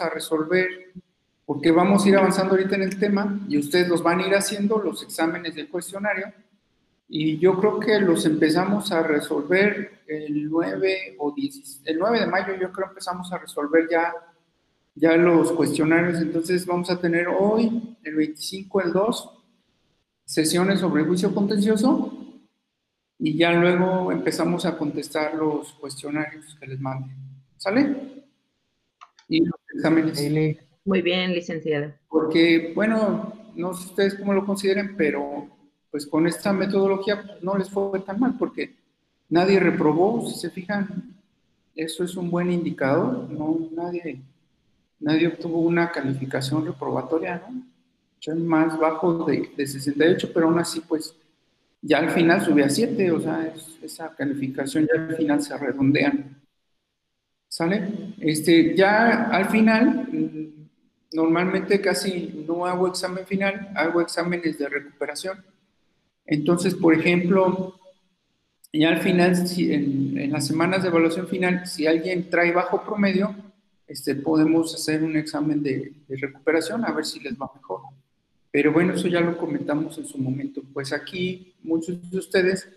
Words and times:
a 0.00 0.08
resolver, 0.08 0.92
porque 1.46 1.70
vamos 1.70 2.04
a 2.04 2.08
ir 2.08 2.16
avanzando 2.16 2.54
ahorita 2.54 2.76
en 2.76 2.82
el 2.82 2.98
tema 2.98 3.40
y 3.48 3.58
ustedes 3.58 3.88
los 3.88 4.02
van 4.02 4.20
a 4.20 4.26
ir 4.26 4.34
haciendo 4.34 4.78
los 4.78 5.02
exámenes 5.02 5.54
del 5.54 5.68
cuestionario 5.68 6.32
y 7.08 7.38
yo 7.38 7.58
creo 7.58 7.78
que 7.78 8.00
los 8.00 8.24
empezamos 8.24 8.90
a 8.90 9.02
resolver 9.02 10.02
el 10.06 10.48
9 10.48 11.16
o 11.18 11.32
10, 11.32 11.82
el 11.84 11.98
9 11.98 12.20
de 12.20 12.26
mayo 12.26 12.54
yo 12.54 12.72
creo 12.72 12.88
empezamos 12.88 13.32
a 13.32 13.38
resolver 13.38 13.86
ya, 13.90 14.12
ya 14.94 15.16
los 15.16 15.52
cuestionarios, 15.52 16.20
entonces 16.20 16.64
vamos 16.66 16.90
a 16.90 17.00
tener 17.00 17.28
hoy, 17.28 17.96
el 18.02 18.14
25, 18.14 18.80
el 18.80 18.92
2, 18.92 19.30
sesiones 20.24 20.80
sobre 20.80 21.04
juicio 21.04 21.34
contencioso 21.34 22.24
y 23.18 23.36
ya 23.36 23.52
luego 23.52 24.10
empezamos 24.10 24.64
a 24.66 24.76
contestar 24.76 25.34
los 25.34 25.72
cuestionarios 25.74 26.56
que 26.58 26.66
les 26.66 26.80
manden. 26.80 27.16
¿Sale? 27.56 28.24
Y 29.28 29.42
exámenes. 29.74 30.58
Muy 30.84 31.02
bien, 31.02 31.32
licenciada. 31.32 31.98
Porque, 32.08 32.72
bueno, 32.74 33.32
no 33.54 33.74
sé 33.74 33.86
ustedes 33.86 34.14
cómo 34.14 34.32
lo 34.32 34.44
consideren, 34.44 34.96
pero 34.96 35.48
pues 35.90 36.06
con 36.06 36.26
esta 36.26 36.52
metodología 36.52 37.22
pues, 37.22 37.42
no 37.42 37.56
les 37.56 37.70
fue 37.70 38.00
tan 38.00 38.18
mal 38.18 38.36
porque 38.38 38.74
nadie 39.28 39.60
reprobó, 39.60 40.28
si 40.28 40.38
se 40.38 40.50
fijan, 40.50 41.14
eso 41.74 42.04
es 42.04 42.16
un 42.16 42.30
buen 42.30 42.50
indicador, 42.50 43.30
no 43.30 43.58
nadie, 43.72 44.20
nadie 45.00 45.28
obtuvo 45.28 45.60
una 45.60 45.90
calificación 45.90 46.66
reprobatoria, 46.66 47.42
¿no? 47.48 47.62
Yo 48.20 48.34
más 48.36 48.78
bajo 48.78 49.24
de, 49.24 49.50
de 49.56 49.66
68, 49.66 50.30
pero 50.32 50.46
aún 50.46 50.58
así 50.58 50.80
pues 50.80 51.14
ya 51.82 51.98
al 51.98 52.10
final 52.10 52.42
sube 52.42 52.64
a 52.64 52.70
7, 52.70 53.12
o 53.12 53.20
sea, 53.20 53.54
esa 53.82 54.14
calificación 54.14 54.86
ya 54.86 55.00
al 55.00 55.16
final 55.16 55.42
se 55.42 55.56
redondea. 55.56 56.12
¿Sale? 57.54 58.14
Este, 58.18 58.74
ya 58.76 59.28
al 59.30 59.46
final, 59.50 60.08
mm, 60.10 61.16
normalmente 61.16 61.80
casi 61.80 62.44
no 62.48 62.66
hago 62.66 62.88
examen 62.88 63.26
final, 63.26 63.70
hago 63.76 64.00
exámenes 64.00 64.58
de 64.58 64.68
recuperación 64.68 65.44
entonces, 66.26 66.74
por 66.74 66.94
ejemplo, 66.94 67.78
ya 68.72 68.88
al 68.88 69.00
final, 69.00 69.34
en, 69.58 70.32
las 70.32 70.46
semanas 70.46 70.82
de 70.82 70.88
evaluación 70.88 71.28
final, 71.28 71.66
si 71.66 71.86
alguien 71.86 72.30
trae 72.30 72.52
bajo 72.52 72.82
promedio, 72.84 73.34
este, 73.86 74.14
podemos 74.14 74.74
hacer 74.74 75.02
un 75.02 75.16
examen 75.16 75.62
de, 75.62 75.92
recuperación 76.08 76.84
a 76.84 76.92
ver 76.92 77.04
si 77.04 77.20
les 77.20 77.34
va 77.34 77.50
mejor. 77.54 77.82
Pero 78.50 78.72
bueno, 78.72 78.94
eso 78.94 79.08
ya 79.08 79.20
lo 79.20 79.36
comentamos 79.36 79.98
en 79.98 80.06
su 80.06 80.16
momento. 80.18 80.62
Pues 80.72 80.92
aquí 80.92 81.54
muchos 81.62 82.10
de 82.10 82.18
ustedes 82.18 82.68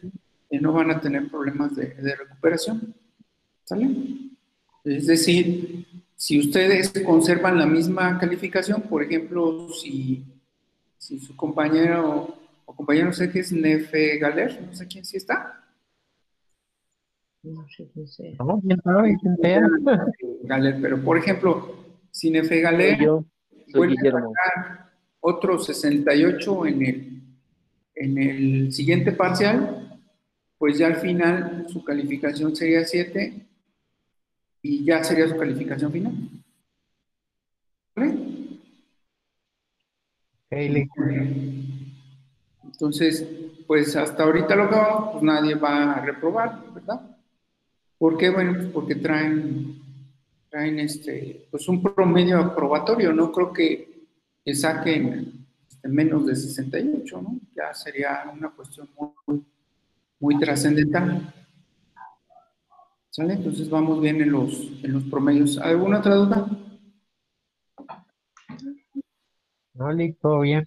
eh, 0.50 0.59
no 0.59 0.73
van 0.73 0.91
a 0.91 1.00
tener 1.00 1.30
problemas 1.30 1.75
de, 1.75 1.94
recuperación. 2.16 2.94
¿Sale? 3.64 3.89
Es 4.88 5.05
decir, 5.05 5.85
si 6.16 6.39
ustedes 6.39 6.93
conservan 7.05 7.57
la 7.57 7.66
misma 7.66 8.17
calificación, 8.17 8.81
por 8.83 9.03
ejemplo, 9.03 9.69
si, 9.73 10.23
si 10.97 11.19
su 11.19 11.35
compañero 11.35 12.38
o 12.66 12.75
compañero, 12.75 13.07
no 13.07 13.13
sé 13.13 13.29
qué 13.29 13.39
es 13.39 13.52
Nefe 13.52 14.17
Galer, 14.17 14.61
no 14.66 14.73
sé 14.73 14.88
quién 14.88 15.03
sí 15.03 15.17
está. 15.17 15.63
No 17.44 17.67
sé 17.69 17.89
quién 17.94 18.07
sea. 18.07 18.31
No, 18.39 18.61
quién 18.61 18.81
sabe, 18.81 19.17
quién 19.21 19.38
sea. 19.41 19.61
Galer, 20.44 20.79
pero 20.81 21.03
por 21.03 21.17
ejemplo, 21.17 21.75
si 22.09 22.31
Nefe 22.31 22.61
Galer 22.61 22.99
yo, 22.99 23.25
vuelve 23.73 23.95
a 24.07 24.11
sacar 24.11 24.91
otro 25.19 25.59
68 25.59 26.66
en 26.66 26.85
el, 26.85 27.22
en 27.95 28.17
el 28.17 28.72
siguiente 28.72 29.11
parcial, 29.11 30.01
pues 30.57 30.77
ya 30.77 30.88
al 30.88 30.95
final 30.95 31.66
su 31.67 31.83
calificación 31.83 32.55
sería 32.55 32.85
7 32.85 33.47
y 34.61 34.83
ya 34.83 35.03
sería 35.03 35.27
su 35.27 35.38
calificación 35.38 35.91
final. 35.91 36.13
¿Vale? 37.95 38.17
Hey, 40.50 40.88
entonces, 42.63 43.28
pues 43.66 43.95
hasta 43.95 44.23
ahorita 44.23 44.55
lo 44.55 44.69
que 44.69 44.75
vamos, 44.75 45.09
pues 45.13 45.23
nadie 45.23 45.56
va 45.56 45.94
a 45.94 46.06
reprobar, 46.06 46.73
¿verdad? 46.73 47.01
¿Por 47.97 48.18
qué? 48.18 48.29
Bueno, 48.29 48.53
pues 48.53 48.68
porque 48.68 48.95
traen, 48.95 49.84
traen 50.50 50.79
este, 50.79 51.47
pues 51.50 51.68
un 51.68 51.81
promedio 51.81 52.38
aprobatorio, 52.39 53.12
no 53.13 53.31
creo 53.31 53.51
que, 53.51 54.06
saquen 54.53 55.45
este, 55.68 55.88
menos 55.88 56.28
de 56.28 56.35
68, 56.35 57.22
¿no? 57.22 57.39
Ya 57.56 57.74
sería 57.74 58.31
una 58.31 58.50
cuestión 58.51 58.88
muy, 58.95 59.44
muy 60.19 60.38
trascendental. 60.38 61.34
¿Sale? 63.17 63.33
Entonces 63.33 63.67
vamos 63.67 64.00
bien 64.00 64.22
en 64.22 64.31
los, 64.31 64.72
en 64.83 64.94
los 64.94 65.03
promedios. 65.05 65.57
¿Alguna 65.57 65.97
otra 65.97 66.13
duda? 66.13 66.47
No, 69.73 69.88
todo 70.22 70.41
bien. 70.41 70.63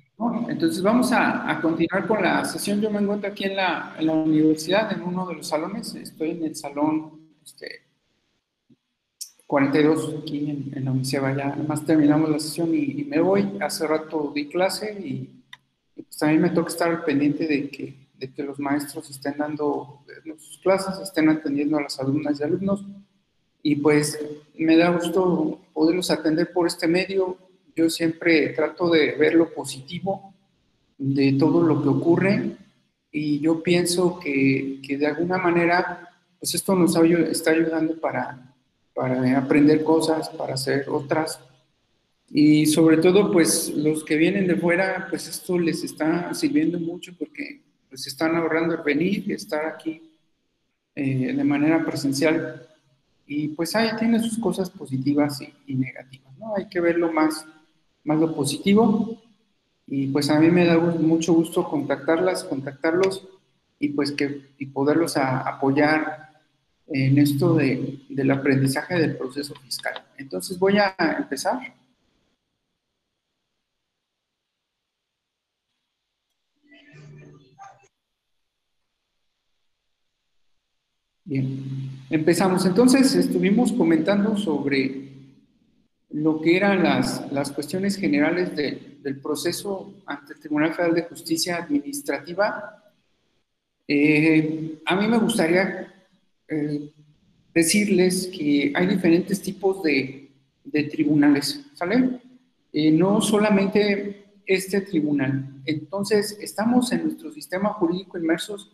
Entonces 0.49 0.83
vamos 0.83 1.13
a, 1.13 1.61
continuar 1.63 2.09
con 2.09 2.21
la 2.21 2.45
sesión. 2.45 2.81
Yo 2.81 2.91
me 2.91 2.99
encuentro 2.99 3.31
aquí 3.31 3.45
en 3.45 3.55
la, 3.55 3.95
en 3.97 4.07
la, 4.07 4.15
universidad, 4.15 4.91
en 4.93 5.03
uno 5.03 5.29
de 5.29 5.37
los 5.37 5.47
salones. 5.47 5.95
Estoy 5.95 6.31
en 6.31 6.43
el 6.43 6.57
salón 6.57 7.21
este, 7.45 7.83
42, 9.47 10.17
aquí 10.21 10.51
en, 10.51 10.85
la 10.85 10.91
universidad. 10.91 11.37
Ya 11.37 11.49
además 11.51 11.87
terminamos 11.87 12.31
la 12.31 12.41
sesión 12.41 12.75
y, 12.75 13.05
me 13.05 13.21
voy. 13.21 13.59
Hace 13.61 13.87
rato 13.87 14.33
di 14.35 14.49
clase 14.49 14.93
y, 15.01 15.45
pues 15.95 16.19
también 16.19 16.43
me 16.43 16.51
toca 16.51 16.71
estar 16.71 17.05
pendiente 17.05 17.47
de 17.47 17.71
que, 17.71 18.00
de 18.21 18.33
que 18.33 18.45
los 18.45 18.61
maestros 18.61 19.11
estén 19.11 19.39
dando 19.39 20.05
sus 20.39 20.59
clases, 20.59 21.01
estén 21.01 21.29
atendiendo 21.29 21.79
a 21.79 21.83
las 21.83 21.99
alumnas 21.99 22.39
y 22.39 22.45
alumnos. 22.45 22.85
Y 23.63 23.77
pues 23.77 24.19
me 24.55 24.77
da 24.77 24.91
gusto 24.91 25.61
poderlos 25.73 26.11
atender 26.11 26.53
por 26.53 26.69
este 26.69 26.87
medio 26.87 27.51
yo 27.81 27.89
siempre 27.89 28.51
trato 28.51 28.91
de 28.91 29.13
ver 29.13 29.35
lo 29.35 29.53
positivo 29.53 30.35
de 30.99 31.33
todo 31.39 31.63
lo 31.63 31.83
que 31.83 31.89
ocurre 31.89 32.57
y 33.11 33.41
yo 33.41 33.63
pienso 33.63 34.19
que, 34.21 34.81
que 34.87 34.99
de 34.99 35.07
alguna 35.07 35.39
manera, 35.39 36.09
pues 36.39 36.55
esto 36.55 36.75
nos 36.75 36.95
está 36.97 37.51
ayudando 37.51 37.99
para, 37.99 38.55
para 38.95 39.39
aprender 39.39 39.83
cosas, 39.83 40.29
para 40.29 40.55
hacer 40.55 40.89
otras. 40.89 41.41
Y 42.29 42.67
sobre 42.67 42.99
todo, 42.99 43.33
pues 43.33 43.71
los 43.75 44.05
que 44.05 44.17
vienen 44.17 44.47
de 44.47 44.57
fuera, 44.57 45.07
pues 45.09 45.27
esto 45.27 45.59
les 45.59 45.83
está 45.83 46.33
sirviendo 46.35 46.79
mucho 46.79 47.13
porque 47.19 47.63
pues 47.91 48.07
están 48.07 48.35
ahorrando 48.37 48.75
el 48.75 48.83
venir 48.83 49.25
y 49.27 49.35
estar 49.35 49.67
aquí 49.67 50.01
eh, 50.95 51.35
de 51.35 51.45
manera 51.45 51.85
presencial. 51.85 52.67
Y 53.27 53.49
pues 53.49 53.77
ahí 53.77 53.91
tiene 53.99 54.19
sus 54.21 54.39
cosas 54.39 54.71
positivas 54.71 55.43
y, 55.43 55.53
y 55.67 55.75
negativas, 55.75 56.37
¿no? 56.39 56.57
Hay 56.57 56.69
que 56.69 56.81
verlo 56.81 57.13
más 57.13 57.45
más 58.05 58.19
lo 58.19 58.35
positivo. 58.35 59.21
Y 59.87 60.07
pues 60.09 60.31
a 60.31 60.39
mí 60.39 60.51
me 60.51 60.67
da 60.67 60.79
mucho 60.79 61.33
gusto 61.33 61.69
contactarlas, 61.69 62.45
contactarlos 62.45 63.27
y 63.79 63.89
pues 63.89 64.13
que 64.13 64.51
y 64.59 64.67
poderlos 64.67 65.17
apoyar 65.17 66.31
en 66.87 67.19
esto 67.19 67.55
de, 67.55 68.01
del 68.09 68.31
aprendizaje 68.31 68.95
del 68.95 69.17
proceso 69.17 69.55
fiscal. 69.55 69.95
Entonces 70.17 70.59
voy 70.59 70.79
a 70.79 70.95
empezar. 71.19 71.75
Bien, 81.31 81.63
empezamos. 82.11 82.67
Entonces 82.67 83.15
estuvimos 83.15 83.71
comentando 83.71 84.37
sobre 84.37 85.11
lo 86.09 86.41
que 86.41 86.57
eran 86.57 86.83
las, 86.83 87.31
las 87.31 87.53
cuestiones 87.53 87.95
generales 87.95 88.57
del 88.57 89.21
proceso 89.21 89.95
ante 90.07 90.33
el 90.33 90.41
Tribunal 90.41 90.75
Federal 90.75 90.97
de 90.97 91.05
Justicia 91.05 91.59
Administrativa, 91.59 92.83
eh, 93.87 94.81
a 94.85 94.97
mí 94.97 95.07
me 95.07 95.19
gustaría 95.19 95.95
eh, 96.49 96.91
decirles 97.55 98.27
que 98.37 98.73
hay 98.75 98.89
diferentes 98.89 99.41
tipos 99.41 99.85
de, 99.85 100.33
de 100.65 100.83
tribunales, 100.83 101.65
¿sale? 101.75 102.23
Eh, 102.73 102.91
no 102.91 103.21
solamente 103.21 104.41
este 104.45 104.81
tribunal. 104.81 105.63
Entonces, 105.65 106.37
estamos 106.41 106.91
en 106.91 107.05
nuestro 107.05 107.31
sistema 107.31 107.69
jurídico 107.75 108.19
inmersos 108.19 108.73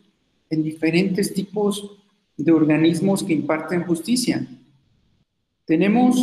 en 0.49 0.63
diferentes 0.63 1.31
tipos 1.35 2.06
de 2.37 2.51
organismos 2.51 3.23
que 3.23 3.33
imparten 3.33 3.83
justicia. 3.83 4.45
Tenemos 5.65 6.17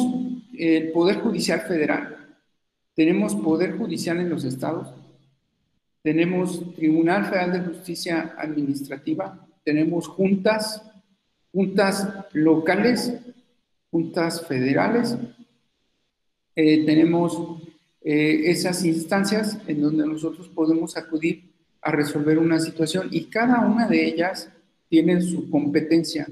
el 0.56 0.92
Poder 0.92 1.18
Judicial 1.18 1.60
Federal, 1.62 2.36
tenemos 2.94 3.34
Poder 3.34 3.76
Judicial 3.76 4.20
en 4.20 4.30
los 4.30 4.44
estados, 4.44 4.94
tenemos 6.02 6.74
Tribunal 6.74 7.26
Federal 7.26 7.52
de 7.52 7.60
Justicia 7.60 8.34
Administrativa, 8.38 9.46
tenemos 9.64 10.06
juntas, 10.06 10.82
juntas 11.52 12.08
locales, 12.32 13.14
juntas 13.90 14.46
federales, 14.46 15.16
eh, 16.54 16.84
tenemos 16.84 17.60
eh, 18.00 18.50
esas 18.50 18.84
instancias 18.84 19.58
en 19.66 19.82
donde 19.82 20.06
nosotros 20.06 20.48
podemos 20.48 20.96
acudir 20.96 21.52
a 21.82 21.90
resolver 21.90 22.38
una 22.38 22.60
situación 22.60 23.08
y 23.10 23.24
cada 23.24 23.60
una 23.66 23.88
de 23.88 24.06
ellas 24.06 24.50
tiene 24.88 25.20
su 25.20 25.50
competencia, 25.50 26.26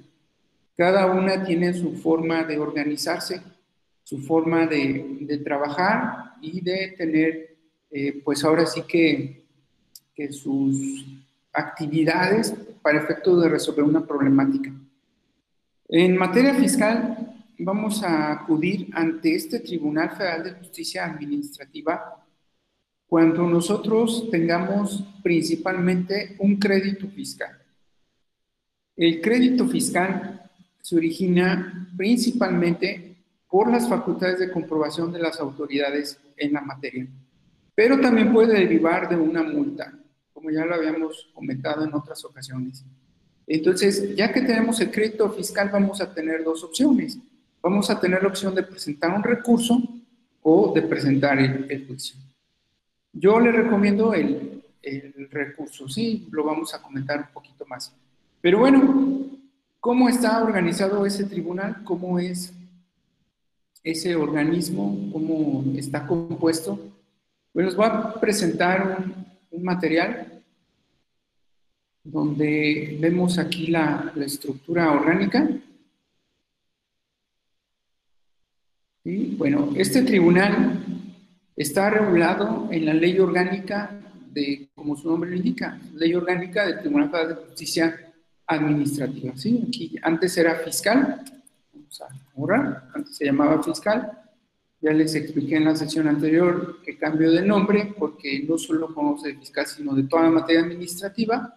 cada 0.77 1.07
una 1.07 1.45
tiene 1.45 1.75
su 1.75 1.93
forma 1.97 2.45
de 2.45 2.59
organizarse 2.59 3.43
su 4.13 4.19
forma 4.19 4.67
de, 4.67 5.19
de 5.21 5.39
trabajar 5.39 6.35
y 6.43 6.61
de 6.61 6.95
tener, 6.99 7.57
eh, 7.91 8.21
pues 8.25 8.45
ahora 8.45 8.67
sí 8.67 8.83
que, 8.87 9.47
que 10.15 10.31
sus 10.33 11.07
actividades 11.53 12.55
para 12.83 12.99
efecto 12.99 13.41
de 13.41 13.49
resolver 13.49 13.85
una 13.85 14.07
problemática. 14.07 14.71
En 15.89 16.17
materia 16.17 16.55
fiscal, 16.55 17.35
vamos 17.59 18.03
a 18.03 18.33
acudir 18.33 18.89
ante 18.93 19.35
este 19.35 19.61
Tribunal 19.61 20.11
Federal 20.11 20.45
de 20.45 20.53
Justicia 20.53 21.07
Administrativa 21.07 22.27
cuando 23.07 23.47
nosotros 23.47 24.29
tengamos 24.31 25.05
principalmente 25.23 26.37
un 26.39 26.57
crédito 26.57 27.09
fiscal. 27.09 27.62
El 28.97 29.21
crédito 29.21 29.67
fiscal 29.69 30.51
se 30.81 30.97
origina 30.97 31.89
principalmente 31.97 33.17
por 33.49 33.71
las 33.71 33.89
facultades 33.89 34.39
de 34.39 34.51
comprobación 34.51 35.13
de 35.13 35.19
las 35.19 35.41
autoridades 35.41 36.19
en 36.37 36.53
la 36.53 36.61
materia, 36.61 37.07
pero 37.75 38.01
también 38.01 38.33
puede 38.33 38.59
derivar 38.59 39.09
de 39.09 39.17
una 39.17 39.43
multa, 39.43 39.93
como 40.33 40.51
ya 40.51 40.65
lo 40.65 40.75
habíamos 40.75 41.31
comentado 41.35 41.85
en 41.85 41.95
otras 41.95 42.25
ocasiones. 42.25 42.85
Entonces, 43.47 44.15
ya 44.15 44.33
que 44.33 44.43
tenemos 44.43 44.81
el 44.81 44.91
crédito 44.91 45.31
fiscal, 45.31 45.71
vamos 45.73 46.01
a 46.01 46.13
tener 46.13 46.45
dos 46.45 46.63
opciones. 46.65 47.19
Vamos 47.61 47.91
a 47.91 48.01
tener 48.01 48.23
la 48.23 48.29
opción 48.29 48.55
de 48.55 48.63
presentar 48.63 49.15
un 49.15 49.23
recurso 49.23 49.81
o 50.43 50.73
de 50.75 50.83
presentar 50.83 51.39
el, 51.39 51.87
juicio. 51.87 52.17
Yo 53.13 53.39
le 53.39 53.53
recomiendo 53.53 54.15
el 54.15 54.63
recurso, 55.31 55.89
sí, 55.89 56.27
lo 56.31 56.45
vamos 56.45 56.75
a 56.75 56.83
comentar 56.83 57.19
un 57.19 57.33
poquito 57.33 57.65
más. 57.67 57.95
Pero 58.43 58.59
bueno, 58.59 59.29
¿cómo 59.79 60.09
está 60.09 60.43
organizado 60.43 61.07
ese 61.07 61.25
tribunal? 61.25 61.85
¿Cómo 61.85 62.19
es 62.19 62.53
ese 63.85 64.17
organismo? 64.17 65.11
¿Cómo 65.13 65.65
está 65.77 66.05
compuesto? 66.05 66.77
Bueno, 67.55 67.69
les 67.69 67.77
voy 67.77 67.87
a 67.87 68.15
presentar 68.15 68.99
un, 69.53 69.63
material 69.63 70.43
donde 72.03 72.99
vemos 73.01 73.39
aquí 73.39 73.69
la, 73.69 74.13
estructura 74.17 74.91
orgánica. 74.91 75.49
Y 79.05 79.37
bueno, 79.37 79.71
este 79.77 80.03
tribunal 80.03 80.85
está 81.55 81.91
regulado 81.91 82.69
en 82.73 82.87
la 82.87 82.95
ley 82.95 83.21
orgánica 83.21 84.01
de, 84.33 84.69
como 84.75 84.97
su 84.97 85.09
nombre 85.09 85.31
lo 85.31 85.37
indica, 85.37 85.79
ley 85.95 86.13
orgánica 86.15 86.67
del 86.67 86.81
Tribunal 86.81 87.11
de 87.29 87.35
Justicia 87.35 88.12
Administrativa. 88.55 89.37
¿sí? 89.37 89.65
Aquí 89.67 89.97
antes 90.03 90.37
era 90.37 90.57
fiscal, 90.57 91.23
vamos 91.73 92.01
a 92.01 92.09
borrar, 92.35 92.89
antes 92.95 93.17
se 93.17 93.27
llamaba 93.27 93.63
fiscal. 93.63 94.19
Ya 94.81 94.93
les 94.93 95.15
expliqué 95.15 95.57
en 95.57 95.67
la 95.67 95.77
sesión 95.77 96.09
anterior 96.09 96.81
que 96.83 96.99
cambio 96.99 97.31
de 97.31 97.43
nombre 97.43 97.95
porque 97.97 98.45
no 98.49 98.59
solo 98.59 98.93
conoce 98.93 99.29
de 99.29 99.39
fiscal, 99.39 99.67
sino 99.67 99.95
de 99.95 100.05
toda 100.05 100.25
la 100.25 100.31
materia 100.31 100.63
administrativa 100.63 101.55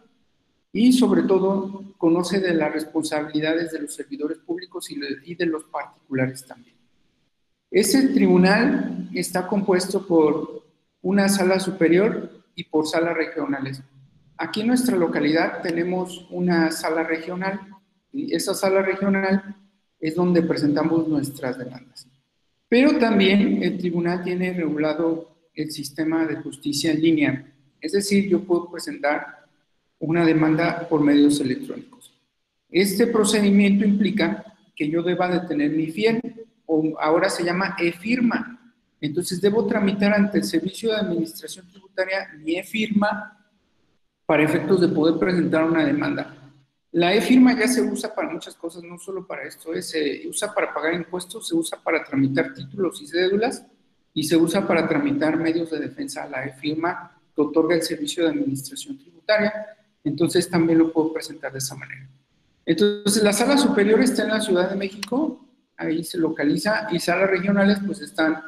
y 0.72 0.94
sobre 0.94 1.24
todo 1.24 1.96
conoce 1.98 2.40
de 2.40 2.54
las 2.54 2.72
responsabilidades 2.72 3.72
de 3.72 3.80
los 3.80 3.96
servidores 3.96 4.38
públicos 4.40 4.92
y 4.92 5.00
de, 5.00 5.08
y 5.24 5.34
de 5.34 5.46
los 5.46 5.64
particulares 5.64 6.46
también. 6.46 6.76
Ese 7.72 8.10
tribunal 8.10 9.10
está 9.14 9.48
compuesto 9.48 10.06
por 10.06 10.64
una 11.02 11.30
sala 11.30 11.60
superior 11.60 12.30
y 12.56 12.64
por 12.66 12.88
salas 12.88 13.16
regionales. 13.16 13.82
Aquí 14.38 14.62
en 14.62 14.68
nuestra 14.68 14.98
localidad 14.98 15.62
tenemos 15.62 16.28
una 16.30 16.72
sala 16.72 17.04
regional 17.04 17.60
y 18.12 18.34
esa 18.36 18.54
sala 18.54 18.82
regional 18.82 19.56
es 20.00 20.16
donde 20.16 20.42
presentamos 20.42 21.08
nuestras 21.08 21.58
demandas. 21.58 22.08
Pero 22.68 22.98
también 22.98 23.64
el 23.64 23.78
tribunal 23.78 24.24
tiene 24.24 24.52
regulado 24.54 25.50
el 25.54 25.72
sistema 25.72 26.26
de 26.26 26.36
justicia 26.38 26.92
en 26.92 27.02
línea. 27.02 27.54
Es 27.80 27.94
decir, 27.94 28.28
yo 28.28 28.44
puedo 28.44 28.70
presentar 28.70 29.46
una 30.00 30.26
demanda 30.26 30.88
por 30.90 31.02
medios 31.02 31.40
electrónicos. 31.40 32.14
Este 32.70 33.08
procedimiento 33.08 33.86
implica 33.86 34.44
que 34.76 34.90
yo 34.90 35.02
deba 35.02 35.30
de 35.30 35.48
tener 35.48 35.72
mi 35.72 35.88
fiel 35.88 36.22
o 36.66 37.00
ahora 37.00 37.30
se 37.30 37.44
llama 37.44 37.78
e-firma. 37.80 38.74
Entonces 39.00 39.40
debo 39.40 39.66
tramitar 39.66 40.14
ante 40.14 40.40
el 40.40 40.44
Servicio 40.44 40.90
de 40.90 40.98
Administración 40.98 41.70
Tributaria 41.72 42.28
mi 42.44 42.56
e-firma 42.58 43.45
para 44.26 44.44
efectos 44.44 44.82
de 44.82 44.88
poder 44.88 45.20
presentar 45.20 45.64
una 45.64 45.86
demanda. 45.86 46.36
La 46.92 47.14
e-firma 47.14 47.58
ya 47.58 47.68
se 47.68 47.82
usa 47.82 48.16
para 48.16 48.30
muchas 48.30 48.56
cosas, 48.56 48.82
no 48.84 48.98
solo 48.98 49.28
para 49.28 49.44
esto, 49.44 49.74
eh, 49.74 49.82
se 49.82 50.28
usa 50.28 50.54
para 50.54 50.74
pagar 50.74 50.94
impuestos, 50.94 51.48
se 51.48 51.56
usa 51.56 51.78
para 51.84 52.04
tramitar 52.04 52.54
títulos 52.54 53.02
y 53.02 53.08
cédulas 53.08 53.66
y 54.14 54.24
se 54.24 54.38
usa 54.38 54.66
para 54.66 54.88
tramitar 54.88 55.36
medios 55.38 55.72
de 55.72 55.80
defensa. 55.80 56.28
La 56.30 56.46
e-firma 56.46 57.20
que 57.36 57.42
otorga 57.42 57.76
el 57.76 57.82
Servicio 57.82 58.24
de 58.24 58.30
Administración 58.30 58.98
Tributaria, 58.98 59.52
entonces 60.06 60.50
también 60.50 60.80
lo 60.80 60.94
puedo 60.94 61.12
presentar 61.12 61.52
de 61.52 61.58
esa 61.58 61.76
manera. 61.76 62.08
Entonces, 62.66 63.22
la 63.22 63.34
sala 63.34 63.58
superior 63.58 64.00
está 64.02 64.24
en 64.24 64.30
la 64.30 64.42
Ciudad 64.42 64.70
de 64.70 64.78
México, 64.78 65.46
ahí 65.76 66.04
se 66.04 66.18
localiza, 66.18 66.88
y 66.92 67.00
salas 67.00 67.30
regionales 67.30 67.80
pues 67.86 68.02
están 68.02 68.42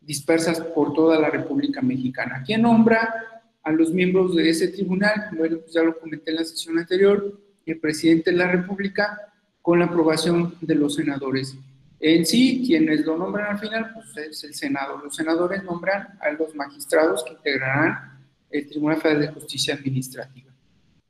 dispersas 0.00 0.60
por 0.60 0.94
toda 0.94 1.18
la 1.18 1.30
República 1.30 1.82
Mexicana. 1.82 2.42
¿Quién 2.46 2.62
nombra 2.62 3.37
a 3.68 3.72
los 3.72 3.92
miembros 3.92 4.34
de 4.34 4.48
ese 4.48 4.68
tribunal? 4.68 5.28
Bueno, 5.36 5.58
pues 5.58 5.72
ya 5.72 5.82
lo 5.82 5.98
comenté 5.98 6.30
en 6.30 6.36
la 6.36 6.44
sesión 6.44 6.78
anterior, 6.78 7.38
el 7.66 7.78
presidente 7.78 8.30
de 8.30 8.36
la 8.38 8.50
República 8.50 9.32
con 9.60 9.78
la 9.78 9.84
aprobación 9.84 10.54
de 10.60 10.74
los 10.74 10.94
senadores. 10.94 11.54
En 12.00 12.24
sí, 12.24 12.64
quienes 12.66 13.04
lo 13.04 13.18
nombran 13.18 13.52
al 13.52 13.58
final, 13.58 13.92
pues 13.92 14.16
es 14.16 14.44
el 14.44 14.54
Senado. 14.54 14.98
Los 15.02 15.16
senadores 15.16 15.62
nombran 15.64 16.18
a 16.20 16.30
los 16.30 16.54
magistrados 16.54 17.24
que 17.24 17.32
integrarán 17.32 18.18
el 18.50 18.66
Tribunal 18.66 19.00
Federal 19.00 19.20
de 19.20 19.28
Justicia 19.28 19.74
Administrativa. 19.74 20.50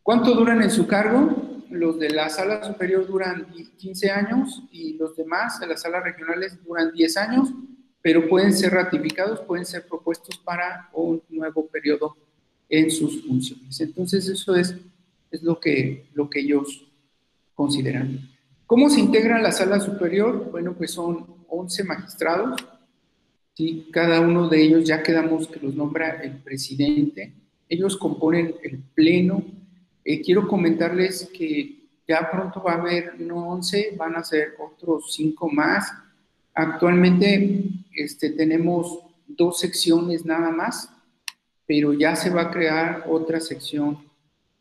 ¿Cuánto 0.02 0.34
duran 0.34 0.62
en 0.62 0.70
su 0.70 0.86
cargo? 0.86 1.58
los 1.70 1.98
de 1.98 2.10
la 2.10 2.28
sala 2.28 2.64
superior 2.64 3.06
duran 3.06 3.46
15 3.76 4.10
años 4.10 4.62
y 4.72 4.94
los 4.94 5.14
demás 5.16 5.60
de 5.60 5.66
las 5.66 5.82
salas 5.82 6.02
regionales 6.02 6.58
duran 6.64 6.92
10 6.92 7.16
años, 7.18 7.52
pero 8.00 8.28
pueden 8.28 8.52
ser 8.54 8.72
ratificados, 8.72 9.40
pueden 9.40 9.66
ser 9.66 9.86
propuestos 9.86 10.38
para 10.38 10.88
un 10.92 11.22
nuevo 11.28 11.66
periodo 11.66 12.16
en 12.68 12.90
sus 12.90 13.24
funciones. 13.26 13.80
Entonces, 13.80 14.28
eso 14.28 14.54
es, 14.54 14.74
es 15.30 15.42
lo, 15.42 15.58
que, 15.58 16.06
lo 16.14 16.28
que 16.28 16.40
ellos 16.40 16.86
consideran. 17.54 18.28
¿Cómo 18.66 18.90
se 18.90 19.00
integra 19.00 19.40
la 19.40 19.52
sala 19.52 19.80
superior? 19.80 20.50
Bueno, 20.50 20.74
pues 20.74 20.90
son 20.92 21.26
11 21.48 21.84
magistrados, 21.84 22.60
¿sí? 23.54 23.88
cada 23.90 24.20
uno 24.20 24.48
de 24.48 24.62
ellos 24.62 24.84
ya 24.84 25.02
quedamos 25.02 25.48
que 25.48 25.60
los 25.60 25.74
nombra 25.74 26.20
el 26.22 26.38
presidente, 26.38 27.32
ellos 27.68 27.96
componen 27.96 28.54
el 28.62 28.78
pleno 28.94 29.42
eh, 30.10 30.22
quiero 30.22 30.48
comentarles 30.48 31.28
que 31.36 31.86
ya 32.08 32.30
pronto 32.30 32.62
va 32.62 32.72
a 32.72 32.80
haber 32.80 33.20
no 33.20 33.46
11, 33.50 33.94
van 33.94 34.16
a 34.16 34.24
ser 34.24 34.54
otros 34.58 35.12
5 35.14 35.50
más. 35.50 35.92
Actualmente 36.54 37.64
este, 37.94 38.30
tenemos 38.30 39.00
dos 39.26 39.60
secciones 39.60 40.24
nada 40.24 40.50
más, 40.50 40.90
pero 41.68 41.92
ya 41.92 42.16
se 42.16 42.30
va 42.30 42.42
a 42.42 42.50
crear 42.50 43.04
otra 43.10 43.40
sección 43.40 43.98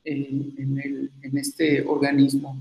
en, 0.04 0.54
en, 0.58 0.78
el, 0.78 1.12
en 1.22 1.38
este 1.38 1.82
organismo. 1.88 2.58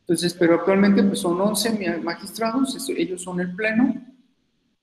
Entonces, 0.00 0.32
pero 0.32 0.54
actualmente 0.54 1.02
pues 1.02 1.18
son 1.20 1.38
11 1.38 1.98
magistrados, 1.98 2.88
ellos 2.96 3.22
son 3.22 3.40
el 3.40 3.54
pleno, 3.54 3.94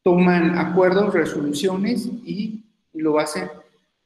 toman 0.03 0.57
acuerdos, 0.57 1.13
resoluciones 1.13 2.05
y, 2.05 2.63
lo 2.93 3.19
hacen 3.19 3.47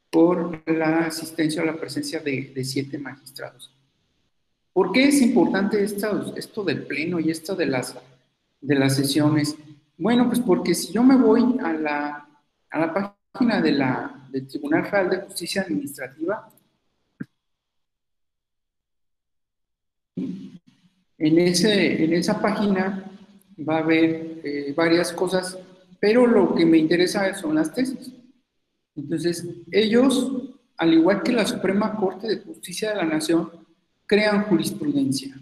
por 0.09 0.61
la 0.69 1.05
asistencia 1.05 1.61
o 1.61 1.65
la 1.65 1.77
presencia 1.79 2.19
de, 2.19 2.51
de 2.53 2.63
siete 2.65 2.97
magistrados. 2.97 3.73
¿Por 4.73 4.91
qué 4.91 5.05
es 5.05 5.21
importante 5.21 5.81
esto, 5.81 6.35
esto 6.35 6.63
del 6.65 6.85
pleno 6.85 7.17
y 7.17 7.31
esto 7.31 7.55
de 7.55 7.67
las, 7.67 7.95
de 8.59 8.75
las 8.75 8.97
sesiones? 8.97 9.55
Bueno, 9.97 10.27
pues 10.27 10.41
porque 10.41 10.75
si 10.75 10.91
yo 10.91 11.03
me 11.03 11.15
voy 11.15 11.57
a 11.63 11.71
la, 11.71 12.27
a 12.69 12.79
la 12.79 13.15
página 13.31 13.61
de 13.61 13.71
la, 13.71 14.10
del 14.31 14.47
Tribunal 14.47 14.85
Federal 14.85 15.09
de 15.09 15.17
Justicia 15.17 15.61
Administrativa, 15.63 16.49
en, 20.15 21.39
ese, 21.39 22.03
en 22.03 22.13
esa 22.13 22.41
página 22.41 23.11
va 23.59 23.77
a 23.77 23.79
haber 23.79 24.41
eh, 24.43 24.73
varias 24.75 25.11
cosas, 25.11 25.57
pero 25.99 26.25
lo 26.25 26.55
que 26.55 26.65
me 26.65 26.77
interesa 26.77 27.33
son 27.35 27.55
las 27.55 27.73
tesis. 27.73 28.11
Entonces, 28.95 29.45
ellos, 29.71 30.49
al 30.77 30.93
igual 30.93 31.21
que 31.21 31.31
la 31.31 31.45
Suprema 31.45 31.95
Corte 31.95 32.27
de 32.27 32.39
Justicia 32.39 32.89
de 32.89 32.95
la 32.97 33.05
Nación, 33.05 33.51
crean 34.05 34.43
jurisprudencia. 34.43 35.39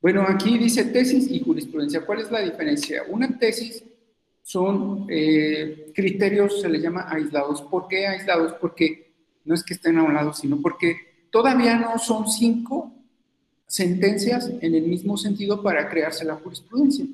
Bueno, 0.00 0.24
aquí 0.26 0.56
dice 0.56 0.84
tesis 0.84 1.30
y 1.30 1.40
jurisprudencia. 1.40 2.06
¿Cuál 2.06 2.20
es 2.20 2.30
la 2.30 2.40
diferencia? 2.40 3.02
Una 3.08 3.38
tesis 3.38 3.84
son 4.42 5.06
eh, 5.08 5.92
criterios, 5.94 6.60
se 6.60 6.68
le 6.68 6.80
llama 6.80 7.06
aislados. 7.08 7.62
¿Por 7.62 7.88
qué 7.88 8.06
aislados? 8.06 8.54
Porque 8.60 9.12
no 9.44 9.54
es 9.54 9.62
que 9.62 9.74
estén 9.74 9.98
a 9.98 10.02
un 10.02 10.14
lado, 10.14 10.32
sino 10.32 10.60
porque 10.60 10.96
todavía 11.30 11.76
no 11.76 11.98
son 11.98 12.28
cinco 12.28 12.92
sentencias 13.66 14.50
en 14.60 14.74
el 14.74 14.82
mismo 14.82 15.16
sentido 15.16 15.62
para 15.62 15.88
crearse 15.88 16.24
la 16.24 16.34
jurisprudencia. 16.36 17.06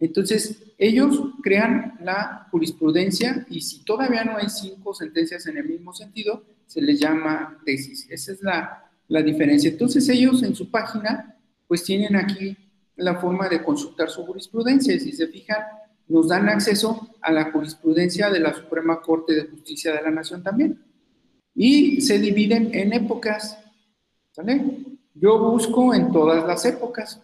Entonces, 0.00 0.62
ellos 0.78 1.20
crean 1.42 1.98
la 2.02 2.48
jurisprudencia 2.50 3.46
y 3.50 3.60
si 3.60 3.84
todavía 3.84 4.24
no 4.24 4.38
hay 4.38 4.48
cinco 4.48 4.94
sentencias 4.94 5.46
en 5.46 5.58
el 5.58 5.68
mismo 5.68 5.92
sentido, 5.92 6.42
se 6.66 6.80
les 6.80 6.98
llama 6.98 7.60
tesis. 7.64 8.06
Esa 8.10 8.32
es 8.32 8.42
la, 8.42 8.90
la 9.08 9.22
diferencia. 9.22 9.70
Entonces, 9.70 10.08
ellos 10.08 10.42
en 10.42 10.54
su 10.54 10.70
página, 10.70 11.36
pues 11.68 11.84
tienen 11.84 12.16
aquí 12.16 12.56
la 12.96 13.16
forma 13.16 13.48
de 13.48 13.62
consultar 13.62 14.08
su 14.08 14.24
jurisprudencia. 14.24 14.94
Y 14.94 15.00
si 15.00 15.12
se 15.12 15.26
fijan, 15.28 15.62
nos 16.10 16.28
dan 16.28 16.48
acceso 16.48 17.08
a 17.22 17.30
la 17.30 17.52
jurisprudencia 17.52 18.30
de 18.30 18.40
la 18.40 18.52
Suprema 18.52 19.00
Corte 19.00 19.32
de 19.32 19.46
Justicia 19.46 19.94
de 19.94 20.02
la 20.02 20.10
Nación 20.10 20.42
también. 20.42 20.82
Y 21.54 22.00
se 22.00 22.18
dividen 22.18 22.70
en 22.74 22.92
épocas. 22.92 23.56
¿Sale? 24.32 24.60
Yo 25.14 25.38
busco 25.38 25.94
en 25.94 26.10
todas 26.10 26.44
las 26.46 26.64
épocas. 26.64 27.22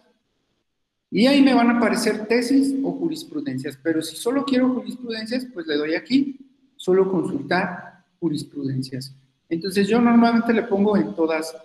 Y 1.11 1.27
ahí 1.27 1.41
me 1.41 1.53
van 1.53 1.69
a 1.69 1.77
aparecer 1.77 2.27
tesis 2.27 2.75
o 2.83 2.91
jurisprudencias, 2.93 3.77
pero 3.81 4.01
si 4.01 4.15
solo 4.15 4.45
quiero 4.45 4.73
jurisprudencias, 4.73 5.47
pues 5.53 5.67
le 5.67 5.75
doy 5.75 5.95
aquí, 5.95 6.37
solo 6.75 7.09
consultar 7.11 8.05
jurisprudencias. 8.19 9.15
Entonces 9.49 9.87
yo 9.87 10.01
normalmente 10.01 10.53
le 10.53 10.63
pongo 10.63 10.97
en 10.97 11.13
todas 11.13 11.55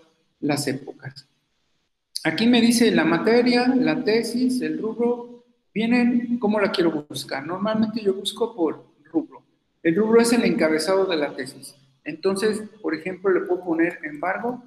las 0.41 0.67
épocas. 0.67 1.29
Aquí 2.25 2.47
me 2.47 2.61
dice 2.61 2.91
la 2.93 3.05
materia, 3.05 3.67
la 3.69 4.03
tesis, 4.03 4.61
el 4.61 4.79
rubro, 4.79 5.42
vienen 5.75 6.39
cómo 6.39 6.61
la 6.61 6.71
quiero 6.71 7.07
buscar. 7.09 7.47
Normalmente 7.47 8.03
yo 8.03 8.15
busco 8.15 8.55
por 8.55 8.85
rubro. 9.05 9.43
El 9.83 9.97
rubro 9.97 10.21
es 10.21 10.33
el 10.33 10.45
encabezado 10.45 11.07
de 11.07 11.17
la 11.17 11.35
tesis. 11.35 11.75
Entonces, 12.05 12.63
por 12.81 12.95
ejemplo, 12.95 13.31
le 13.31 13.41
puedo 13.41 13.65
poner 13.65 13.99
embargo, 14.05 14.63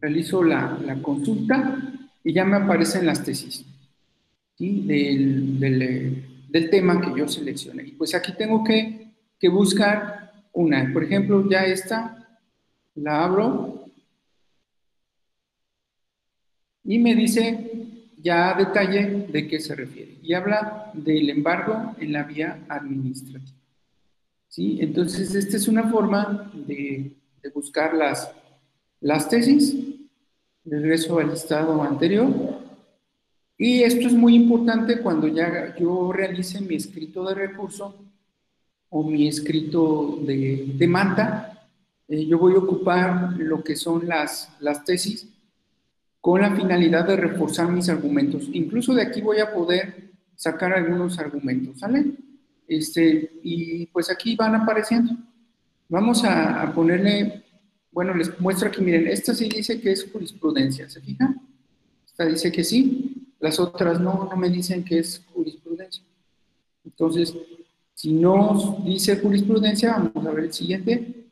realizo 0.00 0.42
la, 0.42 0.78
la 0.84 1.00
consulta 1.02 1.78
y 2.24 2.32
ya 2.32 2.44
me 2.44 2.56
aparecen 2.56 3.06
las 3.06 3.24
tesis 3.24 3.64
del, 4.58 5.58
del, 6.48 6.70
tema 6.70 7.00
que 7.00 7.18
yo 7.18 7.26
seleccioné. 7.26 7.94
Pues 7.96 8.14
aquí 8.14 8.32
tengo 8.36 8.62
que, 8.62 9.12
que 9.38 9.48
buscar 9.48 10.32
una. 10.52 10.92
Por 10.92 11.04
ejemplo, 11.04 11.48
ya 11.48 11.64
esta 11.64 12.38
la 12.94 13.24
abro 13.24 13.86
y 16.84 16.98
me 16.98 17.14
dice 17.14 17.79
ya 18.22 18.54
detalle 18.54 19.26
de 19.30 19.48
qué 19.48 19.60
se 19.60 19.74
refiere. 19.74 20.18
Y 20.22 20.34
habla 20.34 20.90
del 20.94 21.30
embargo 21.30 21.94
en 21.98 22.12
la 22.12 22.22
vía 22.24 22.64
administrativa. 22.68 23.56
¿Sí? 24.48 24.78
Entonces, 24.80 25.34
esta 25.34 25.56
es 25.56 25.68
una 25.68 25.88
forma 25.88 26.50
de, 26.54 27.16
buscar 27.54 27.94
las, 27.94 28.30
las 29.00 29.28
tesis 29.28 29.76
regreso 30.64 31.18
al 31.18 31.30
estado 31.30 31.82
anterior. 31.82 32.28
Y 33.56 33.82
esto 33.82 34.08
es 34.08 34.12
muy 34.12 34.34
importante 34.34 35.00
cuando 35.00 35.28
ya 35.28 35.74
yo 35.78 36.12
realice 36.12 36.60
mi 36.60 36.76
escrito 36.76 37.28
de 37.28 37.34
recurso 37.34 37.94
o 38.88 39.08
mi 39.08 39.28
escrito 39.28 40.18
de 40.22 40.72
demanda. 40.76 41.68
Eh, 42.08 42.26
yo 42.26 42.38
voy 42.38 42.54
a 42.54 42.58
ocupar 42.58 43.34
lo 43.38 43.62
que 43.62 43.76
son 43.76 44.06
las, 44.08 44.52
las 44.60 44.84
tesis 44.84 45.28
con 46.20 46.40
la 46.40 46.54
finalidad 46.54 47.06
de 47.06 47.16
reforzar 47.16 47.70
mis 47.70 47.88
argumentos. 47.88 48.48
Incluso 48.52 48.94
de 48.94 49.02
aquí 49.02 49.20
voy 49.20 49.38
a 49.38 49.52
poder 49.52 50.10
sacar 50.36 50.72
algunos 50.72 51.18
argumentos, 51.18 51.80
¿sale? 51.80 52.04
Este, 52.68 53.32
y 53.42 53.86
pues 53.86 54.10
aquí 54.10 54.36
van 54.36 54.54
apareciendo. 54.54 55.12
Vamos 55.88 56.24
a, 56.24 56.62
a 56.62 56.72
ponerle 56.72 57.44
bueno, 57.92 58.14
les 58.14 58.38
muestro 58.40 58.68
aquí, 58.68 58.80
miren, 58.82 59.08
esta 59.08 59.34
sí 59.34 59.48
dice 59.48 59.80
que 59.80 59.92
es 59.92 60.08
jurisprudencia, 60.10 60.88
¿se 60.88 61.00
fijan? 61.00 61.40
Esta 62.06 62.24
dice 62.24 62.52
que 62.52 62.62
sí, 62.62 63.34
las 63.40 63.58
otras 63.58 64.00
no, 64.00 64.28
no 64.30 64.36
me 64.36 64.48
dicen 64.48 64.84
que 64.84 65.00
es 65.00 65.24
jurisprudencia. 65.32 66.04
Entonces, 66.84 67.34
si 67.94 68.12
no 68.12 68.82
dice 68.84 69.16
jurisprudencia, 69.16 69.92
vamos 69.92 70.26
a 70.26 70.30
ver 70.30 70.44
el 70.44 70.52
siguiente, 70.52 71.26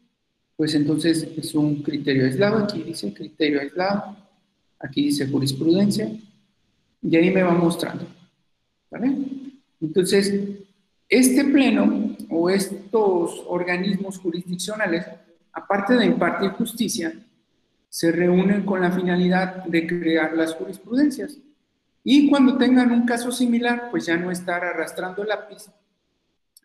pues 0.56 0.74
entonces 0.74 1.28
es 1.36 1.54
un 1.54 1.82
criterio 1.82 2.24
aislado, 2.24 2.58
aquí 2.58 2.82
dice 2.82 3.14
criterio 3.14 3.60
aislado, 3.60 4.16
aquí 4.80 5.04
dice 5.04 5.28
jurisprudencia, 5.28 6.10
y 7.02 7.16
ahí 7.16 7.30
me 7.30 7.42
va 7.42 7.52
mostrando, 7.52 8.06
¿vale? 8.90 9.16
Entonces, 9.80 10.34
este 11.08 11.44
pleno 11.44 12.16
o 12.28 12.50
estos 12.50 13.44
organismos 13.46 14.18
jurisdiccionales 14.18 15.06
aparte 15.58 15.94
de 15.94 16.06
impartir 16.06 16.50
justicia, 16.50 17.12
se 17.88 18.12
reúnen 18.12 18.64
con 18.64 18.80
la 18.80 18.92
finalidad 18.92 19.64
de 19.64 19.86
crear 19.86 20.34
las 20.34 20.54
jurisprudencias. 20.54 21.38
Y 22.04 22.28
cuando 22.30 22.56
tengan 22.56 22.92
un 22.92 23.04
caso 23.04 23.32
similar, 23.32 23.88
pues 23.90 24.06
ya 24.06 24.16
no 24.16 24.30
estar 24.30 24.64
arrastrando 24.64 25.24
lápiz 25.24 25.70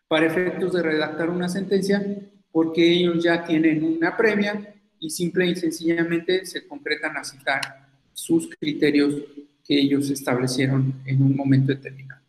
para 0.08 0.28
efectos 0.28 0.74
de 0.74 0.84
redactar 0.84 1.30
una 1.30 1.50
sentencia, 1.50 2.06
porque 2.52 2.88
ellos 2.88 3.24
ya 3.24 3.44
tienen 3.44 3.84
una 3.84 4.16
previa 4.16 4.76
y 5.00 5.10
simple 5.10 5.48
y 5.48 5.56
sencillamente 5.56 6.46
se 6.46 6.68
concretan 6.68 7.18
a 7.18 7.24
citar 7.24 7.83
sus 8.14 8.50
criterios 8.60 9.16
que 9.66 9.80
ellos 9.80 10.10
establecieron 10.10 10.94
en 11.06 11.22
un 11.22 11.36
momento 11.36 11.74
determinado. 11.74 12.22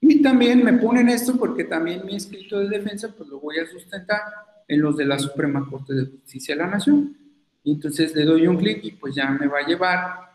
Y 0.00 0.22
también 0.22 0.64
me 0.64 0.72
ponen 0.74 1.08
esto 1.08 1.36
porque 1.36 1.64
también 1.64 2.04
mi 2.04 2.16
escrito 2.16 2.58
de 2.58 2.68
defensa 2.68 3.14
pues 3.16 3.28
lo 3.28 3.38
voy 3.38 3.58
a 3.58 3.66
sustentar 3.66 4.20
en 4.66 4.80
los 4.80 4.96
de 4.96 5.04
la 5.04 5.18
Suprema 5.18 5.66
Corte 5.68 5.94
de 5.94 6.06
Justicia 6.06 6.54
de 6.54 6.62
la 6.62 6.68
Nación. 6.68 7.16
Y 7.62 7.72
entonces 7.72 8.14
le 8.14 8.24
doy 8.24 8.46
un 8.46 8.56
clic 8.56 8.84
y 8.84 8.92
pues 8.92 9.14
ya 9.14 9.30
me 9.30 9.46
va 9.46 9.58
a 9.58 9.66
llevar 9.66 10.30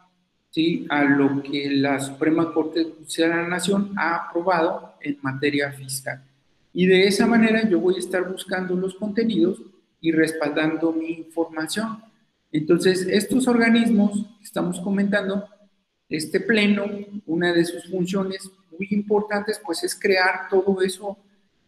¿sí? 0.51 0.85
a 0.89 1.03
lo 1.03 1.41
que 1.41 1.69
la 1.71 1.99
Suprema 1.99 2.53
Corte 2.53 2.79
de 2.79 2.85
Justicia 2.91 3.27
de 3.27 3.35
la 3.35 3.47
Nación 3.47 3.93
ha 3.97 4.15
aprobado 4.15 4.93
en 5.01 5.17
materia 5.21 5.71
fiscal. 5.71 6.21
Y 6.73 6.85
de 6.85 7.07
esa 7.07 7.25
manera 7.25 7.67
yo 7.67 7.79
voy 7.79 7.95
a 7.95 7.99
estar 7.99 8.29
buscando 8.29 8.75
los 8.75 8.95
contenidos 8.95 9.61
y 10.01 10.11
respaldando 10.11 10.91
mi 10.91 11.11
información. 11.13 12.03
Entonces, 12.55 13.05
estos 13.09 13.49
organismos 13.49 14.25
que 14.37 14.45
estamos 14.45 14.79
comentando, 14.79 15.45
este 16.07 16.39
pleno, 16.39 16.85
una 17.25 17.51
de 17.51 17.65
sus 17.65 17.89
funciones 17.89 18.49
muy 18.71 18.87
importantes, 18.91 19.59
pues 19.65 19.83
es 19.83 19.93
crear 19.93 20.47
todo 20.49 20.81
eso 20.81 21.17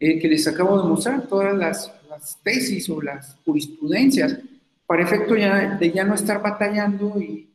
eh, 0.00 0.18
que 0.18 0.28
les 0.28 0.48
acabo 0.48 0.80
de 0.80 0.88
mostrar, 0.88 1.26
todas 1.26 1.54
las 1.54 2.42
tesis 2.42 2.88
o 2.88 3.02
las 3.02 3.36
jurisprudencias, 3.44 4.38
para 4.86 5.02
efecto 5.02 5.36
ya, 5.36 5.76
de 5.76 5.92
ya 5.92 6.04
no 6.04 6.14
estar 6.14 6.40
batallando 6.40 7.20
y, 7.20 7.50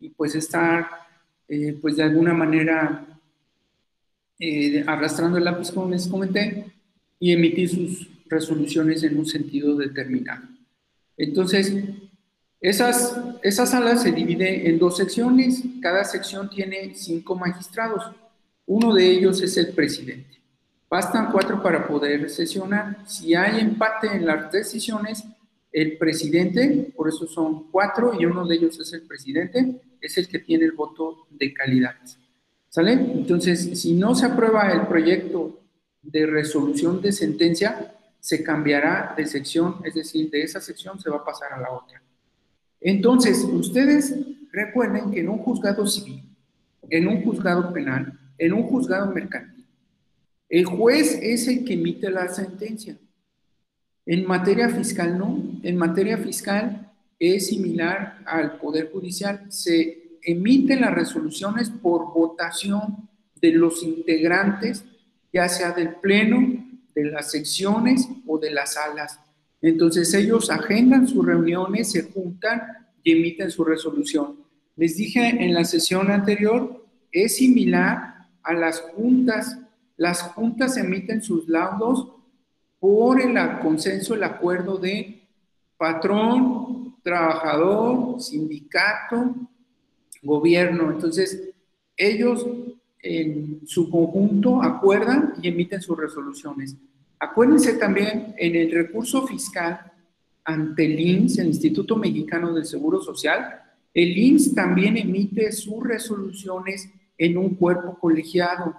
y 0.00 0.08
pues 0.08 0.34
estar 0.34 0.86
eh, 1.46 1.76
pues 1.78 1.96
de 1.96 2.04
alguna 2.04 2.32
manera 2.32 3.04
eh, 4.38 4.82
arrastrando 4.86 5.36
el 5.36 5.44
lápiz 5.44 5.72
como 5.72 5.90
les 5.90 6.06
comenté 6.06 6.72
y 7.20 7.32
emitir 7.32 7.68
sus 7.68 8.08
resoluciones 8.30 9.02
en 9.02 9.18
un 9.18 9.26
sentido 9.26 9.76
determinado. 9.76 10.48
Entonces, 11.18 11.74
esas, 12.60 13.16
esas 13.42 13.70
salas 13.70 14.02
se 14.02 14.12
divide 14.12 14.68
en 14.68 14.78
dos 14.78 14.96
secciones, 14.96 15.62
cada 15.80 16.04
sección 16.04 16.50
tiene 16.50 16.94
cinco 16.94 17.36
magistrados, 17.36 18.04
uno 18.66 18.92
de 18.92 19.08
ellos 19.08 19.40
es 19.42 19.56
el 19.56 19.68
presidente. 19.68 20.42
Bastan 20.90 21.30
cuatro 21.30 21.62
para 21.62 21.86
poder 21.86 22.28
sesionar. 22.30 23.04
Si 23.06 23.34
hay 23.34 23.60
empate 23.60 24.08
en 24.08 24.26
las 24.26 24.50
decisiones, 24.50 25.24
el 25.70 25.98
presidente, 25.98 26.92
por 26.96 27.08
eso 27.08 27.26
son 27.26 27.70
cuatro 27.70 28.12
y 28.18 28.24
uno 28.24 28.46
de 28.46 28.56
ellos 28.56 28.80
es 28.80 28.92
el 28.92 29.02
presidente, 29.02 29.80
es 30.00 30.16
el 30.18 30.28
que 30.28 30.38
tiene 30.38 30.64
el 30.64 30.72
voto 30.72 31.26
de 31.30 31.52
calidad. 31.52 31.96
¿Sale? 32.68 32.92
Entonces, 32.92 33.80
si 33.80 33.94
no 33.94 34.14
se 34.14 34.26
aprueba 34.26 34.70
el 34.72 34.86
proyecto 34.86 35.60
de 36.02 36.26
resolución 36.26 37.00
de 37.00 37.12
sentencia, 37.12 37.94
se 38.20 38.42
cambiará 38.42 39.14
de 39.16 39.26
sección, 39.26 39.76
es 39.84 39.94
decir, 39.94 40.30
de 40.30 40.42
esa 40.42 40.60
sección 40.60 40.98
se 40.98 41.10
va 41.10 41.18
a 41.18 41.24
pasar 41.24 41.52
a 41.52 41.60
la 41.60 41.70
otra. 41.70 42.02
Entonces, 42.80 43.44
ustedes 43.44 44.14
recuerden 44.52 45.10
que 45.10 45.20
en 45.20 45.28
un 45.28 45.38
juzgado 45.38 45.86
civil, 45.86 46.22
en 46.90 47.08
un 47.08 47.22
juzgado 47.22 47.72
penal, 47.72 48.18
en 48.38 48.52
un 48.52 48.62
juzgado 48.64 49.12
mercantil, 49.12 49.66
el 50.48 50.64
juez 50.64 51.18
es 51.20 51.46
el 51.48 51.64
que 51.64 51.74
emite 51.74 52.10
la 52.10 52.28
sentencia. 52.28 52.96
En 54.06 54.26
materia 54.26 54.70
fiscal 54.70 55.18
no. 55.18 55.60
En 55.62 55.76
materia 55.76 56.16
fiscal 56.16 56.90
es 57.18 57.48
similar 57.48 58.22
al 58.24 58.58
Poder 58.58 58.90
Judicial. 58.90 59.44
Se 59.50 60.18
emiten 60.22 60.80
las 60.80 60.94
resoluciones 60.94 61.68
por 61.68 62.14
votación 62.14 63.08
de 63.40 63.52
los 63.52 63.82
integrantes, 63.82 64.84
ya 65.32 65.48
sea 65.48 65.72
del 65.72 65.96
Pleno, 65.96 66.64
de 66.94 67.04
las 67.04 67.30
secciones 67.30 68.08
o 68.26 68.38
de 68.38 68.50
las 68.50 68.74
salas. 68.74 69.20
Entonces 69.60 70.12
ellos 70.14 70.50
agendan 70.50 71.08
sus 71.08 71.24
reuniones, 71.24 71.90
se 71.90 72.04
juntan 72.04 72.62
y 73.02 73.12
emiten 73.12 73.50
su 73.50 73.64
resolución. 73.64 74.36
Les 74.76 74.96
dije 74.96 75.28
en 75.28 75.54
la 75.54 75.64
sesión 75.64 76.10
anterior, 76.10 76.84
es 77.10 77.36
similar 77.36 78.28
a 78.42 78.52
las 78.52 78.80
juntas 78.80 79.58
las 79.98 80.22
juntas 80.22 80.76
emiten 80.76 81.20
sus 81.22 81.48
laudos 81.48 82.08
por 82.78 83.20
el 83.20 83.36
consenso, 83.58 84.14
el 84.14 84.22
acuerdo 84.22 84.78
de 84.78 85.28
patrón, 85.76 86.94
trabajador, 87.02 88.22
sindicato, 88.22 89.34
gobierno. 90.22 90.92
Entonces, 90.92 91.50
ellos 91.96 92.46
en 93.02 93.62
su 93.66 93.90
conjunto 93.90 94.62
acuerdan 94.62 95.34
y 95.42 95.48
emiten 95.48 95.82
sus 95.82 95.98
resoluciones. 95.98 96.76
Acuérdense 97.20 97.74
también 97.74 98.34
en 98.36 98.54
el 98.54 98.70
recurso 98.70 99.26
fiscal 99.26 99.92
ante 100.44 100.84
el 100.84 101.00
INSS, 101.00 101.38
el 101.38 101.46
Instituto 101.48 101.96
Mexicano 101.96 102.54
del 102.54 102.64
Seguro 102.64 103.00
Social, 103.00 103.62
el 103.92 104.16
INSS 104.16 104.54
también 104.54 104.96
emite 104.96 105.50
sus 105.52 105.82
resoluciones 105.82 106.88
en 107.16 107.36
un 107.36 107.56
cuerpo 107.56 107.98
colegiado. 107.98 108.76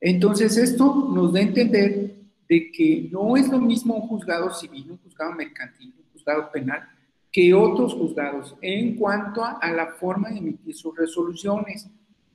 Entonces, 0.00 0.56
esto 0.56 1.10
nos 1.12 1.32
da 1.32 1.40
a 1.40 1.42
entender 1.42 2.16
de 2.48 2.70
que 2.70 3.08
no 3.10 3.36
es 3.36 3.48
lo 3.48 3.60
mismo 3.60 3.94
un 3.94 4.08
juzgado 4.08 4.52
civil, 4.54 4.92
un 4.92 4.98
juzgado 4.98 5.32
mercantil, 5.32 5.94
un 5.98 6.12
juzgado 6.12 6.50
penal, 6.52 6.88
que 7.32 7.52
otros 7.52 7.94
juzgados 7.94 8.56
en 8.60 8.96
cuanto 8.96 9.44
a 9.44 9.70
la 9.70 9.88
forma 9.94 10.30
de 10.30 10.38
emitir 10.38 10.74
sus 10.74 10.96
resoluciones. 10.96 11.88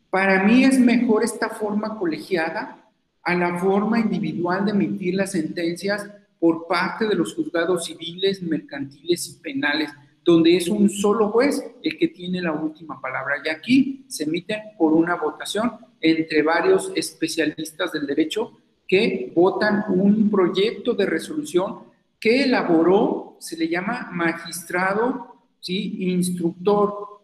Para 0.10 0.43
mí 0.43 0.63
es 0.63 0.79
mejor 0.79 1.24
esta 1.24 1.50
forma 1.50 1.98
colegiada 1.98 2.84
a 3.25 3.36
la 3.36 3.58
forma 3.58 4.00
individual 4.00 4.65
de 4.65 4.72
emitir 4.72 5.15
las 5.15 5.32
sentencias 5.32 6.08
por 6.39 6.67
parte 6.67 7.08
de 7.08 7.15
los 7.15 7.34
juzgados 7.34 7.86
civiles, 7.86 8.41
mercantiles 8.44 9.27
y 9.27 9.41
penales, 9.41 9.91
donde 10.24 10.55
es 10.55 10.67
un 10.67 10.89
solo 10.89 11.29
juez 11.29 11.63
el 11.84 11.98
que 11.98 12.08
tiene 12.10 12.41
la 12.41 12.51
última 12.51 13.01
palabra. 13.01 13.36
Y 13.44 13.50
aquí 13.50 14.05
se 14.08 14.24
emiten 14.24 14.60
por 14.77 14.94
una 14.94 15.15
votación 15.15 15.72
entre 16.00 16.44
varios 16.44 16.91
especialistas 16.96 17.91
del 17.91 18.05
derecho 18.05 18.60
que 18.88 19.32
votan 19.36 19.86
un 19.89 20.29
proyecto 20.29 20.94
de 20.94 21.08
resolución 21.08 21.79
que 22.20 22.44
elaboró, 22.44 23.38
se 23.39 23.58
le 23.58 23.67
llama 23.67 24.10
magistrado, 24.12 25.36
¿sí? 25.60 25.98
instructor. 26.12 27.22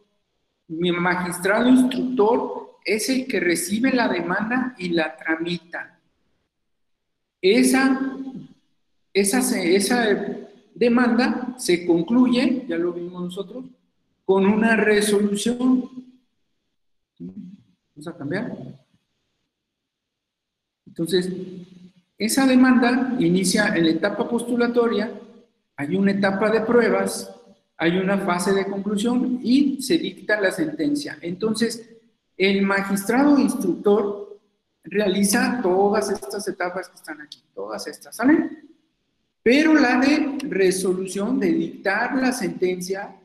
Mi 0.67 0.91
magistrado 0.91 1.69
instructor 1.69 2.60
es 2.85 3.09
el 3.09 3.27
que 3.27 3.39
recibe 3.39 3.91
la 3.91 4.07
demanda 4.07 4.75
y 4.77 4.89
la 4.89 5.15
tramita. 5.15 5.99
Esa, 7.41 8.17
esa, 9.13 9.61
esa 9.61 10.27
demanda 10.75 11.55
se 11.57 11.85
concluye, 11.85 12.65
ya 12.67 12.77
lo 12.77 12.93
vimos 12.93 13.23
nosotros, 13.23 13.65
con 14.25 14.45
una 14.45 14.75
resolución. 14.75 15.89
Vamos 17.19 18.07
a 18.07 18.17
cambiar. 18.17 18.55
Entonces, 20.85 21.31
esa 22.17 22.45
demanda 22.45 23.15
inicia 23.19 23.75
en 23.75 23.85
la 23.85 23.91
etapa 23.91 24.29
postulatoria, 24.29 25.11
hay 25.75 25.95
una 25.95 26.11
etapa 26.11 26.51
de 26.51 26.61
pruebas, 26.61 27.33
hay 27.77 27.97
una 27.97 28.19
fase 28.19 28.53
de 28.53 28.65
conclusión 28.65 29.39
y 29.41 29.81
se 29.81 29.97
dicta 29.97 30.39
la 30.39 30.51
sentencia. 30.51 31.17
Entonces, 31.21 31.89
el 32.41 32.63
magistrado 32.63 33.37
instructor 33.37 34.39
realiza 34.83 35.59
todas 35.61 36.09
estas 36.09 36.47
etapas 36.47 36.89
que 36.89 36.95
están 36.95 37.21
aquí, 37.21 37.39
todas 37.53 37.85
estas, 37.85 38.15
¿salen? 38.15 38.67
Pero 39.43 39.75
la 39.75 39.99
de 39.99 40.39
resolución, 40.49 41.39
de 41.39 41.51
dictar 41.51 42.17
la 42.17 42.31
sentencia, 42.31 43.15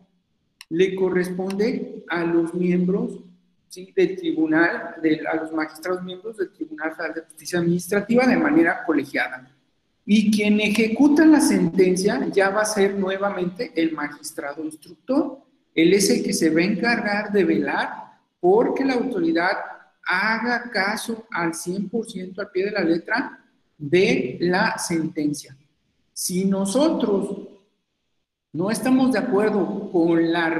le 0.68 0.94
corresponde 0.94 2.04
a 2.10 2.24
los 2.24 2.52
miembros 2.52 3.20
del 3.94 4.16
tribunal, 4.16 4.96
a 5.32 5.36
los 5.36 5.50
magistrados 5.50 6.02
miembros 6.02 6.36
del 6.36 6.52
Tribunal 6.52 6.94
Federal 6.94 7.14
de 7.14 7.20
Justicia 7.22 7.58
Administrativa 7.58 8.26
de 8.26 8.36
manera 8.36 8.84
colegiada. 8.84 9.50
Y 10.04 10.30
quien 10.30 10.60
ejecuta 10.60 11.24
la 11.24 11.40
sentencia 11.40 12.26
ya 12.32 12.50
va 12.50 12.62
a 12.62 12.66
ser 12.66 12.94
nuevamente 12.94 13.72
el 13.74 13.92
magistrado 13.92 14.62
instructor. 14.62 15.38
Él 15.74 15.94
es 15.94 16.10
el 16.10 16.22
que 16.22 16.34
se 16.34 16.50
va 16.50 16.60
a 16.60 16.64
encargar 16.64 17.32
de 17.32 17.44
velar 17.44 18.05
porque 18.40 18.84
la 18.84 18.94
autoridad 18.94 19.56
haga 20.06 20.70
caso 20.70 21.26
al 21.30 21.52
100% 21.52 22.38
al 22.38 22.50
pie 22.50 22.66
de 22.66 22.70
la 22.70 22.84
letra 22.84 23.44
de 23.76 24.38
la 24.40 24.78
sentencia. 24.78 25.56
Si 26.12 26.44
nosotros 26.44 27.48
no 28.52 28.70
estamos 28.70 29.12
de 29.12 29.18
acuerdo 29.18 29.90
con 29.90 30.32
la, 30.32 30.58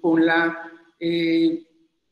con 0.00 0.26
la 0.26 0.70
eh, 0.98 1.66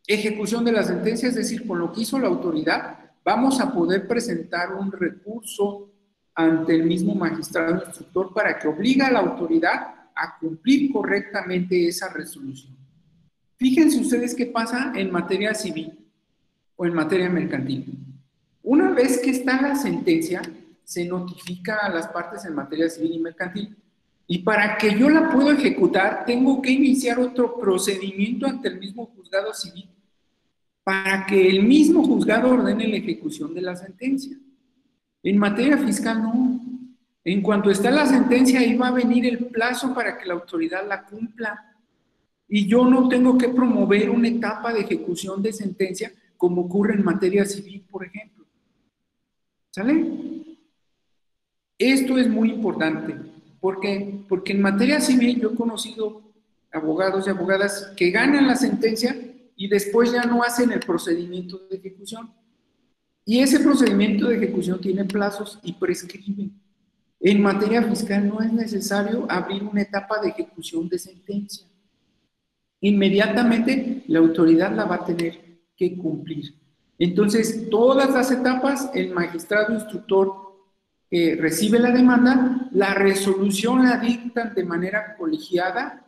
ejecución 0.07 0.65
de 0.65 0.73
la 0.73 0.85
sentencia, 0.85 1.29
es 1.29 1.35
decir, 1.35 1.67
con 1.67 1.79
lo 1.79 1.91
que 1.93 2.03
hizo 2.03 2.19
la 2.19 2.29
autoridad, 2.29 2.99
vamos 3.25 3.61
a 3.61 3.73
poder 3.73 4.07
presentar 4.07 4.75
un 4.75 4.93
recurso 4.93 5.91
ante 6.35 6.75
el 6.75 6.85
mismo 6.85 7.15
magistrado 7.15 7.83
instructor 7.85 8.33
para 8.33 8.59
que 8.59 8.69
obliga 8.69 9.09
a 9.09 9.13
la 9.13 9.21
autoridad 9.21 9.95
a 10.15 10.39
cumplir 10.39 10.93
correctamente 10.93 11.89
esa 11.89 12.09
resolución. 12.13 12.76
Fíjense 13.57 14.01
ustedes 14.01 14.35
qué 14.35 14.47
pasa 14.47 14.93
en 14.95 15.11
materia 15.11 15.55
civil 15.55 15.93
o 16.77 16.87
en 16.87 16.95
materia 16.95 17.29
mercantil. 17.29 17.99
Una 18.63 18.91
vez 18.91 19.19
que 19.19 19.31
está 19.31 19.61
la 19.61 19.77
sentencia, 19.77 20.43
se 20.85 21.05
notifica 21.05 21.79
a 21.79 21.89
las 21.89 22.09
partes 22.09 22.45
en 22.45 22.55
materia 22.55 22.89
civil 22.89 23.15
y 23.15 23.19
mercantil. 23.19 23.77
Y 24.27 24.39
para 24.39 24.77
que 24.77 24.99
yo 24.99 25.09
la 25.09 25.31
pueda 25.31 25.53
ejecutar, 25.53 26.25
tengo 26.25 26.61
que 26.61 26.71
iniciar 26.71 27.19
otro 27.19 27.59
procedimiento 27.59 28.47
ante 28.47 28.69
el 28.69 28.79
mismo 28.79 29.07
juzgado 29.07 29.55
civil 29.55 29.89
para 30.87 31.27
que 31.27 31.49
el 31.49 31.65
mismo 31.65 32.05
juzgado 32.05 32.51
ordene 32.51 32.87
la 32.87 32.99
ejecución 32.99 33.53
de 33.53 33.61
la 33.61 33.75
sentencia. 33.75 34.37
En 35.21 35.37
materia 35.37 35.77
fiscal 35.77 36.23
no. 36.23 36.61
En 37.25 37.43
cuanto 37.43 37.73
está 37.73 37.91
la 37.91 38.07
sentencia, 38.07 38.61
ahí 38.61 38.77
va 38.77 38.87
a 38.87 38.93
venir 38.93 39.27
el 39.27 39.47
plazo 39.47 39.93
para 39.93 40.17
que 40.17 40.27
la 40.27 40.35
autoridad 40.35 40.87
la 40.89 41.03
cumpla. 41.03 41.76
Y 42.49 42.69
yo 42.69 42.85
no 42.87 43.09
tengo 43.09 43.37
que 43.37 43.49
promover 43.49 44.11
una 44.11 44.29
etapa 44.29 44.73
de 44.73 44.81
ejecución 44.81 45.43
de 45.43 45.53
sentencia 45.53 46.13
como 46.37 46.63
ocurre 46.63 46.95
en 46.95 47.05
materia 47.05 47.45
civil, 47.45 47.85
por 47.91 48.05
ejemplo. 48.05 48.45
¿Sale? 49.71 50.07
Esto 51.79 52.19
es 52.19 52.29
muy 52.29 52.51
importante. 52.51 53.17
¿Por 53.61 53.81
qué? 53.81 54.21
Porque 54.29 54.53
en 54.53 54.63
materia 54.63 55.01
civil 55.01 55.41
yo 55.41 55.51
he 55.53 55.55
conocido 55.55 56.23
abogados 56.73 57.27
y 57.27 57.31
abogadas 57.31 57.93
que 57.97 58.11
ganan 58.11 58.47
la 58.47 58.57
sentencia 58.57 59.17
y 59.57 59.69
después 59.69 60.13
ya 60.13 60.25
no 60.25 60.43
hacen 60.43 60.73
el 60.73 60.81
procedimiento 60.81 61.59
de 61.69 61.77
ejecución. 61.77 62.31
Y 63.25 63.41
ese 63.41 63.61
procedimiento 63.61 64.29
de 64.29 64.37
ejecución 64.37 64.81
tiene 64.81 65.05
plazos 65.05 65.59
y 65.63 65.73
prescribe. 65.73 66.51
En 67.19 67.43
materia 67.43 67.83
fiscal 67.83 68.29
no 68.29 68.41
es 68.41 68.53
necesario 68.53 69.27
abrir 69.29 69.65
una 69.65 69.83
etapa 69.83 70.21
de 70.21 70.29
ejecución 70.29 70.89
de 70.89 70.99
sentencia. 70.99 71.67
Inmediatamente 72.81 74.05
la 74.09 74.19
autoridad 74.19 74.73
la 74.75 74.85
va 74.85 74.97
a 74.97 75.05
tener 75.05 75.61
que 75.77 75.97
cumplir. 75.97 76.55
Entonces, 76.99 77.69
todas 77.71 78.11
las 78.11 78.31
etapas, 78.31 78.91
el 78.95 79.13
magistrado 79.13 79.75
instructor 79.75 80.33
eh, 81.11 81.37
recibe 81.39 81.79
la 81.79 81.91
demanda, 81.91 82.69
la 82.73 82.95
resolución 82.95 83.85
la 83.85 83.99
dictan 83.99 84.55
de 84.55 84.65
manera 84.65 85.17
colegiada 85.17 86.07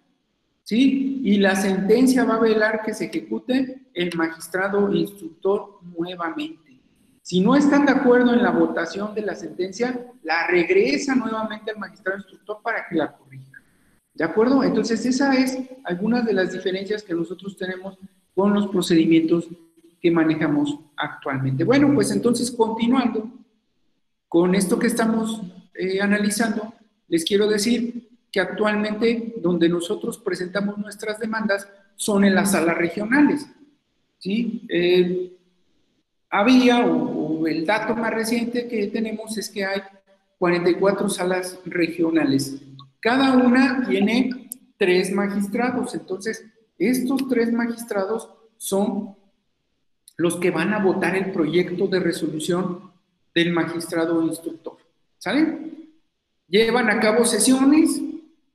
¿sí? 0.68 1.22
Y 1.24 1.38
la 1.38 1.57
sentencia 1.57 2.24
va 2.24 2.35
a 2.35 2.40
velar 2.40 2.83
que 2.85 2.92
se 2.92 3.07
ejecute 3.07 3.88
el 3.94 4.14
magistrado 4.14 4.92
instructor 4.92 5.78
nuevamente. 5.83 6.83
Si 7.22 7.40
no 7.40 7.57
están 7.57 7.87
de 7.87 7.92
acuerdo 7.92 8.35
en 8.35 8.42
la 8.42 8.50
votación 8.50 9.14
de 9.14 9.22
la 9.22 9.35
sentencia, 9.35 9.98
la 10.22 10.46
regresa 10.46 11.14
nuevamente 11.14 11.70
al 11.70 11.78
magistrado 11.78 12.18
instructor 12.18 12.59
para 12.62 12.87
que 12.87 12.96
la 12.96 13.16
corrija. 13.16 13.47
¿De 14.18 14.24
acuerdo? 14.24 14.64
Entonces, 14.64 15.07
esa 15.07 15.33
es 15.37 15.57
algunas 15.85 16.26
de 16.26 16.33
las 16.33 16.52
diferencias 16.52 17.04
que 17.04 17.14
nosotros 17.14 17.57
tenemos 17.57 17.96
con 18.35 18.52
los 18.52 18.66
procedimientos 18.66 19.48
que 20.02 20.11
manejamos 20.11 20.76
actualmente. 20.96 21.62
Bueno, 21.62 21.94
pues 21.94 22.11
entonces, 22.11 22.50
continuando 22.50 23.31
con 24.28 24.57
esto 24.57 24.76
que 24.76 24.88
estamos 24.88 25.40
eh, 25.72 26.00
analizando, 26.00 26.74
les 27.07 27.24
quiero 27.24 27.46
decir 27.46 28.09
que 28.33 28.40
actualmente 28.40 29.35
donde 29.37 29.68
nosotros 29.68 30.18
presentamos 30.18 30.76
nuestras 30.78 31.20
demandas 31.20 31.68
son 31.94 32.24
en 32.24 32.35
las 32.35 32.50
salas 32.50 32.76
regionales. 32.76 33.46
¿sí? 34.18 34.66
Había, 36.28 36.85
o, 36.85 37.46
el 37.46 37.64
dato 37.64 37.94
más 37.94 38.12
reciente 38.12 38.66
que 38.66 38.88
tenemos 38.88 39.38
es 39.38 39.48
que 39.48 39.64
hay 39.64 39.81
44 40.40 41.09
salas 41.09 41.61
regionales. 41.64 42.61
Cada 43.00 43.37
una 43.37 43.87
tiene 43.88 44.50
tres 44.76 45.12
magistrados. 45.12 45.94
Entonces, 45.94 46.44
estos 46.78 47.28
tres 47.28 47.52
magistrados 47.52 48.30
son 48.56 49.16
los 50.16 50.37
que 50.37 50.50
van 50.50 50.74
a 50.74 50.82
votar 50.82 51.16
el 51.16 51.32
proyecto 51.32 51.87
de 51.87 52.00
resolución 52.00 52.92
del 53.34 53.52
magistrado 53.52 54.22
instructor. 54.22 54.78
¿Sale? 55.18 55.72
Llevan 56.48 56.90
a 56.90 57.00
cabo 57.00 57.24
sesiones, 57.24 58.00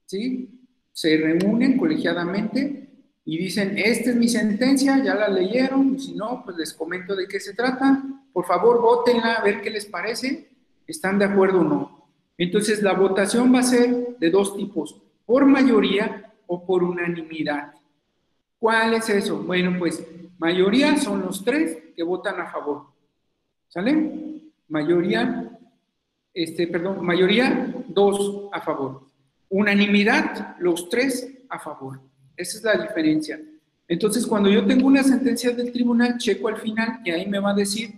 ¿sí? 0.05 0.49
Se 0.91 1.17
reúnen 1.17 1.77
colegiadamente 1.77 2.89
y 3.25 3.37
dicen, 3.37 3.77
esta 3.77 4.09
es 4.09 4.15
mi 4.15 4.27
sentencia, 4.27 5.01
ya 5.03 5.15
la 5.15 5.29
leyeron, 5.29 5.99
si 5.99 6.13
no, 6.15 6.43
pues 6.43 6.57
les 6.57 6.73
comento 6.73 7.15
de 7.15 7.27
qué 7.27 7.39
se 7.39 7.53
trata, 7.53 8.03
por 8.33 8.45
favor, 8.45 8.81
votenla 8.81 9.35
a 9.35 9.43
ver 9.43 9.61
qué 9.61 9.69
les 9.69 9.85
parece, 9.85 10.49
están 10.85 11.19
de 11.19 11.25
acuerdo 11.25 11.61
o 11.61 11.63
no. 11.63 12.02
Entonces, 12.37 12.81
la 12.81 12.93
votación 12.93 13.53
va 13.53 13.59
a 13.59 13.63
ser 13.63 14.17
de 14.17 14.29
dos 14.29 14.55
tipos, 14.55 15.01
por 15.25 15.45
mayoría 15.45 16.33
o 16.47 16.65
por 16.65 16.83
unanimidad. 16.83 17.73
¿Cuál 18.59 18.93
es 18.95 19.09
eso? 19.09 19.43
Bueno, 19.43 19.77
pues 19.77 20.05
mayoría 20.39 20.97
son 20.97 21.21
los 21.21 21.43
tres 21.43 21.77
que 21.95 22.03
votan 22.03 22.39
a 22.39 22.49
favor. 22.49 22.87
¿Sale? 23.67 24.41
Mayoría, 24.67 25.59
este, 26.33 26.67
perdón, 26.67 27.05
mayoría, 27.05 27.73
dos 27.87 28.49
a 28.51 28.61
favor. 28.61 29.07
Unanimidad, 29.49 30.55
los 30.59 30.89
tres 30.89 31.29
a 31.49 31.59
favor. 31.59 31.99
Esa 32.35 32.57
es 32.57 32.63
la 32.63 32.83
diferencia. 32.87 33.39
Entonces, 33.87 34.25
cuando 34.25 34.49
yo 34.49 34.65
tengo 34.65 34.87
una 34.87 35.03
sentencia 35.03 35.51
del 35.51 35.71
tribunal, 35.71 36.17
checo 36.17 36.47
al 36.47 36.57
final 36.57 37.01
y 37.03 37.11
ahí 37.11 37.27
me 37.27 37.39
va 37.39 37.51
a 37.51 37.55
decir 37.55 37.93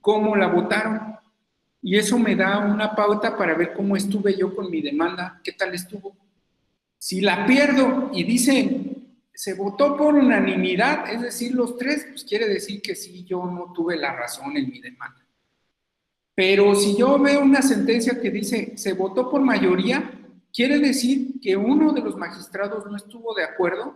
cómo 0.00 0.36
la 0.36 0.46
votaron. 0.46 1.13
Y 1.86 1.98
eso 1.98 2.18
me 2.18 2.34
da 2.34 2.60
una 2.60 2.96
pauta 2.96 3.36
para 3.36 3.54
ver 3.54 3.74
cómo 3.74 3.94
estuve 3.94 4.34
yo 4.34 4.56
con 4.56 4.70
mi 4.70 4.80
demanda, 4.80 5.38
qué 5.44 5.52
tal 5.52 5.74
estuvo. 5.74 6.16
Si 6.96 7.20
la 7.20 7.44
pierdo 7.44 8.10
y 8.10 8.24
dicen, 8.24 9.18
se 9.34 9.52
votó 9.52 9.94
por 9.94 10.14
unanimidad, 10.14 11.12
es 11.12 11.20
decir, 11.20 11.54
los 11.54 11.76
tres, 11.76 12.06
pues 12.08 12.24
quiere 12.24 12.48
decir 12.48 12.80
que 12.80 12.94
sí, 12.94 13.22
yo 13.24 13.44
no 13.44 13.70
tuve 13.74 13.98
la 13.98 14.16
razón 14.16 14.56
en 14.56 14.70
mi 14.70 14.80
demanda. 14.80 15.26
Pero 16.34 16.74
si 16.74 16.96
yo 16.96 17.18
veo 17.18 17.42
una 17.42 17.60
sentencia 17.60 18.18
que 18.18 18.30
dice, 18.30 18.72
se 18.78 18.94
votó 18.94 19.30
por 19.30 19.42
mayoría, 19.42 20.10
quiere 20.54 20.78
decir 20.78 21.38
que 21.38 21.54
uno 21.54 21.92
de 21.92 22.00
los 22.00 22.16
magistrados 22.16 22.86
no 22.86 22.96
estuvo 22.96 23.34
de 23.34 23.44
acuerdo 23.44 23.94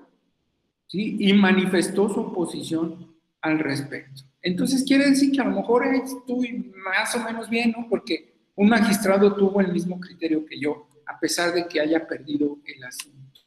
y 0.92 1.33
manifestó 1.33 2.11
su 2.11 2.20
oposición 2.20 3.17
al 3.40 3.59
respecto. 3.59 4.22
Entonces 4.42 4.85
quiere 4.85 5.11
decir 5.11 5.33
que 5.33 5.40
a 5.40 5.44
lo 5.44 5.57
mejor 5.57 5.87
estuve 5.87 6.72
más 6.77 7.14
o 7.14 7.24
menos 7.24 7.48
bien, 7.48 7.72
¿no? 7.77 7.87
Porque 7.88 8.35
un 8.55 8.68
magistrado 8.68 9.35
tuvo 9.35 9.61
el 9.61 9.72
mismo 9.72 10.01
criterio 10.01 10.44
que 10.44 10.59
yo, 10.59 10.88
a 11.07 11.18
pesar 11.18 11.53
de 11.53 11.66
que 11.66 11.81
haya 11.81 12.07
perdido 12.07 12.59
el 12.64 12.85
asunto. 12.85 13.40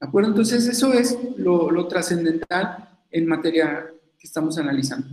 ¿De 0.00 0.06
acuerdo? 0.06 0.30
Entonces 0.30 0.66
eso 0.66 0.92
es 0.92 1.16
lo, 1.36 1.86
trascendental 1.88 2.88
en 3.10 3.26
materia 3.26 3.86
que 4.18 4.26
estamos 4.26 4.58
analizando. 4.58 5.08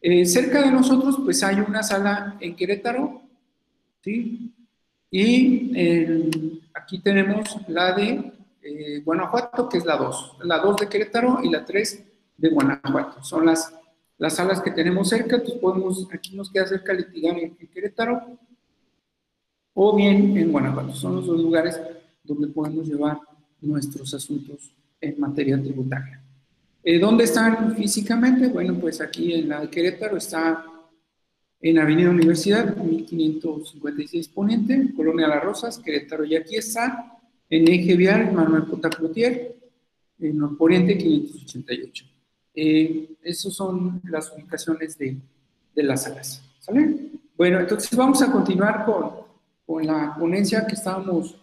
Eh, 0.00 0.26
cerca 0.26 0.60
de 0.60 0.70
nosotros, 0.70 1.18
pues 1.24 1.42
hay 1.42 1.60
una 1.60 1.82
sala 1.82 2.36
en 2.40 2.54
Querétaro, 2.54 3.22
¿sí? 4.02 4.52
Y 5.10 5.72
aquí 6.74 6.98
tenemos 7.00 7.56
la 7.68 7.92
de 7.92 8.32
eh, 8.62 9.00
Guanajuato, 9.04 9.68
que 9.68 9.78
es 9.78 9.84
la 9.84 9.96
2. 9.96 10.38
La 10.42 10.58
2 10.58 10.76
de 10.76 10.88
Querétaro 10.88 11.40
y 11.42 11.50
la 11.50 11.64
3 11.64 12.04
de 12.36 12.48
Guanajuato. 12.50 13.22
Son 13.22 13.46
las 13.46 13.72
las 14.18 14.36
salas 14.36 14.60
que 14.60 14.70
tenemos 14.70 15.08
cerca, 15.08 15.38
pues 15.38 15.54
podemos, 15.54 16.06
aquí 16.12 16.36
nos 16.36 16.50
queda 16.50 16.66
cerca 16.66 16.92
litigar 16.92 17.36
en, 17.38 17.56
Querétaro 17.56 18.38
o 19.74 19.96
bien 19.96 20.36
en 20.36 20.52
Guanajuato. 20.52 20.94
Son 20.94 21.16
los 21.16 21.26
dos 21.26 21.40
lugares 21.40 21.80
donde 22.22 22.48
podemos 22.48 22.86
llevar 22.86 23.18
nuestros 23.60 24.14
asuntos 24.14 24.72
en 25.00 25.18
materia 25.18 25.60
tributaria. 25.60 26.22
Eh, 26.82 26.98
¿Dónde 26.98 27.24
están 27.24 27.74
físicamente? 27.74 28.48
Bueno, 28.48 28.78
pues 28.78 29.00
aquí 29.00 29.32
en 29.34 29.48
la 29.48 29.62
de 29.62 29.70
Querétaro 29.70 30.16
está 30.16 30.64
en 31.60 31.78
Avenida 31.78 32.10
Universidad, 32.10 32.76
1556 32.76 34.28
Poniente, 34.28 34.92
Colonia 34.94 35.26
Las 35.26 35.42
Rosas, 35.42 35.78
Querétaro. 35.78 36.24
Y 36.24 36.36
aquí 36.36 36.56
está 36.56 37.18
en 37.50 37.66
Eje 37.66 37.96
Vial 37.96 38.32
Manuel 38.32 38.66
Cota 38.66 38.90
en 40.18 40.38
Norponiente 40.38 40.96
588. 40.96 42.13
Eh, 42.54 43.16
esas 43.22 43.52
son 43.52 44.00
las 44.04 44.32
ubicaciones 44.32 44.96
de, 44.96 45.16
de 45.74 45.82
las 45.82 46.04
salas. 46.04 46.42
¿Sale? 46.60 47.10
Bueno, 47.36 47.60
entonces 47.60 47.94
vamos 47.96 48.22
a 48.22 48.30
continuar 48.30 48.84
con, 48.84 49.10
con 49.66 49.86
la 49.86 50.14
ponencia 50.18 50.66
que 50.66 50.74
estábamos 50.74 51.36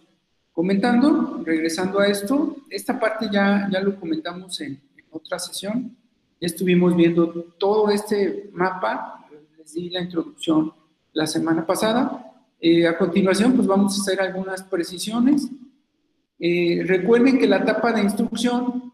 comentando. 0.52 1.42
Regresando 1.44 2.00
a 2.00 2.06
esto, 2.06 2.56
esta 2.70 2.98
parte 2.98 3.28
ya, 3.30 3.68
ya 3.70 3.80
lo 3.80 3.98
comentamos 3.98 4.60
en, 4.60 4.80
otra 5.10 5.38
sesión. 5.38 5.94
Ya 6.40 6.46
estuvimos 6.46 6.96
viendo 6.96 7.28
todo 7.58 7.90
este 7.90 8.48
mapa, 8.54 9.26
les 9.58 9.74
di 9.74 9.90
la 9.90 10.00
introducción 10.00 10.72
la 11.12 11.26
semana 11.26 11.66
pasada. 11.66 12.32
Eh, 12.58 12.86
a 12.86 12.96
continuación, 12.96 13.52
pues 13.52 13.66
vamos 13.66 13.98
a 13.98 14.00
hacer 14.00 14.20
algunas 14.22 14.62
precisiones. 14.62 15.50
Eh, 16.38 16.82
recuerden 16.86 17.38
que 17.38 17.46
la 17.46 17.58
etapa 17.58 17.92
de 17.92 18.02
instrucción 18.02 18.92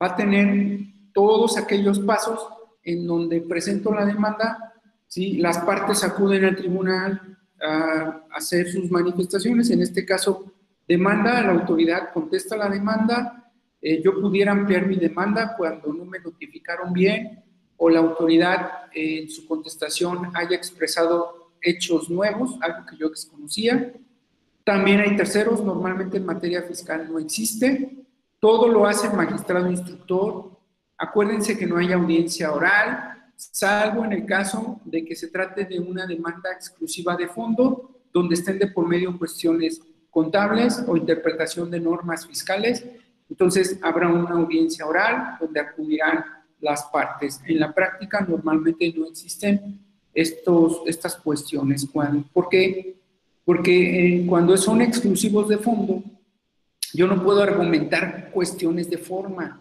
va 0.00 0.08
a 0.08 0.16
tener 0.16 0.80
todos 1.14 1.56
aquellos 1.56 2.00
pasos 2.00 2.46
en 2.82 3.06
donde 3.06 3.40
presento 3.40 3.94
la 3.94 4.04
demanda, 4.04 4.74
¿sí? 5.06 5.38
las 5.38 5.58
partes 5.60 6.04
acuden 6.04 6.44
al 6.44 6.56
tribunal 6.56 7.38
a 7.62 8.24
hacer 8.32 8.70
sus 8.70 8.90
manifestaciones, 8.90 9.70
en 9.70 9.80
este 9.80 10.04
caso 10.04 10.52
demanda, 10.86 11.40
la 11.40 11.52
autoridad 11.52 12.12
contesta 12.12 12.56
la 12.56 12.68
demanda, 12.68 13.50
eh, 13.80 14.02
yo 14.02 14.20
pudiera 14.20 14.52
ampliar 14.52 14.86
mi 14.86 14.96
demanda 14.96 15.54
cuando 15.56 15.92
no 15.92 16.04
me 16.04 16.18
notificaron 16.18 16.92
bien 16.92 17.42
o 17.76 17.88
la 17.88 18.00
autoridad 18.00 18.86
eh, 18.94 19.22
en 19.22 19.30
su 19.30 19.46
contestación 19.46 20.30
haya 20.34 20.56
expresado 20.56 21.52
hechos 21.60 22.10
nuevos, 22.10 22.56
algo 22.60 22.86
que 22.86 22.96
yo 22.96 23.08
desconocía. 23.08 23.92
También 24.64 25.00
hay 25.00 25.16
terceros, 25.16 25.62
normalmente 25.62 26.16
en 26.16 26.26
materia 26.26 26.62
fiscal 26.62 27.06
no 27.10 27.18
existe. 27.18 28.06
Todo 28.40 28.68
lo 28.68 28.86
hace 28.86 29.06
el 29.06 29.14
magistrado 29.14 29.70
instructor 29.70 30.53
Acuérdense 31.04 31.58
que 31.58 31.66
no 31.66 31.76
hay 31.76 31.92
audiencia 31.92 32.50
oral, 32.50 33.30
salvo 33.36 34.06
en 34.06 34.12
el 34.14 34.24
caso 34.24 34.80
de 34.86 35.04
que 35.04 35.14
se 35.14 35.28
trate 35.28 35.66
de 35.66 35.78
una 35.78 36.06
demanda 36.06 36.50
exclusiva 36.50 37.14
de 37.14 37.28
fondo, 37.28 37.90
donde 38.10 38.36
estén 38.36 38.58
de 38.58 38.68
por 38.68 38.88
medio 38.88 39.18
cuestiones 39.18 39.82
contables 40.08 40.82
o 40.86 40.96
interpretación 40.96 41.70
de 41.70 41.78
normas 41.78 42.26
fiscales. 42.26 42.86
Entonces 43.28 43.78
habrá 43.82 44.08
una 44.08 44.30
audiencia 44.30 44.86
oral 44.86 45.36
donde 45.38 45.60
acudirán 45.60 46.24
las 46.60 46.84
partes. 46.84 47.38
En 47.44 47.60
la 47.60 47.74
práctica 47.74 48.24
normalmente 48.26 48.90
no 48.96 49.06
existen 49.06 49.78
estos, 50.14 50.80
estas 50.86 51.16
cuestiones. 51.16 51.86
¿Por 52.32 52.48
qué? 52.48 52.96
Porque 53.44 53.74
eh, 54.22 54.26
cuando 54.26 54.56
son 54.56 54.80
exclusivos 54.80 55.50
de 55.50 55.58
fondo, 55.58 56.02
yo 56.94 57.06
no 57.06 57.22
puedo 57.22 57.42
argumentar 57.42 58.30
cuestiones 58.30 58.88
de 58.88 58.96
forma. 58.96 59.60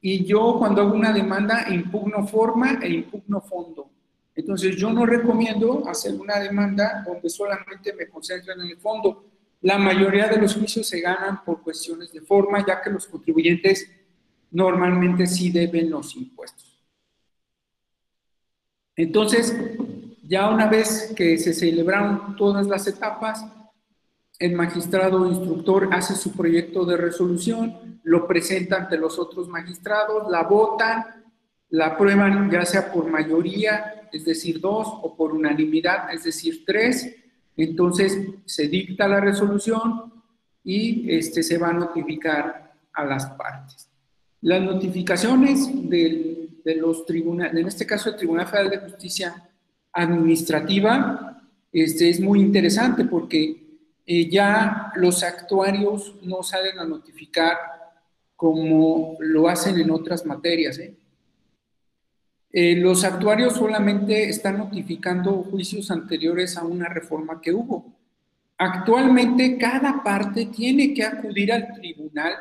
Y 0.00 0.24
yo 0.24 0.56
cuando 0.58 0.82
hago 0.82 0.94
una 0.94 1.12
demanda 1.12 1.66
impugno 1.68 2.26
forma 2.26 2.78
e 2.82 2.88
impugno 2.88 3.40
fondo. 3.40 3.90
Entonces 4.34 4.76
yo 4.76 4.90
no 4.90 5.04
recomiendo 5.04 5.86
hacer 5.86 6.14
una 6.14 6.38
demanda 6.38 7.02
donde 7.06 7.28
solamente 7.28 7.92
me 7.92 8.08
concentren 8.08 8.60
en 8.60 8.68
el 8.68 8.78
fondo. 8.78 9.26
La 9.62 9.76
mayoría 9.76 10.28
de 10.28 10.38
los 10.38 10.54
juicios 10.54 10.88
se 10.88 11.00
ganan 11.00 11.44
por 11.44 11.62
cuestiones 11.62 12.12
de 12.12 12.22
forma, 12.22 12.64
ya 12.66 12.80
que 12.80 12.90
los 12.90 13.06
contribuyentes 13.06 13.90
normalmente 14.50 15.26
sí 15.26 15.50
deben 15.50 15.90
los 15.90 16.16
impuestos. 16.16 16.80
Entonces, 18.96 19.54
ya 20.26 20.48
una 20.50 20.66
vez 20.66 21.12
que 21.14 21.36
se 21.38 21.52
celebraron 21.52 22.36
todas 22.36 22.66
las 22.66 22.86
etapas, 22.86 23.44
el 24.40 24.54
magistrado 24.54 25.26
instructor 25.28 25.90
hace 25.92 26.16
su 26.16 26.32
proyecto 26.32 26.86
de 26.86 26.96
resolución, 26.96 28.00
lo 28.04 28.26
presenta 28.26 28.76
ante 28.76 28.96
los 28.96 29.18
otros 29.18 29.48
magistrados, 29.48 30.30
la 30.30 30.44
votan, 30.44 31.04
la 31.68 31.88
aprueban 31.88 32.50
ya 32.50 32.64
sea 32.64 32.90
por 32.90 33.08
mayoría, 33.08 34.08
es 34.10 34.24
decir, 34.24 34.58
dos, 34.58 34.88
o 35.02 35.14
por 35.14 35.34
unanimidad, 35.34 36.12
es 36.12 36.24
decir, 36.24 36.64
tres. 36.66 37.14
Entonces 37.54 38.18
se 38.46 38.66
dicta 38.66 39.06
la 39.06 39.20
resolución 39.20 40.10
y 40.64 41.14
este, 41.14 41.42
se 41.42 41.58
va 41.58 41.68
a 41.68 41.74
notificar 41.74 42.72
a 42.94 43.04
las 43.04 43.26
partes. 43.26 43.90
Las 44.40 44.62
notificaciones 44.62 45.68
de, 45.90 46.48
de 46.64 46.74
los 46.76 47.04
tribunales, 47.04 47.60
en 47.60 47.68
este 47.68 47.84
caso 47.84 48.08
el 48.08 48.16
Tribunal 48.16 48.46
Federal 48.46 48.70
de 48.70 48.78
Justicia 48.78 49.50
Administrativa, 49.92 51.42
este, 51.70 52.08
es 52.08 52.20
muy 52.20 52.40
interesante 52.40 53.04
porque 53.04 53.69
eh, 54.12 54.28
ya 54.28 54.90
los 54.96 55.22
actuarios 55.22 56.16
no 56.22 56.42
salen 56.42 56.80
a 56.80 56.84
notificar 56.84 57.56
como 58.34 59.16
lo 59.20 59.48
hacen 59.48 59.78
en 59.78 59.88
otras 59.92 60.26
materias. 60.26 60.80
¿eh? 60.80 60.96
Eh, 62.50 62.74
los 62.74 63.04
actuarios 63.04 63.54
solamente 63.54 64.28
están 64.28 64.58
notificando 64.58 65.44
juicios 65.44 65.92
anteriores 65.92 66.56
a 66.56 66.64
una 66.64 66.88
reforma 66.88 67.40
que 67.40 67.52
hubo. 67.52 67.86
Actualmente 68.58 69.56
cada 69.56 70.02
parte 70.02 70.46
tiene 70.46 70.92
que 70.92 71.04
acudir 71.04 71.52
al 71.52 71.72
tribunal 71.74 72.32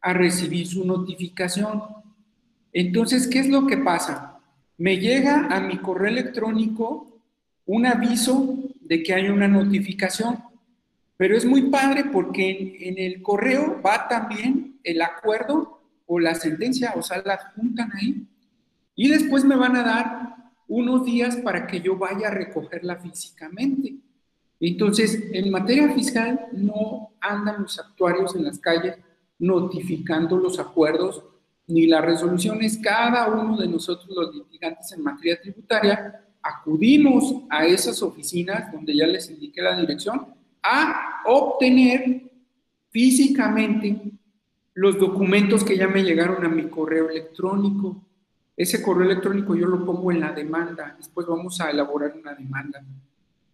a 0.00 0.12
recibir 0.12 0.68
su 0.68 0.84
notificación. 0.84 1.82
Entonces, 2.72 3.26
¿qué 3.26 3.40
es 3.40 3.48
lo 3.48 3.66
que 3.66 3.78
pasa? 3.78 4.38
Me 4.78 4.98
llega 4.98 5.48
a 5.50 5.58
mi 5.58 5.78
correo 5.78 6.12
electrónico 6.12 7.18
un 7.64 7.86
aviso 7.86 8.56
de 8.82 9.02
que 9.02 9.14
hay 9.14 9.30
una 9.30 9.48
notificación. 9.48 10.45
Pero 11.16 11.36
es 11.36 11.44
muy 11.44 11.62
padre 11.70 12.04
porque 12.12 12.76
en, 12.80 12.98
el 12.98 13.22
correo 13.22 13.80
va 13.84 14.06
también 14.08 14.78
el 14.84 15.00
acuerdo 15.02 15.80
o 16.06 16.20
la 16.20 16.34
sentencia, 16.34 16.92
o 16.96 17.02
sea, 17.02 17.22
la 17.24 17.52
juntan 17.54 17.90
ahí. 17.94 18.26
Y 18.94 19.08
después 19.08 19.44
me 19.44 19.56
van 19.56 19.76
a 19.76 19.82
dar 19.82 20.36
unos 20.68 21.04
días 21.04 21.36
para 21.36 21.66
que 21.66 21.80
yo 21.80 21.96
vaya 21.96 22.28
a 22.28 22.32
recogerla 22.32 22.96
físicamente. 22.96 23.96
Entonces, 24.60 25.22
en 25.32 25.50
materia 25.50 25.92
fiscal 25.92 26.48
no 26.52 27.10
andan 27.20 27.62
los 27.62 27.78
actuarios 27.78 28.34
en 28.34 28.44
las 28.44 28.58
calles 28.58 28.96
notificando 29.38 30.36
los 30.36 30.58
acuerdos 30.58 31.22
ni 31.68 31.86
la 31.86 32.00
resolución 32.00 32.62
es 32.62 32.78
cada 32.78 33.28
uno 33.28 33.56
de 33.56 33.66
nosotros 33.66 34.08
los 34.08 34.34
litigantes 34.34 34.92
en 34.92 35.02
materia 35.02 35.40
tributaria 35.40 36.24
acudimos 36.42 37.42
a 37.50 37.66
esas 37.66 38.02
oficinas 38.02 38.72
donde 38.72 38.96
ya 38.96 39.06
les 39.06 39.28
indiqué 39.30 39.60
la 39.62 39.78
dirección 39.78 40.26
a 40.66 41.22
obtener 41.24 42.22
físicamente 42.90 44.00
los 44.74 44.98
documentos 44.98 45.64
que 45.64 45.76
ya 45.76 45.88
me 45.88 46.02
llegaron 46.02 46.44
a 46.44 46.48
mi 46.48 46.68
correo 46.68 47.08
electrónico. 47.08 48.02
Ese 48.56 48.82
correo 48.82 49.04
electrónico 49.04 49.54
yo 49.54 49.66
lo 49.66 49.84
pongo 49.84 50.10
en 50.12 50.20
la 50.20 50.32
demanda, 50.32 50.94
después 50.96 51.26
vamos 51.26 51.60
a 51.60 51.70
elaborar 51.70 52.14
una 52.18 52.34
demanda. 52.34 52.82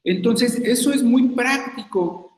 Entonces, 0.04 0.56
eso 0.64 0.92
es 0.92 1.02
muy 1.02 1.28
práctico. 1.28 2.36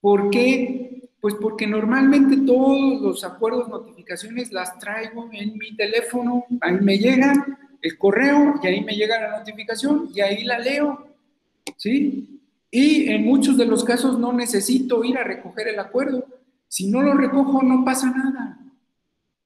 ¿Por 0.00 0.30
qué? 0.30 1.10
Pues 1.20 1.34
porque 1.34 1.66
normalmente 1.66 2.36
todos 2.46 3.00
los 3.00 3.24
acuerdos, 3.24 3.68
notificaciones 3.68 4.52
las 4.52 4.78
traigo 4.78 5.28
en 5.32 5.56
mi 5.56 5.74
teléfono, 5.76 6.44
ahí 6.60 6.76
me 6.80 6.98
llega 6.98 7.32
el 7.80 7.98
correo 7.98 8.54
y 8.62 8.66
ahí 8.66 8.84
me 8.84 8.94
llega 8.94 9.20
la 9.20 9.38
notificación 9.38 10.10
y 10.14 10.20
ahí 10.20 10.44
la 10.44 10.58
leo, 10.58 11.08
¿sí? 11.76 12.33
Y 12.76 13.08
en 13.08 13.24
muchos 13.24 13.56
de 13.56 13.66
los 13.66 13.84
casos 13.84 14.18
no 14.18 14.32
necesito 14.32 15.04
ir 15.04 15.16
a 15.16 15.22
recoger 15.22 15.68
el 15.68 15.78
acuerdo. 15.78 16.26
Si 16.66 16.90
no 16.90 17.02
lo 17.02 17.14
recojo, 17.14 17.62
no 17.62 17.84
pasa 17.84 18.10
nada. 18.10 18.58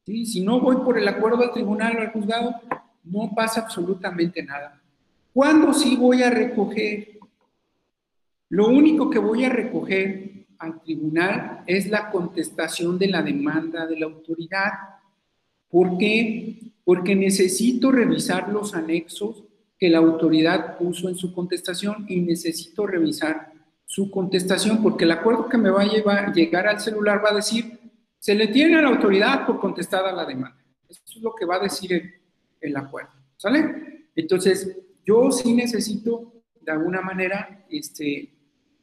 ¿sí? 0.06 0.24
Si 0.24 0.40
no 0.40 0.62
voy 0.62 0.76
por 0.76 0.96
el 0.96 1.06
acuerdo 1.06 1.42
al 1.42 1.52
tribunal 1.52 1.98
o 1.98 2.00
al 2.00 2.10
juzgado, 2.10 2.54
no 3.04 3.34
pasa 3.36 3.60
absolutamente 3.60 4.42
nada. 4.42 4.80
¿Cuándo 5.34 5.74
sí 5.74 5.94
voy 5.94 6.22
a 6.22 6.30
recoger? 6.30 7.18
Lo 8.48 8.68
único 8.68 9.10
que 9.10 9.18
voy 9.18 9.44
a 9.44 9.50
recoger 9.50 10.46
al 10.58 10.80
tribunal 10.80 11.64
es 11.66 11.86
la 11.90 12.10
contestación 12.10 12.98
de 12.98 13.08
la 13.08 13.20
demanda 13.20 13.86
de 13.86 14.00
la 14.00 14.06
autoridad. 14.06 14.72
¿Por 15.68 15.98
qué? 15.98 16.72
Porque 16.82 17.14
necesito 17.14 17.92
revisar 17.92 18.48
los 18.48 18.74
anexos 18.74 19.44
que 19.78 19.88
la 19.88 19.98
autoridad 19.98 20.76
puso 20.76 21.08
en 21.08 21.16
su 21.16 21.32
contestación 21.32 22.04
y 22.08 22.20
necesito 22.20 22.86
revisar 22.86 23.52
su 23.84 24.10
contestación 24.10 24.82
porque 24.82 25.04
el 25.04 25.12
acuerdo 25.12 25.48
que 25.48 25.56
me 25.56 25.70
va 25.70 25.82
a 25.82 25.88
llevar, 25.88 26.34
llegar 26.34 26.66
al 26.66 26.80
celular 26.80 27.22
va 27.24 27.30
a 27.30 27.36
decir, 27.36 27.78
se 28.18 28.34
le 28.34 28.48
tiene 28.48 28.76
a 28.76 28.82
la 28.82 28.88
autoridad 28.88 29.46
por 29.46 29.60
contestada 29.60 30.12
la 30.12 30.26
demanda. 30.26 30.62
Eso 30.88 31.00
es 31.06 31.22
lo 31.22 31.34
que 31.34 31.46
va 31.46 31.56
a 31.56 31.60
decir 31.60 31.92
el, 31.92 32.14
el 32.60 32.76
acuerdo. 32.76 33.12
¿Sale? 33.36 34.08
Entonces, 34.16 34.76
yo 35.04 35.30
sí 35.30 35.54
necesito 35.54 36.42
de 36.60 36.72
alguna 36.72 37.00
manera 37.00 37.64
este, 37.70 38.30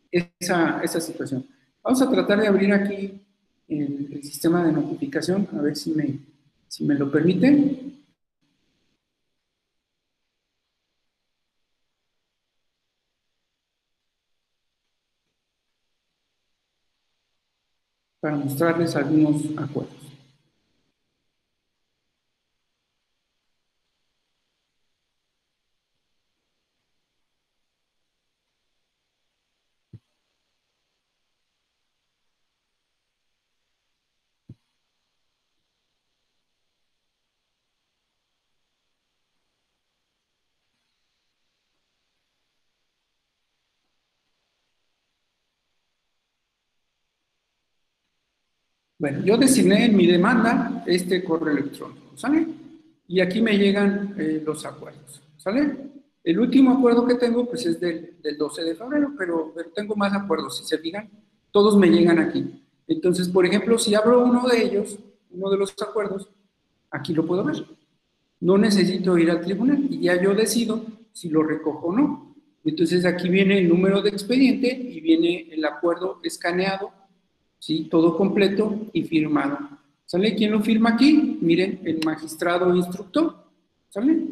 esa, 0.10 0.82
esa 0.82 1.02
situación. 1.02 1.46
Vamos 1.84 2.02
a 2.02 2.10
tratar 2.10 2.40
de 2.40 2.48
abrir 2.48 2.74
aquí 2.74 3.22
el, 3.68 4.10
el 4.12 4.24
sistema 4.24 4.66
de 4.66 4.72
notificación, 4.72 5.48
a 5.54 5.62
ver 5.62 5.76
si 5.76 5.92
me, 5.92 6.20
si 6.68 6.86
me 6.86 6.96
lo 6.96 7.12
permite. 7.12 7.96
Para 18.26 18.38
mostrarles 18.38 18.96
algunos 18.96 19.44
acuerdos. 19.56 20.05
Bueno, 49.06 49.22
yo 49.24 49.38
designé 49.38 49.86
en 49.86 49.96
mi 49.96 50.08
demanda 50.08 50.84
este 50.88 51.24
correo 51.24 51.56
electrónico, 51.56 52.18
¿sale? 52.18 52.48
Y 53.08 53.20
aquí 53.20 53.40
me 53.40 53.56
llegan 53.56 54.16
eh, 54.18 54.42
los 54.44 54.66
acuerdos, 54.66 55.22
¿sale? 55.38 55.78
El 56.24 56.40
último 56.40 56.72
acuerdo 56.72 57.06
que 57.06 57.14
tengo, 57.14 57.48
pues 57.48 57.68
es 57.68 57.80
del, 57.80 58.16
del 58.20 58.36
12 58.36 58.64
de 58.64 58.74
febrero, 58.74 59.12
pero, 59.16 59.52
pero, 59.56 59.70
tengo 59.70 59.96
más 59.96 60.12
acuerdos, 60.12 60.58
si 60.58 60.66
se 60.66 60.80
fijan, 60.80 61.08
todos 61.52 61.78
me 61.78 61.88
llegan 61.88 62.18
aquí. 62.18 62.66
Entonces, 62.88 63.30
por 63.30 63.46
ejemplo, 63.46 63.78
si 63.78 63.94
abro 63.94 64.26
uno 64.26 64.48
de 64.48 64.64
ellos, 64.64 64.98
uno 65.30 65.52
de 65.52 65.58
los 65.58 65.76
acuerdos, 65.88 66.28
aquí 66.90 67.14
lo 67.14 67.28
puedo 67.28 67.44
ver. 67.44 67.64
No 68.40 68.58
necesito 68.58 69.20
ir 69.20 69.30
al 69.30 69.42
tribunal 69.42 69.86
y 69.88 70.00
ya 70.00 70.20
yo 70.20 70.34
decido 70.34 70.84
si 71.12 71.30
lo 71.30 71.44
recojo 71.44 71.90
o 71.90 71.96
no. 71.96 72.36
Entonces, 72.64 73.06
aquí 73.06 73.30
viene 73.30 73.60
el 73.60 73.70
número 73.70 74.02
de 74.02 74.10
expediente 74.10 74.68
y 74.68 75.00
viene 75.00 75.48
el 75.52 75.64
acuerdo 75.64 76.20
escaneado 76.24 77.05
¿sí? 77.66 77.88
Todo 77.90 78.16
completo 78.16 78.90
y 78.94 79.04
firmado. 79.04 79.58
¿Sale? 80.06 80.36
¿Quién 80.36 80.52
lo 80.52 80.62
firma 80.62 80.92
aquí? 80.92 81.40
Miren, 81.42 81.82
el 81.84 82.00
magistrado 82.06 82.76
instructor. 82.76 83.36
¿Sale? 83.90 84.24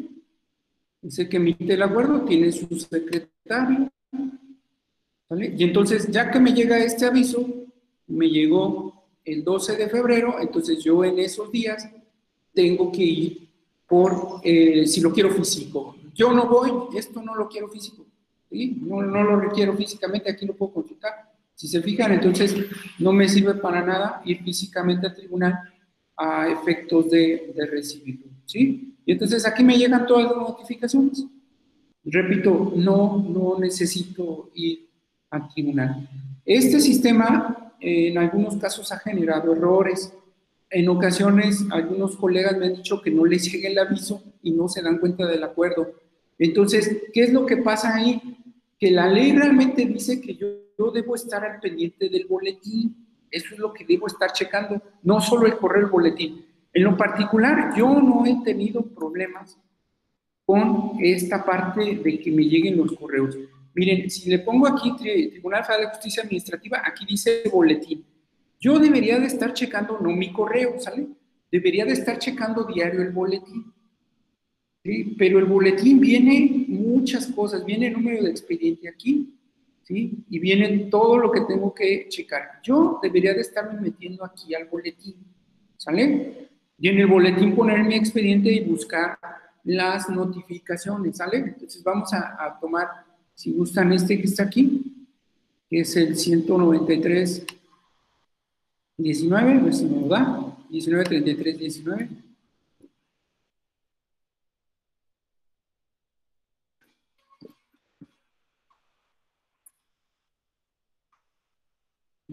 Dice 1.02 1.28
que 1.28 1.38
emite 1.38 1.74
el 1.74 1.82
acuerdo, 1.82 2.20
tiene 2.20 2.52
su 2.52 2.68
secretario. 2.78 3.90
¿Sale? 5.28 5.54
Y 5.58 5.64
entonces, 5.64 6.06
ya 6.12 6.30
que 6.30 6.38
me 6.38 6.52
llega 6.52 6.78
este 6.78 7.06
aviso, 7.06 7.44
me 8.06 8.28
llegó 8.28 9.04
el 9.24 9.42
12 9.42 9.76
de 9.78 9.88
febrero, 9.88 10.36
entonces 10.40 10.84
yo 10.84 11.04
en 11.04 11.18
esos 11.18 11.50
días 11.50 11.90
tengo 12.52 12.92
que 12.92 13.02
ir 13.02 13.48
por, 13.88 14.40
eh, 14.44 14.86
si 14.86 15.00
lo 15.00 15.12
quiero 15.12 15.30
físico. 15.30 15.96
Yo 16.14 16.32
no 16.32 16.46
voy, 16.46 16.96
esto 16.96 17.20
no 17.20 17.34
lo 17.34 17.48
quiero 17.48 17.68
físico. 17.68 18.06
¿sí? 18.48 18.78
No, 18.80 19.02
no 19.02 19.24
lo 19.24 19.40
requiero 19.40 19.74
físicamente, 19.74 20.30
aquí 20.30 20.46
lo 20.46 20.54
puedo 20.54 20.74
consultar. 20.74 21.33
Si 21.54 21.68
se 21.68 21.80
fijan, 21.82 22.12
entonces 22.12 22.54
no 22.98 23.12
me 23.12 23.28
sirve 23.28 23.54
para 23.54 23.84
nada 23.84 24.22
ir 24.24 24.42
físicamente 24.42 25.06
al 25.06 25.14
tribunal 25.14 25.54
a 26.16 26.48
efectos 26.48 27.10
de, 27.10 27.52
de 27.54 27.66
recibirlo, 27.66 28.26
¿sí? 28.44 28.96
Y 29.06 29.12
entonces 29.12 29.46
aquí 29.46 29.62
me 29.62 29.76
llegan 29.76 30.06
todas 30.06 30.24
las 30.24 30.36
notificaciones. 30.36 31.24
Repito, 32.04 32.72
no, 32.76 33.24
no 33.28 33.58
necesito 33.58 34.50
ir 34.54 34.88
al 35.30 35.48
tribunal. 35.48 36.08
Este 36.44 36.80
sistema 36.80 37.74
en 37.80 38.18
algunos 38.18 38.56
casos 38.56 38.90
ha 38.92 38.98
generado 38.98 39.52
errores. 39.52 40.12
En 40.70 40.88
ocasiones 40.88 41.64
algunos 41.70 42.16
colegas 42.16 42.56
me 42.58 42.66
han 42.66 42.74
dicho 42.76 43.00
que 43.00 43.10
no 43.10 43.24
les 43.24 43.50
llegue 43.50 43.68
el 43.68 43.78
aviso 43.78 44.22
y 44.42 44.50
no 44.52 44.68
se 44.68 44.82
dan 44.82 44.98
cuenta 44.98 45.26
del 45.26 45.42
acuerdo. 45.42 45.92
Entonces, 46.38 47.04
¿qué 47.12 47.24
es 47.24 47.32
lo 47.32 47.46
que 47.46 47.58
pasa 47.58 47.94
ahí? 47.94 48.20
Que 48.78 48.90
la 48.90 49.08
ley 49.08 49.32
realmente 49.32 49.84
dice 49.86 50.20
que 50.20 50.34
yo 50.34 50.46
yo 50.78 50.90
debo 50.90 51.14
estar 51.14 51.44
al 51.44 51.60
pendiente 51.60 52.08
del 52.08 52.26
boletín. 52.26 53.06
Eso 53.30 53.54
es 53.54 53.58
lo 53.58 53.72
que 53.72 53.84
debo 53.84 54.06
estar 54.06 54.32
checando, 54.32 54.80
no 55.02 55.20
solo 55.20 55.46
el 55.46 55.56
correo 55.56 55.82
del 55.82 55.90
boletín. 55.90 56.44
En 56.72 56.84
lo 56.84 56.96
particular, 56.96 57.72
yo 57.76 58.00
no 58.00 58.26
he 58.26 58.42
tenido 58.44 58.82
problemas 58.82 59.58
con 60.44 60.92
esta 61.00 61.44
parte 61.44 61.96
de 61.96 62.20
que 62.20 62.30
me 62.30 62.44
lleguen 62.44 62.76
los 62.76 62.92
correos. 62.92 63.36
Miren, 63.74 64.10
si 64.10 64.28
le 64.30 64.38
pongo 64.40 64.68
aquí 64.68 64.94
Tribunal 64.96 65.64
Federal 65.64 65.86
de 65.86 65.90
Justicia 65.94 66.22
Administrativa, 66.22 66.82
aquí 66.84 67.04
dice 67.06 67.42
boletín. 67.50 68.04
Yo 68.60 68.78
debería 68.78 69.18
de 69.18 69.26
estar 69.26 69.52
checando, 69.52 69.98
no 70.00 70.10
mi 70.10 70.32
correo, 70.32 70.78
¿sale? 70.78 71.08
Debería 71.50 71.84
de 71.84 71.92
estar 71.92 72.18
checando 72.18 72.64
diario 72.64 73.02
el 73.02 73.10
boletín. 73.10 73.72
¿sí? 74.82 75.14
Pero 75.18 75.38
el 75.38 75.46
boletín 75.46 76.00
viene 76.00 76.66
muchas 76.68 77.26
cosas, 77.28 77.64
viene 77.64 77.88
el 77.88 77.94
número 77.94 78.22
de 78.22 78.30
expediente 78.30 78.88
aquí, 78.88 79.34
¿sí? 79.84 80.24
Y 80.28 80.38
viene 80.38 80.88
todo 80.90 81.18
lo 81.18 81.30
que 81.30 81.42
tengo 81.42 81.72
que 81.72 82.08
checar. 82.08 82.60
Yo 82.62 82.98
debería 83.02 83.34
de 83.34 83.40
estarme 83.42 83.80
metiendo 83.80 84.24
aquí 84.24 84.54
al 84.54 84.66
boletín, 84.66 85.16
¿sale? 85.76 86.50
Y 86.78 86.88
en 86.88 86.98
el 86.98 87.06
boletín 87.06 87.54
poner 87.54 87.84
mi 87.84 87.94
expediente 87.94 88.50
y 88.50 88.64
buscar 88.64 89.18
las 89.64 90.08
notificaciones, 90.08 91.16
¿sale? 91.16 91.38
Entonces 91.38 91.82
vamos 91.82 92.12
a, 92.12 92.58
tomar, 92.60 92.88
si 93.34 93.52
gustan, 93.52 93.92
este 93.92 94.18
que 94.18 94.24
está 94.24 94.44
aquí, 94.44 95.06
que 95.70 95.80
es 95.80 95.96
el 95.96 96.16
193 96.16 97.46
19, 98.96 99.52
a 99.52 99.60
ver 99.60 99.74
si 99.74 99.86
me 99.86 100.08
da, 100.08 100.56
19 100.70 101.04
33 101.04 101.58
19. 101.58 102.08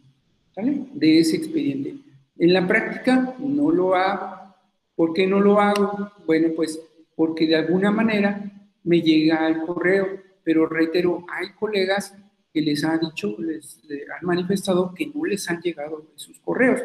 ¿sale? 0.54 0.88
De 0.94 1.20
ese 1.20 1.38
expediente. 1.38 1.96
En 2.38 2.52
la 2.52 2.68
práctica 2.68 3.36
no 3.40 3.72
lo 3.72 3.96
hago. 3.96 4.56
¿Por 4.96 5.14
qué 5.14 5.28
no 5.28 5.40
lo 5.40 5.60
hago? 5.60 6.12
Bueno, 6.26 6.50
pues 6.56 6.80
porque 7.16 7.48
de 7.48 7.58
alguna 7.58 7.92
manera 7.92 8.52
me 8.86 9.02
llega 9.02 9.46
al 9.46 9.66
correo, 9.66 10.08
pero 10.44 10.68
reitero, 10.68 11.26
hay 11.30 11.50
colegas 11.60 12.16
que 12.54 12.62
les 12.62 12.84
han 12.86 13.00
dicho, 13.02 13.36
les, 13.40 13.82
han 14.18 14.26
manifestado 14.26 14.94
que 14.94 15.08
no 15.08 15.26
les 15.26 15.50
han 15.50 15.60
llegado 15.60 16.06
esos 16.16 16.40
correos. 16.40 16.80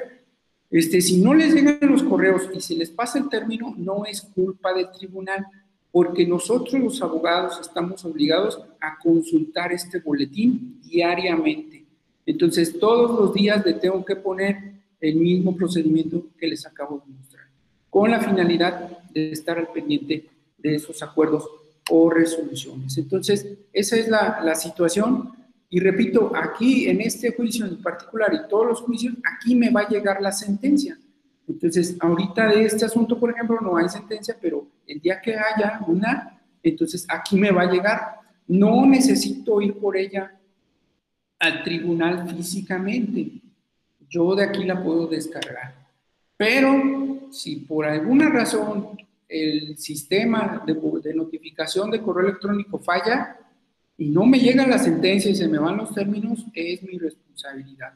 Este, 0.70 1.00
si 1.00 1.20
no 1.20 1.34
les 1.34 1.54
llegan 1.54 1.78
los 1.82 2.02
correos 2.02 2.48
y 2.52 2.60
se 2.60 2.74
les 2.74 2.90
pasa 2.90 3.18
el 3.18 3.28
término, 3.28 3.74
no 3.76 4.04
es 4.04 4.22
culpa 4.22 4.72
del 4.72 4.90
tribunal, 4.90 5.46
porque 5.92 6.26
nosotros 6.26 6.80
los 6.80 7.02
abogados 7.02 7.60
estamos 7.60 8.04
obligados 8.04 8.60
a 8.80 8.98
consultar 8.98 9.72
este 9.72 10.00
boletín 10.00 10.80
diariamente. 10.82 11.84
Entonces, 12.24 12.78
todos 12.78 13.18
los 13.18 13.34
días 13.34 13.64
le 13.64 13.74
tengo 13.74 14.04
que 14.04 14.16
poner 14.16 14.72
el 15.00 15.16
mismo 15.16 15.56
procedimiento 15.56 16.26
que 16.38 16.46
les 16.46 16.64
acabo 16.64 17.02
de 17.04 17.12
mostrar, 17.12 17.44
con 17.88 18.10
la 18.10 18.20
finalidad 18.20 18.98
de 19.12 19.32
estar 19.32 19.58
al 19.58 19.68
pendiente 19.68 20.26
de 20.58 20.74
esos 20.74 21.02
acuerdos 21.02 21.48
o 21.90 22.08
resoluciones. 22.10 22.96
Entonces, 22.96 23.46
esa 23.72 23.96
es 23.96 24.08
la, 24.08 24.40
la 24.42 24.54
situación. 24.54 25.32
Y 25.68 25.80
repito, 25.80 26.32
aquí 26.34 26.88
en 26.88 27.00
este 27.00 27.32
juicio 27.32 27.66
en 27.66 27.82
particular 27.82 28.32
y 28.32 28.48
todos 28.48 28.66
los 28.66 28.80
juicios, 28.80 29.14
aquí 29.24 29.54
me 29.54 29.70
va 29.70 29.82
a 29.82 29.88
llegar 29.88 30.20
la 30.20 30.32
sentencia. 30.32 30.98
Entonces, 31.48 31.96
ahorita 32.00 32.48
de 32.48 32.64
este 32.64 32.84
asunto, 32.84 33.18
por 33.18 33.30
ejemplo, 33.30 33.60
no 33.60 33.76
hay 33.76 33.88
sentencia, 33.88 34.36
pero 34.40 34.66
el 34.86 35.00
día 35.00 35.20
que 35.20 35.34
haya 35.34 35.80
una, 35.86 36.40
entonces 36.62 37.06
aquí 37.08 37.36
me 37.36 37.50
va 37.50 37.62
a 37.62 37.70
llegar. 37.70 38.20
No 38.46 38.86
necesito 38.86 39.60
ir 39.60 39.74
por 39.74 39.96
ella 39.96 40.38
al 41.38 41.62
tribunal 41.64 42.28
físicamente. 42.28 43.32
Yo 44.08 44.34
de 44.34 44.44
aquí 44.44 44.64
la 44.64 44.82
puedo 44.82 45.06
descargar. 45.06 45.74
Pero 46.36 47.30
si 47.30 47.56
por 47.56 47.84
alguna 47.84 48.28
razón 48.28 48.98
el 49.28 49.78
sistema 49.78 50.62
de, 50.66 50.74
notificación 51.50 51.90
de 51.90 52.00
correo 52.00 52.28
electrónico 52.28 52.78
falla, 52.78 53.36
y 53.96 54.08
no 54.08 54.24
me 54.24 54.38
llega 54.38 54.66
la 54.66 54.78
sentencia 54.78 55.30
y 55.30 55.34
se 55.34 55.48
me 55.48 55.58
van 55.58 55.76
los 55.76 55.92
términos, 55.92 56.46
es 56.54 56.82
mi 56.82 56.96
responsabilidad. 56.96 57.92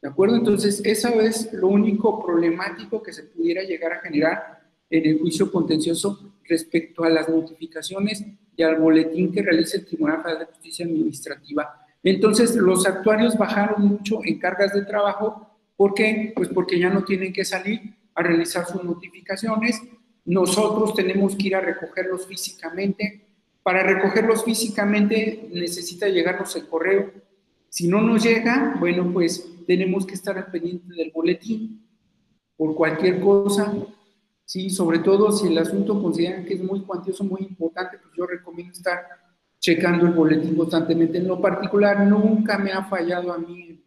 ¿De 0.00 0.08
acuerdo? 0.08 0.36
Entonces, 0.36 0.80
eso 0.84 1.20
es 1.20 1.52
lo 1.52 1.68
único 1.68 2.24
problemático 2.24 3.02
que 3.02 3.12
se 3.12 3.24
pudiera 3.24 3.62
llegar 3.62 3.92
a 3.92 4.00
generar 4.00 4.62
en 4.88 5.04
el 5.04 5.18
juicio 5.18 5.50
contencioso 5.50 6.32
respecto 6.44 7.04
a 7.04 7.10
las 7.10 7.28
notificaciones 7.28 8.24
y 8.56 8.62
al 8.62 8.76
boletín 8.76 9.32
que 9.32 9.42
realiza 9.42 9.78
el 9.78 9.84
Tribunal 9.84 10.22
Federal 10.22 10.38
de 10.38 10.46
Justicia 10.46 10.86
Administrativa. 10.86 11.86
Entonces, 12.02 12.54
los 12.56 12.86
actuarios 12.86 13.36
bajaron 13.36 13.86
mucho 13.86 14.20
en 14.24 14.38
cargas 14.38 14.72
de 14.72 14.84
trabajo. 14.84 15.58
¿Por 15.76 15.92
qué? 15.92 16.32
Pues 16.34 16.48
porque 16.50 16.78
ya 16.78 16.88
no 16.88 17.04
tienen 17.04 17.32
que 17.32 17.44
salir 17.44 17.80
a 18.14 18.22
realizar 18.22 18.64
sus 18.64 18.82
notificaciones. 18.82 19.82
Nosotros 20.26 20.94
tenemos 20.94 21.34
que 21.34 21.46
ir 21.48 21.56
a 21.56 21.60
recogerlos 21.60 22.26
físicamente 22.26 23.26
para 23.66 23.82
recogerlos 23.82 24.44
físicamente 24.44 25.48
necesita 25.52 26.06
llegarnos 26.06 26.54
el 26.54 26.68
correo. 26.68 27.10
Si 27.68 27.88
no 27.88 28.00
nos 28.00 28.22
llega, 28.22 28.76
bueno, 28.78 29.12
pues 29.12 29.44
tenemos 29.66 30.06
que 30.06 30.14
estar 30.14 30.38
al 30.38 30.52
pendiente 30.52 30.94
del 30.94 31.10
boletín 31.10 31.84
por 32.56 32.76
cualquier 32.76 33.20
cosa. 33.20 33.74
Sí, 34.44 34.70
sobre 34.70 35.00
todo 35.00 35.32
si 35.32 35.48
el 35.48 35.58
asunto 35.58 36.00
consideran 36.00 36.44
que 36.44 36.54
es 36.54 36.62
muy 36.62 36.82
cuantioso, 36.82 37.24
muy 37.24 37.40
importante, 37.40 37.98
pues 37.98 38.14
yo 38.16 38.24
recomiendo 38.24 38.72
estar 38.72 39.00
checando 39.58 40.06
el 40.06 40.12
boletín 40.12 40.54
constantemente. 40.54 41.18
En 41.18 41.26
lo 41.26 41.40
particular, 41.40 42.06
nunca 42.06 42.58
me 42.58 42.70
ha 42.70 42.84
fallado 42.84 43.32
a 43.32 43.38
mí 43.38 43.70
el 43.70 43.84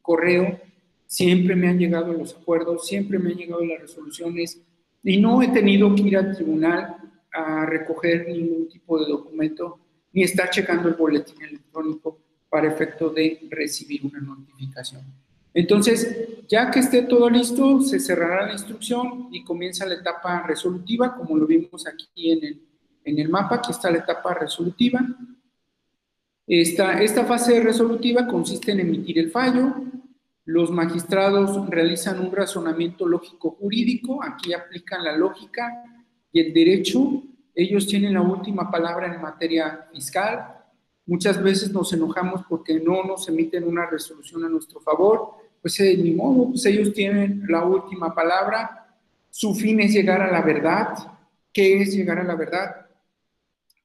correo, 0.00 0.58
siempre 1.04 1.54
me 1.54 1.68
han 1.68 1.78
llegado 1.78 2.14
los 2.14 2.34
acuerdos, 2.34 2.86
siempre 2.86 3.18
me 3.18 3.32
han 3.32 3.36
llegado 3.36 3.62
las 3.62 3.82
resoluciones 3.82 4.58
y 5.02 5.20
no 5.20 5.42
he 5.42 5.48
tenido 5.48 5.94
que 5.94 6.02
ir 6.02 6.16
al 6.16 6.34
tribunal 6.34 6.96
a 7.32 7.66
recoger 7.66 8.26
ningún 8.28 8.68
tipo 8.68 8.98
de 8.98 9.10
documento 9.10 9.78
ni 10.12 10.22
estar 10.22 10.50
checando 10.50 10.88
el 10.88 10.94
boletín 10.94 11.40
electrónico 11.42 12.18
para 12.48 12.68
efecto 12.68 13.10
de 13.10 13.46
recibir 13.50 14.04
una 14.04 14.20
notificación. 14.20 15.02
Entonces, 15.54 16.28
ya 16.48 16.70
que 16.70 16.80
esté 16.80 17.02
todo 17.02 17.28
listo, 17.28 17.80
se 17.80 17.98
cerrará 17.98 18.46
la 18.46 18.52
instrucción 18.52 19.28
y 19.32 19.44
comienza 19.44 19.86
la 19.86 19.94
etapa 19.94 20.42
resolutiva, 20.46 21.16
como 21.16 21.36
lo 21.36 21.46
vimos 21.46 21.86
aquí 21.86 22.30
en 22.30 22.44
el, 22.44 22.62
en 23.04 23.18
el 23.18 23.28
mapa, 23.28 23.56
aquí 23.56 23.72
está 23.72 23.90
la 23.90 23.98
etapa 23.98 24.34
resolutiva. 24.34 25.00
Esta, 26.46 27.02
esta 27.02 27.24
fase 27.24 27.60
resolutiva 27.60 28.26
consiste 28.26 28.72
en 28.72 28.80
emitir 28.80 29.18
el 29.18 29.30
fallo, 29.30 29.74
los 30.48 30.70
magistrados 30.70 31.68
realizan 31.68 32.20
un 32.20 32.32
razonamiento 32.32 33.06
lógico 33.06 33.50
jurídico, 33.50 34.24
aquí 34.24 34.54
aplican 34.54 35.04
la 35.04 35.14
lógica 35.14 35.84
y 36.32 36.40
el 36.40 36.54
derecho, 36.54 37.22
ellos 37.54 37.86
tienen 37.86 38.14
la 38.14 38.22
última 38.22 38.70
palabra 38.70 39.14
en 39.14 39.20
materia 39.20 39.86
fiscal. 39.92 40.56
Muchas 41.04 41.42
veces 41.42 41.70
nos 41.70 41.92
enojamos 41.92 42.46
porque 42.48 42.80
no 42.80 43.04
nos 43.04 43.28
emiten 43.28 43.64
una 43.64 43.84
resolución 43.84 44.42
a 44.42 44.48
nuestro 44.48 44.80
favor, 44.80 45.32
pues 45.60 45.78
eh, 45.80 45.94
ni 45.98 46.12
modo, 46.12 46.48
pues 46.48 46.64
ellos 46.64 46.94
tienen 46.94 47.44
la 47.46 47.66
última 47.66 48.14
palabra. 48.14 48.96
Su 49.28 49.54
fin 49.54 49.80
es 49.80 49.92
llegar 49.92 50.22
a 50.22 50.32
la 50.32 50.40
verdad. 50.40 50.96
¿Qué 51.52 51.82
es 51.82 51.94
llegar 51.94 52.20
a 52.20 52.24
la 52.24 52.36
verdad? 52.36 52.86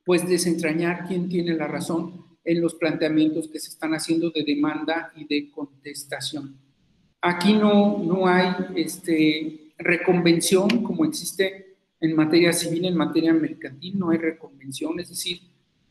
Pues 0.06 0.26
desentrañar 0.26 1.10
quién 1.10 1.28
tiene 1.28 1.56
la 1.56 1.68
razón 1.68 2.23
en 2.44 2.62
los 2.62 2.76
planteamientos 2.76 3.48
que 3.48 3.60
se 3.60 3.70
están 3.70 3.94
haciendo 3.94 4.30
de 4.32 4.44
demanda 4.44 5.12
y 5.16 5.26
de 5.26 5.50
contestación. 5.52 6.58
Aquí 7.22 7.54
no, 7.54 8.00
no 8.00 8.28
hay 8.28 8.54
este, 8.76 9.72
reconvención 9.78 10.84
como 10.84 11.06
existe 11.06 11.78
en 12.00 12.16
materia 12.16 12.52
civil, 12.52 12.86
en 12.86 12.98
materia 12.98 13.34
mercantil, 13.34 13.98
no 13.98 14.10
hay 14.10 14.18
reconvención, 14.18 15.00
es 15.00 15.10
decir, 15.10 15.40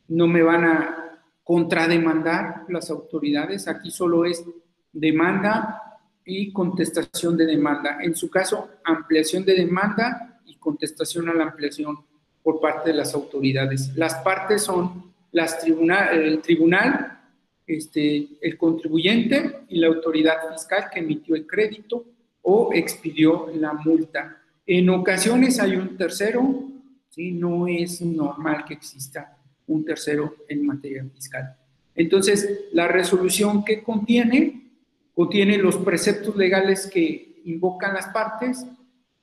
no 0.07 0.27
me 0.27 0.43
van 0.43 0.63
a 0.63 1.21
contrademandar 1.43 2.65
las 2.69 2.91
autoridades, 2.91 3.67
aquí 3.67 3.89
solo 3.89 4.25
es 4.25 4.43
demanda 4.91 5.81
y 6.23 6.53
contestación 6.53 7.35
de 7.35 7.47
demanda. 7.47 7.97
En 8.01 8.15
su 8.15 8.29
caso, 8.29 8.69
ampliación 8.83 9.43
de 9.43 9.55
demanda 9.55 10.39
y 10.45 10.55
contestación 10.57 11.29
a 11.29 11.33
la 11.33 11.45
ampliación 11.45 11.97
por 12.43 12.61
parte 12.61 12.91
de 12.91 12.97
las 12.97 13.13
autoridades. 13.15 13.91
Las 13.95 14.15
partes 14.15 14.61
son 14.61 15.12
las 15.33 15.59
tribunal, 15.59 16.17
el 16.17 16.41
tribunal, 16.41 17.19
este, 17.67 18.29
el 18.41 18.57
contribuyente 18.57 19.65
y 19.69 19.79
la 19.79 19.87
autoridad 19.87 20.37
fiscal 20.51 20.89
que 20.91 20.99
emitió 20.99 21.35
el 21.35 21.45
crédito 21.45 22.05
o 22.41 22.69
expidió 22.73 23.47
la 23.55 23.73
multa. 23.73 24.41
En 24.65 24.89
ocasiones 24.89 25.59
hay 25.59 25.75
un 25.75 25.97
tercero, 25.97 26.63
¿sí? 27.09 27.31
no 27.31 27.67
es 27.67 28.01
normal 28.01 28.63
que 28.65 28.75
exista 28.75 29.37
un 29.67 29.83
tercero 29.83 30.35
en 30.47 30.65
materia 30.65 31.05
fiscal. 31.13 31.55
Entonces, 31.95 32.65
la 32.71 32.87
resolución 32.87 33.63
que 33.63 33.81
contiene, 33.81 34.71
contiene 35.13 35.57
los 35.57 35.77
preceptos 35.77 36.35
legales 36.35 36.87
que 36.87 37.41
invocan 37.45 37.93
las 37.93 38.07
partes, 38.07 38.65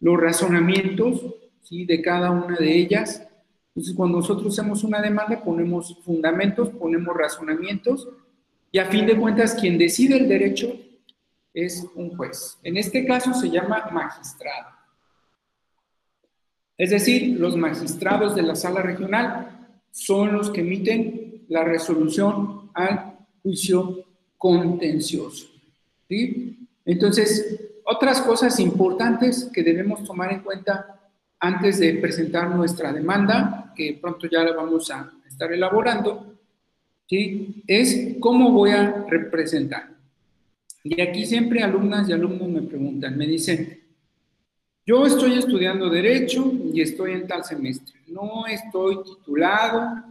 los 0.00 0.18
razonamientos 0.18 1.34
¿sí? 1.62 1.84
de 1.84 2.00
cada 2.00 2.30
una 2.30 2.56
de 2.56 2.74
ellas, 2.76 3.26
Entonces, 3.80 3.96
cuando 3.96 4.18
nosotros 4.18 4.52
hacemos 4.52 4.84
una 4.84 5.00
demanda, 5.00 5.42
ponemos 5.42 5.96
fundamentos, 6.04 6.68
ponemos 6.68 7.16
razonamientos, 7.16 8.10
y 8.70 8.78
a 8.78 8.84
fin 8.84 9.06
de 9.06 9.18
cuentas, 9.18 9.54
quien 9.54 9.78
decide 9.78 10.18
el 10.18 10.28
derecho 10.28 10.70
es 11.54 11.86
un 11.94 12.14
juez. 12.14 12.58
En 12.62 12.76
este 12.76 13.06
caso 13.06 13.32
se 13.32 13.48
llama 13.48 13.88
magistrado. 13.90 14.68
Es 16.76 16.90
decir, 16.90 17.40
los 17.40 17.56
magistrados 17.56 18.34
de 18.34 18.42
la 18.42 18.54
sala 18.54 18.82
regional 18.82 19.78
son 19.90 20.34
los 20.34 20.50
que 20.50 20.60
emiten 20.60 21.46
la 21.48 21.64
resolución 21.64 22.70
al 22.74 23.16
juicio 23.42 24.04
contencioso. 24.36 25.46
Entonces, 26.84 27.58
otras 27.86 28.20
cosas 28.20 28.60
importantes 28.60 29.48
que 29.50 29.62
debemos 29.62 30.04
tomar 30.04 30.34
en 30.34 30.40
cuenta 30.40 30.99
antes 31.40 31.78
de 31.78 31.94
presentar 31.94 32.54
nuestra 32.54 32.92
demanda, 32.92 33.72
que 33.74 33.98
pronto 34.00 34.28
ya 34.28 34.44
la 34.44 34.52
vamos 34.52 34.90
a 34.90 35.10
estar 35.26 35.52
elaborando, 35.52 36.34
¿sí? 37.08 37.62
es 37.66 38.16
cómo 38.20 38.52
voy 38.52 38.70
a 38.70 39.04
representar. 39.08 39.90
Y 40.84 41.00
aquí 41.00 41.26
siempre 41.26 41.62
alumnas 41.62 42.08
y 42.08 42.12
alumnos 42.12 42.48
me 42.48 42.62
preguntan, 42.62 43.16
me 43.16 43.26
dicen, 43.26 43.80
yo 44.86 45.06
estoy 45.06 45.38
estudiando 45.38 45.88
Derecho 45.88 46.52
y 46.72 46.80
estoy 46.80 47.12
en 47.12 47.26
tal 47.26 47.44
semestre, 47.44 48.00
no 48.08 48.46
estoy 48.46 49.02
titulado, 49.02 50.02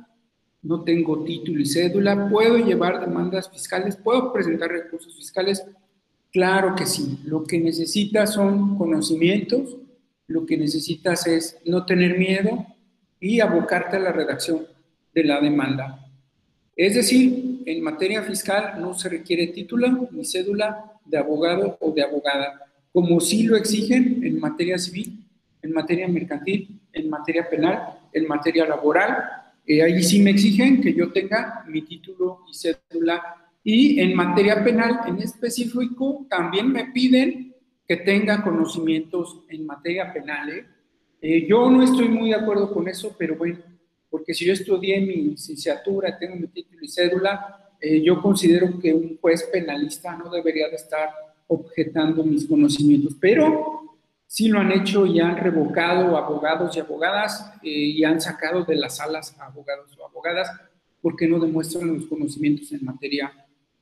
no 0.61 0.83
tengo 0.83 1.23
título 1.23 1.61
y 1.61 1.65
cédula, 1.65 2.27
¿puedo 2.29 2.57
llevar 2.57 2.99
demandas 2.99 3.49
fiscales? 3.49 3.95
¿Puedo 3.95 4.33
presentar 4.33 4.69
recursos 4.69 5.15
fiscales? 5.15 5.63
Claro 6.31 6.75
que 6.75 6.85
sí. 6.85 7.19
Lo 7.25 7.43
que 7.43 7.59
necesitas 7.59 8.33
son 8.33 8.77
conocimientos, 8.77 9.77
lo 10.29 10.45
que 10.45 10.57
necesitas 10.57 11.25
es 11.27 11.57
no 11.65 11.85
tener 11.85 12.17
miedo 12.17 12.65
y 13.19 13.39
abocarte 13.39 13.97
a 13.97 13.99
la 13.99 14.11
redacción 14.11 14.65
de 15.13 15.23
la 15.23 15.41
demanda. 15.41 16.05
Es 16.75 16.93
decir, 16.93 17.63
en 17.65 17.83
materia 17.83 18.21
fiscal 18.21 18.79
no 18.79 18.93
se 18.93 19.09
requiere 19.09 19.47
título 19.47 20.07
ni 20.11 20.23
cédula 20.23 20.93
de 21.03 21.17
abogado 21.17 21.77
o 21.81 21.91
de 21.91 22.03
abogada, 22.03 22.61
como 22.93 23.19
sí 23.19 23.43
lo 23.43 23.57
exigen 23.57 24.23
en 24.23 24.39
materia 24.39 24.77
civil, 24.77 25.25
en 25.63 25.73
materia 25.73 26.07
mercantil, 26.07 26.79
en 26.93 27.09
materia 27.09 27.49
penal, 27.49 27.99
en 28.13 28.27
materia 28.27 28.67
laboral. 28.67 29.17
Eh, 29.65 29.81
ahí 29.81 30.03
sí 30.03 30.21
me 30.21 30.29
exigen 30.29 30.79
que 30.79 30.93
yo 30.93 31.11
tenga 31.11 31.65
mi 31.67 31.81
título 31.81 32.41
y 32.47 32.53
cédula. 32.53 33.35
Y 33.63 33.99
en 33.99 34.15
materia 34.15 34.63
penal 34.63 35.01
en 35.07 35.17
específico 35.17 36.27
también 36.29 36.71
me 36.71 36.85
piden 36.91 37.48
que 37.89 37.97
tenga 37.97 38.43
conocimientos 38.43 39.39
en 39.49 39.65
materia 39.65 40.13
penal. 40.13 40.47
¿eh? 40.51 40.65
¿eh? 41.21 41.47
yo 41.49 41.71
no 41.71 41.81
estoy 41.81 42.07
muy 42.07 42.29
de 42.29 42.35
acuerdo 42.35 42.71
con 42.71 42.87
eso, 42.87 43.15
pero 43.17 43.35
bueno, 43.35 43.57
porque 44.11 44.35
si 44.35 44.45
yo 44.45 44.53
estudié 44.53 45.01
mi 45.01 45.15
licenciatura, 45.31 46.15
tengo 46.19 46.35
mi 46.35 46.45
título 46.49 46.77
y 46.83 46.87
cédula, 46.87 47.71
eh, 47.81 47.99
yo 48.03 48.21
considero 48.21 48.79
que 48.79 48.93
un 48.93 49.17
juez 49.19 49.41
penalista 49.51 50.15
no 50.15 50.29
debería 50.29 50.69
de 50.69 50.75
estar 50.75 51.09
objetando 51.47 52.23
mis 52.23 52.45
conocimientos, 52.45 53.15
pero 53.19 53.97
sí 54.27 54.49
lo 54.49 54.59
han 54.59 54.71
hecho 54.71 55.07
y 55.07 55.19
han 55.19 55.37
revocado 55.37 56.15
abogados 56.15 56.77
y 56.77 56.81
abogadas 56.81 57.53
eh, 57.63 57.69
y 57.69 58.03
han 58.03 58.21
sacado 58.21 58.65
de 58.65 58.75
las 58.75 58.97
salas 58.97 59.35
a 59.39 59.47
abogados 59.47 59.97
o 59.97 60.05
abogadas 60.05 60.47
porque 61.01 61.27
no 61.27 61.39
demuestran 61.39 61.91
los 61.91 62.05
conocimientos 62.05 62.71
en 62.71 62.85
materia 62.85 63.33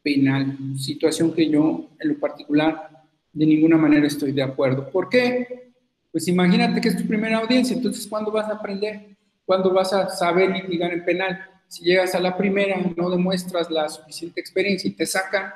penal, 0.01 0.57
situación 0.77 1.33
que 1.33 1.49
yo 1.49 1.89
en 1.99 2.07
lo 2.07 2.17
particular 2.17 2.96
de 3.37 3.45
ninguna 3.45 3.77
manera 3.77 4.07
estoy 4.07 4.31
de 4.31 4.41
acuerdo. 4.41 4.89
¿Por 4.89 5.09
qué? 5.09 5.71
Pues 6.11 6.27
imagínate 6.27 6.81
que 6.81 6.89
es 6.89 6.97
tu 6.97 7.07
primera 7.07 7.37
audiencia, 7.37 7.75
entonces 7.75 8.07
¿cuándo 8.07 8.31
vas 8.31 8.49
a 8.49 8.53
aprender? 8.53 9.15
¿Cuándo 9.45 9.71
vas 9.71 9.93
a 9.93 10.09
saber 10.09 10.49
litigar 10.49 10.91
en 10.91 11.05
penal? 11.05 11.39
Si 11.67 11.83
llegas 11.83 12.15
a 12.15 12.19
la 12.19 12.35
primera 12.35 12.79
y 12.79 12.99
no 12.99 13.11
demuestras 13.11 13.69
la 13.69 13.87
suficiente 13.89 14.41
experiencia 14.41 14.89
y 14.89 14.93
te 14.93 15.05
sacan, 15.05 15.53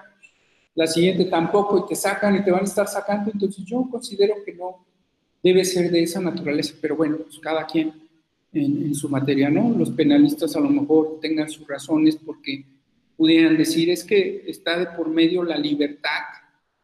la 0.75 0.85
siguiente 0.85 1.25
tampoco 1.25 1.79
y 1.79 1.89
te 1.89 1.95
sacan 1.95 2.35
y 2.35 2.43
te 2.43 2.51
van 2.51 2.61
a 2.61 2.65
estar 2.65 2.87
sacando, 2.87 3.31
entonces 3.33 3.65
yo 3.65 3.87
considero 3.89 4.35
que 4.45 4.53
no 4.53 4.85
debe 5.41 5.65
ser 5.65 5.89
de 5.89 6.03
esa 6.03 6.21
naturaleza, 6.21 6.75
pero 6.79 6.95
bueno, 6.95 7.17
pues 7.17 7.39
cada 7.39 7.65
quien 7.65 7.93
en, 8.53 8.85
en 8.85 8.93
su 8.93 9.09
materia, 9.09 9.49
¿no? 9.49 9.71
Los 9.71 9.89
penalistas 9.89 10.55
a 10.55 10.59
lo 10.59 10.69
mejor 10.69 11.17
tengan 11.19 11.49
sus 11.49 11.67
razones 11.67 12.15
porque 12.15 12.63
pudieran 13.17 13.57
decir 13.57 13.89
es 13.89 14.03
que 14.03 14.43
está 14.45 14.77
de 14.77 14.85
por 14.85 15.09
medio 15.09 15.43
la 15.43 15.57
libertad 15.57 16.40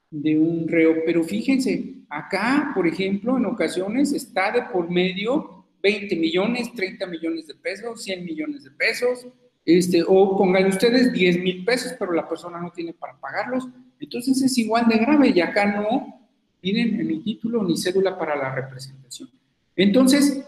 de 0.10 0.38
un 0.38 0.68
reo. 0.68 0.95
Pero 1.05 1.24
fíjense, 1.24 1.95
acá, 2.10 2.72
por 2.74 2.88
ejemplo, 2.88 3.38
en 3.38 3.45
ocasiones 3.45 4.14
está 4.14 4.51
de 4.51 4.64
por 4.64 4.89
medio 4.89 5.66
20 5.82 6.16
millones, 6.16 6.74
30 6.74 7.05
millones 7.08 7.47
de 7.47 7.55
pesos, 7.55 8.03
100 8.03 8.26
millones 8.26 8.64
de 8.64 8.72
pesos, 8.72 9.28
este, 9.66 10.03
o 10.08 10.38
pongan 10.38 10.68
ustedes 10.68 11.12
10 11.12 11.39
mil 11.39 11.66
pesos, 11.66 11.93
pero 11.99 12.14
la 12.14 12.28
persona 12.28 12.60
no 12.60 12.72
tiene 12.72 12.93
para 12.93 13.20
pagarlos. 13.20 13.68
Entonces 13.99 14.41
es 14.41 14.58
igual 14.58 14.88
de 14.88 14.97
grave 14.97 15.30
y 15.36 15.41
acá 15.41 15.66
no 15.66 16.30
tienen 16.62 17.05
ni 17.05 17.22
título 17.22 17.64
ni 17.64 17.78
cédula 17.78 18.18
para 18.18 18.36
la 18.36 18.53
representación. 18.53 19.30
Entonces, 19.76 20.43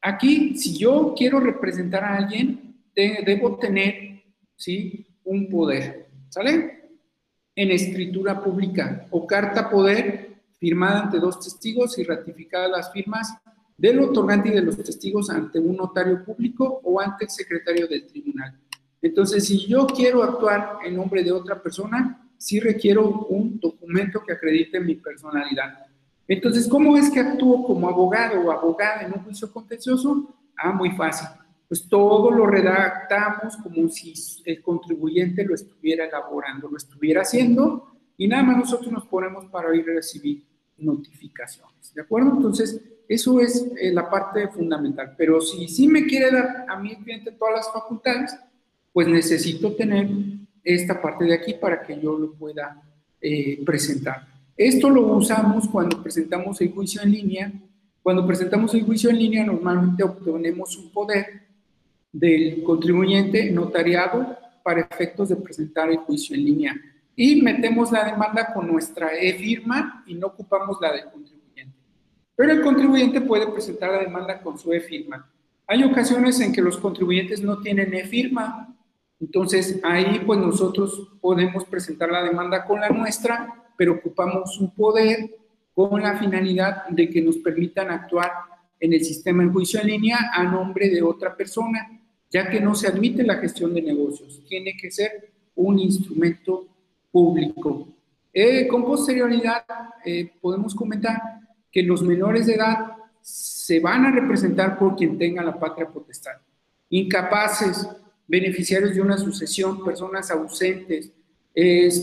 aquí, 0.00 0.56
si 0.56 0.78
yo 0.78 1.14
quiero 1.16 1.40
representar 1.40 2.04
a 2.04 2.16
alguien, 2.16 2.76
debo 2.94 3.58
tener, 3.58 4.22
¿sí? 4.56 5.06
Un 5.24 5.48
poder, 5.48 6.08
¿sale? 6.28 6.79
En 7.60 7.70
escritura 7.72 8.42
pública 8.42 9.06
o 9.10 9.26
carta 9.26 9.68
poder 9.68 10.30
firmada 10.58 11.02
ante 11.02 11.18
dos 11.18 11.40
testigos 11.40 11.98
y 11.98 12.04
ratificada 12.04 12.68
las 12.68 12.90
firmas 12.90 13.34
del 13.76 14.00
otorgante 14.00 14.48
y 14.48 14.52
de 14.52 14.62
los 14.62 14.78
testigos 14.82 15.28
ante 15.28 15.58
un 15.60 15.76
notario 15.76 16.24
público 16.24 16.80
o 16.82 16.98
ante 16.98 17.26
el 17.26 17.30
secretario 17.30 17.86
del 17.86 18.06
tribunal. 18.06 18.58
Entonces, 19.02 19.46
si 19.46 19.66
yo 19.66 19.86
quiero 19.86 20.22
actuar 20.22 20.78
en 20.86 20.96
nombre 20.96 21.22
de 21.22 21.32
otra 21.32 21.62
persona, 21.62 22.26
sí 22.38 22.60
requiero 22.60 23.26
un 23.28 23.60
documento 23.60 24.22
que 24.26 24.32
acredite 24.32 24.80
mi 24.80 24.94
personalidad. 24.94 25.86
Entonces, 26.26 26.66
¿cómo 26.66 26.96
es 26.96 27.10
que 27.10 27.20
actúo 27.20 27.62
como 27.66 27.90
abogado 27.90 28.40
o 28.40 28.50
abogada 28.50 29.02
en 29.02 29.12
un 29.12 29.22
juicio 29.24 29.52
contencioso? 29.52 30.34
Ah, 30.56 30.72
muy 30.72 30.92
fácil 30.92 31.28
pues 31.70 31.88
todo 31.88 32.32
lo 32.32 32.48
redactamos 32.48 33.56
como 33.58 33.88
si 33.88 34.12
el 34.44 34.60
contribuyente 34.60 35.44
lo 35.44 35.54
estuviera 35.54 36.04
elaborando, 36.04 36.68
lo 36.68 36.76
estuviera 36.76 37.22
haciendo, 37.22 37.86
y 38.16 38.26
nada 38.26 38.42
más 38.42 38.56
nosotros 38.56 38.90
nos 38.90 39.06
ponemos 39.06 39.44
para 39.46 39.72
ir 39.76 39.88
a 39.88 39.94
recibir 39.94 40.42
notificaciones, 40.78 41.94
¿de 41.94 42.02
acuerdo? 42.02 42.32
Entonces, 42.34 42.82
eso 43.08 43.38
es 43.38 43.70
eh, 43.80 43.92
la 43.92 44.10
parte 44.10 44.48
fundamental. 44.48 45.14
Pero 45.16 45.40
si 45.40 45.68
sí 45.68 45.86
me 45.86 46.06
quiere 46.06 46.32
dar 46.32 46.66
a 46.68 46.76
mi 46.76 46.96
cliente 46.96 47.30
todas 47.30 47.54
las 47.54 47.72
facultades, 47.72 48.36
pues 48.92 49.06
necesito 49.06 49.72
tener 49.76 50.08
esta 50.64 51.00
parte 51.00 51.24
de 51.24 51.34
aquí 51.34 51.54
para 51.54 51.82
que 51.82 52.00
yo 52.00 52.18
lo 52.18 52.32
pueda 52.32 52.82
eh, 53.20 53.62
presentar. 53.64 54.26
Esto 54.56 54.90
lo 54.90 55.02
usamos 55.02 55.68
cuando 55.68 56.02
presentamos 56.02 56.60
el 56.62 56.72
juicio 56.72 57.00
en 57.00 57.12
línea. 57.12 57.52
Cuando 58.02 58.26
presentamos 58.26 58.74
el 58.74 58.82
juicio 58.82 59.08
en 59.10 59.18
línea, 59.20 59.46
normalmente 59.46 60.02
obtenemos 60.02 60.76
un 60.76 60.90
poder 60.90 61.49
del 62.12 62.62
contribuyente 62.62 63.50
notariado 63.50 64.36
para 64.62 64.80
efectos 64.80 65.28
de 65.28 65.36
presentar 65.36 65.90
el 65.90 65.98
juicio 65.98 66.34
en 66.36 66.44
línea. 66.44 66.80
Y 67.16 67.42
metemos 67.42 67.92
la 67.92 68.04
demanda 68.04 68.52
con 68.52 68.66
nuestra 68.66 69.14
e-firma 69.16 70.04
y 70.06 70.14
no 70.14 70.28
ocupamos 70.28 70.78
la 70.80 70.92
del 70.92 71.04
contribuyente. 71.04 71.76
Pero 72.34 72.52
el 72.52 72.62
contribuyente 72.62 73.20
puede 73.20 73.46
presentar 73.48 73.90
la 73.90 73.98
demanda 73.98 74.40
con 74.40 74.58
su 74.58 74.72
e-firma. 74.72 75.30
Hay 75.66 75.84
ocasiones 75.84 76.40
en 76.40 76.52
que 76.52 76.62
los 76.62 76.78
contribuyentes 76.78 77.42
no 77.42 77.58
tienen 77.60 77.94
e-firma, 77.94 78.74
entonces 79.20 79.78
ahí 79.84 80.22
pues 80.24 80.40
nosotros 80.40 81.12
podemos 81.20 81.64
presentar 81.66 82.10
la 82.10 82.24
demanda 82.24 82.64
con 82.64 82.80
la 82.80 82.88
nuestra, 82.88 83.54
pero 83.76 83.92
ocupamos 83.92 84.58
un 84.58 84.74
poder 84.74 85.30
con 85.74 86.02
la 86.02 86.18
finalidad 86.18 86.86
de 86.88 87.08
que 87.08 87.22
nos 87.22 87.36
permitan 87.36 87.90
actuar 87.90 88.30
en 88.80 88.94
el 88.94 89.04
sistema 89.04 89.44
de 89.44 89.50
juicio 89.50 89.80
en 89.80 89.88
línea 89.88 90.30
a 90.32 90.42
nombre 90.44 90.88
de 90.88 91.02
otra 91.02 91.36
persona 91.36 91.99
ya 92.30 92.48
que 92.48 92.60
no 92.60 92.74
se 92.74 92.86
admite 92.86 93.22
la 93.22 93.36
gestión 93.36 93.74
de 93.74 93.82
negocios, 93.82 94.42
tiene 94.48 94.76
que 94.76 94.90
ser 94.90 95.30
un 95.56 95.78
instrumento 95.78 96.66
público. 97.10 97.88
Eh, 98.32 98.68
con 98.68 98.84
posterioridad, 98.84 99.64
eh, 100.04 100.30
podemos 100.40 100.74
comentar 100.74 101.20
que 101.70 101.82
los 101.82 102.02
menores 102.02 102.46
de 102.46 102.54
edad 102.54 102.92
se 103.20 103.80
van 103.80 104.06
a 104.06 104.10
representar 104.12 104.78
por 104.78 104.96
quien 104.96 105.18
tenga 105.18 105.42
la 105.42 105.58
patria 105.58 105.88
potestad. 105.88 106.32
Incapaces, 106.88 107.88
beneficiarios 108.26 108.94
de 108.94 109.00
una 109.00 109.18
sucesión, 109.18 109.84
personas 109.84 110.30
ausentes, 110.30 111.12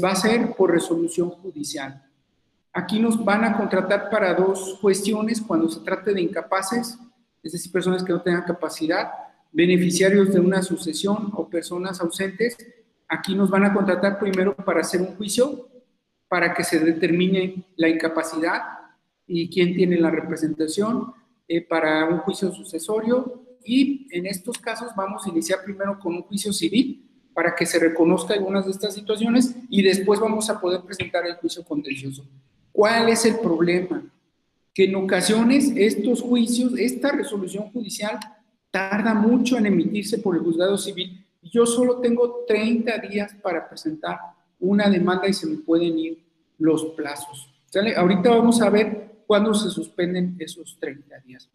va 0.04 0.12
a 0.12 0.16
ser 0.16 0.54
por 0.56 0.72
resolución 0.72 1.30
judicial. 1.30 2.04
Aquí 2.78 3.00
nos 3.00 3.26
van 3.26 3.44
a 3.44 3.58
contratar 3.58 4.08
para 4.12 4.36
dos 4.36 4.78
cuestiones 4.80 5.42
cuando 5.42 5.68
se 5.68 5.80
trate 5.80 6.14
de 6.14 6.22
incapaces, 6.22 6.96
es 7.42 7.52
decir, 7.52 7.72
personas 7.72 8.04
que 8.04 8.14
no 8.14 8.22
tengan 8.22 8.44
capacidad, 8.44 9.10
beneficiarios 9.52 10.34
de 10.34 10.40
una 10.40 10.62
sucesión 10.62 11.32
o 11.34 11.50
personas 11.50 12.00
ausentes, 12.02 12.58
aquí 13.08 13.36
nos 13.36 13.50
van 13.50 13.66
a 13.66 13.74
contratar 13.74 14.20
primero 14.20 14.56
para 14.56 14.82
hacer 14.82 15.02
un 15.02 15.16
juicio, 15.16 15.68
para 16.28 16.54
que 16.54 16.64
se 16.64 16.80
determine 16.80 17.66
la 17.76 17.88
incapacidad 17.88 18.62
y 19.26 19.50
quién 19.50 19.76
tiene 19.76 19.98
la 19.98 20.12
representación, 20.12 21.14
eh, 21.48 21.62
para 21.62 22.06
un 22.10 22.20
juicio 22.20 22.52
sucesorio 22.52 23.42
y 23.64 24.08
en 24.12 24.26
estos 24.26 24.58
casos 24.58 24.92
vamos 24.96 25.26
a 25.26 25.30
iniciar 25.30 25.64
primero 25.64 25.98
con 26.00 26.16
un 26.16 26.24
juicio 26.24 26.52
civil 26.52 27.06
para 27.34 27.56
que 27.56 27.66
se 27.66 27.80
reconozca 27.80 28.34
algunas 28.34 28.66
de 28.66 28.72
estas 28.72 28.96
situaciones 28.96 29.56
y 29.70 29.82
después 29.82 30.20
vamos 30.20 30.50
a 30.50 30.60
poder 30.60 30.82
presentar 30.82 31.26
el 31.26 31.36
juicio 31.36 31.64
contencioso. 31.64 32.26
¿Cuál 32.72 33.10
es 33.10 33.26
el 33.26 33.40
problema? 33.40 34.04
Que 34.74 34.86
en 34.86 34.96
ocasiones 34.96 35.72
estos 35.76 36.22
juicios, 36.22 36.74
esta 36.78 37.12
resolución 37.12 37.72
judicial 37.72 38.18
tarda 38.78 39.16
mucho 39.16 39.58
en 39.58 39.66
emitirse 39.66 40.20
por 40.20 40.36
el 40.36 40.44
juzgado 40.44 40.78
civil. 40.78 41.26
Yo 41.42 41.66
solo 41.66 42.00
tengo 42.00 42.46
30 42.48 43.00
días 43.00 43.34
para 43.42 43.68
presentar 43.68 44.20
una 44.60 44.88
demanda 44.88 45.28
y 45.28 45.34
se 45.34 45.48
me 45.48 45.58
pueden 45.58 45.98
ir 45.98 46.20
los 46.60 46.86
plazos. 46.96 47.52
¿Sale? 47.66 47.96
Ahorita 47.96 48.30
vamos 48.30 48.62
a 48.62 48.70
ver 48.70 49.24
cuándo 49.26 49.54
se 49.56 49.70
suspenden 49.70 50.36
esos 50.40 50.78
30 50.80 51.20
días. 51.20 51.50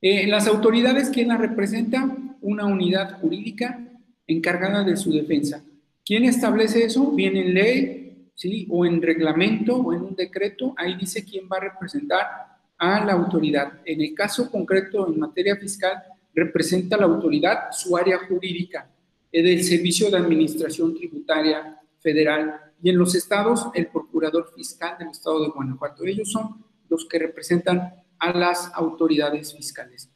Eh, 0.00 0.28
las 0.28 0.46
autoridades, 0.46 1.10
¿quién 1.10 1.28
las 1.28 1.40
representa? 1.40 2.16
Una 2.40 2.66
unidad 2.66 3.20
jurídica 3.20 3.80
encargada 4.28 4.84
de 4.84 4.96
su 4.96 5.12
defensa. 5.12 5.64
¿Quién 6.04 6.24
establece 6.24 6.84
eso? 6.84 7.10
Viene 7.10 7.40
en 7.40 7.54
ley, 7.54 8.30
¿sí? 8.34 8.66
O 8.70 8.86
en 8.86 9.02
reglamento 9.02 9.76
o 9.76 9.92
en 9.92 10.02
un 10.02 10.14
decreto. 10.14 10.72
Ahí 10.76 10.94
dice 10.96 11.24
quién 11.24 11.48
va 11.52 11.56
a 11.56 11.60
representar 11.60 12.49
a 12.80 13.04
la 13.04 13.12
autoridad. 13.12 13.74
En 13.84 14.00
el 14.00 14.14
caso 14.14 14.50
concreto, 14.50 15.06
en 15.06 15.20
materia 15.20 15.54
fiscal, 15.54 16.02
representa 16.34 16.96
la 16.96 17.04
autoridad 17.04 17.70
su 17.72 17.94
área 17.94 18.18
jurídica 18.26 18.90
del 19.30 19.62
Servicio 19.62 20.10
de 20.10 20.16
Administración 20.16 20.94
Tributaria 20.94 21.78
Federal 22.00 22.72
y 22.82 22.88
en 22.88 22.96
los 22.96 23.14
estados 23.14 23.68
el 23.74 23.88
Procurador 23.88 24.50
Fiscal 24.56 24.96
del 24.98 25.08
Estado 25.08 25.42
de 25.42 25.50
Guanajuato. 25.50 26.04
Ellos 26.04 26.32
son 26.32 26.64
los 26.88 27.04
que 27.04 27.18
representan 27.18 27.92
a 28.18 28.32
las 28.32 28.72
autoridades 28.74 29.54
fiscales. 29.54 30.10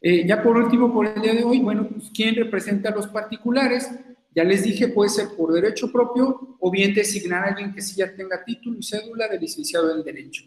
Eh, 0.00 0.26
ya 0.26 0.42
por 0.42 0.56
último, 0.56 0.92
por 0.92 1.06
el 1.06 1.22
día 1.22 1.34
de 1.34 1.44
hoy, 1.44 1.60
bueno, 1.60 1.88
pues, 1.88 2.10
¿quién 2.12 2.34
representa 2.34 2.90
a 2.90 2.94
los 2.94 3.06
particulares? 3.06 3.90
Ya 4.34 4.42
les 4.42 4.64
dije, 4.64 4.88
puede 4.88 5.10
ser 5.10 5.28
por 5.36 5.52
derecho 5.52 5.90
propio 5.90 6.56
o 6.58 6.70
bien 6.70 6.94
designar 6.94 7.44
a 7.44 7.48
alguien 7.48 7.72
que 7.72 7.80
sí 7.80 7.96
ya 7.96 8.14
tenga 8.14 8.44
título 8.44 8.76
y 8.78 8.82
cédula 8.82 9.28
de 9.28 9.38
licenciado 9.38 9.96
en 9.96 10.04
Derecho. 10.04 10.44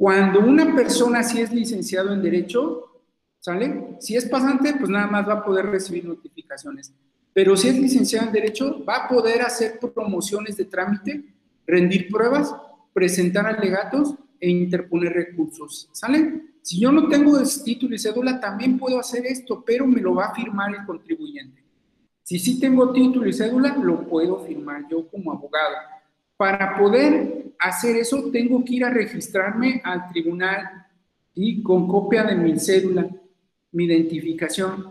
Cuando 0.00 0.40
una 0.40 0.74
persona 0.74 1.22
sí 1.22 1.42
es 1.42 1.52
licenciado 1.52 2.14
en 2.14 2.22
Derecho, 2.22 3.02
¿sale? 3.38 3.98
Si 4.00 4.16
es 4.16 4.24
pasante, 4.24 4.72
pues 4.78 4.88
nada 4.88 5.06
más 5.06 5.28
va 5.28 5.34
a 5.34 5.44
poder 5.44 5.66
recibir 5.66 6.06
notificaciones. 6.06 6.90
Pero 7.34 7.54
si 7.54 7.68
es 7.68 7.78
licenciado 7.78 8.26
en 8.26 8.32
Derecho, 8.32 8.82
va 8.82 9.04
a 9.04 9.08
poder 9.10 9.42
hacer 9.42 9.78
promociones 9.78 10.56
de 10.56 10.64
trámite, 10.64 11.22
rendir 11.66 12.08
pruebas, 12.08 12.50
presentar 12.94 13.44
alegatos 13.44 14.14
e 14.40 14.48
interponer 14.48 15.12
recursos. 15.12 15.90
¿Sale? 15.92 16.44
Si 16.62 16.80
yo 16.80 16.90
no 16.90 17.06
tengo 17.06 17.38
título 17.62 17.94
y 17.94 17.98
cédula, 17.98 18.40
también 18.40 18.78
puedo 18.78 18.98
hacer 18.98 19.26
esto, 19.26 19.62
pero 19.66 19.86
me 19.86 20.00
lo 20.00 20.14
va 20.14 20.28
a 20.28 20.34
firmar 20.34 20.74
el 20.74 20.86
contribuyente. 20.86 21.62
Si 22.22 22.38
sí 22.38 22.58
tengo 22.58 22.90
título 22.90 23.28
y 23.28 23.34
cédula, 23.34 23.76
lo 23.76 24.08
puedo 24.08 24.46
firmar 24.46 24.86
yo 24.90 25.06
como 25.10 25.30
abogado. 25.30 25.76
Para 26.40 26.74
poder 26.78 27.52
hacer 27.58 27.96
eso, 27.96 28.30
tengo 28.32 28.64
que 28.64 28.76
ir 28.76 28.84
a 28.86 28.88
registrarme 28.88 29.82
al 29.84 30.08
tribunal 30.08 30.86
y 31.34 31.62
con 31.62 31.86
copia 31.86 32.24
de 32.24 32.34
mi 32.34 32.58
cédula, 32.58 33.10
mi 33.72 33.84
identificación. 33.84 34.90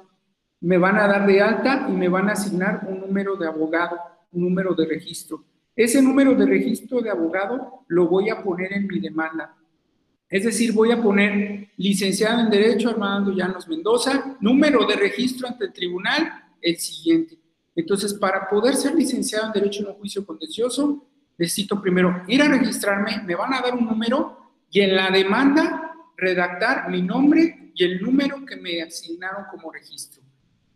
Me 0.61 0.77
van 0.77 0.97
a 0.97 1.07
dar 1.07 1.25
de 1.25 1.41
alta 1.41 1.87
y 1.89 1.93
me 1.93 2.07
van 2.07 2.29
a 2.29 2.33
asignar 2.33 2.87
un 2.87 2.99
número 2.99 3.35
de 3.35 3.47
abogado, 3.47 3.97
un 4.31 4.43
número 4.43 4.75
de 4.75 4.85
registro. 4.85 5.43
Ese 5.75 6.03
número 6.03 6.35
de 6.35 6.45
registro 6.45 7.01
de 7.01 7.09
abogado 7.09 7.83
lo 7.87 8.07
voy 8.07 8.29
a 8.29 8.43
poner 8.43 8.71
en 8.71 8.85
mi 8.85 8.99
demanda. 8.99 9.57
Es 10.29 10.43
decir, 10.43 10.71
voy 10.71 10.91
a 10.91 11.01
poner 11.01 11.69
licenciado 11.77 12.41
en 12.41 12.51
Derecho 12.51 12.91
Armando 12.91 13.31
Llanos 13.31 13.67
Mendoza, 13.67 14.37
número 14.39 14.85
de 14.85 14.97
registro 14.97 15.47
ante 15.47 15.65
el 15.65 15.73
tribunal, 15.73 16.31
el 16.61 16.77
siguiente. 16.77 17.39
Entonces, 17.75 18.13
para 18.13 18.47
poder 18.47 18.75
ser 18.75 18.93
licenciado 18.93 19.47
en 19.47 19.53
Derecho 19.53 19.81
en 19.81 19.87
un 19.87 19.95
juicio 19.95 20.23
contencioso, 20.23 21.08
necesito 21.39 21.81
primero 21.81 22.23
ir 22.27 22.43
a 22.43 22.47
registrarme, 22.47 23.23
me 23.25 23.33
van 23.33 23.53
a 23.53 23.61
dar 23.61 23.73
un 23.73 23.85
número 23.85 24.53
y 24.69 24.81
en 24.81 24.95
la 24.95 25.09
demanda 25.09 25.91
redactar 26.15 26.89
mi 26.89 27.01
nombre 27.01 27.71
y 27.73 27.83
el 27.83 28.01
número 28.01 28.45
que 28.45 28.57
me 28.57 28.83
asignaron 28.83 29.45
como 29.49 29.71
registro. 29.71 30.21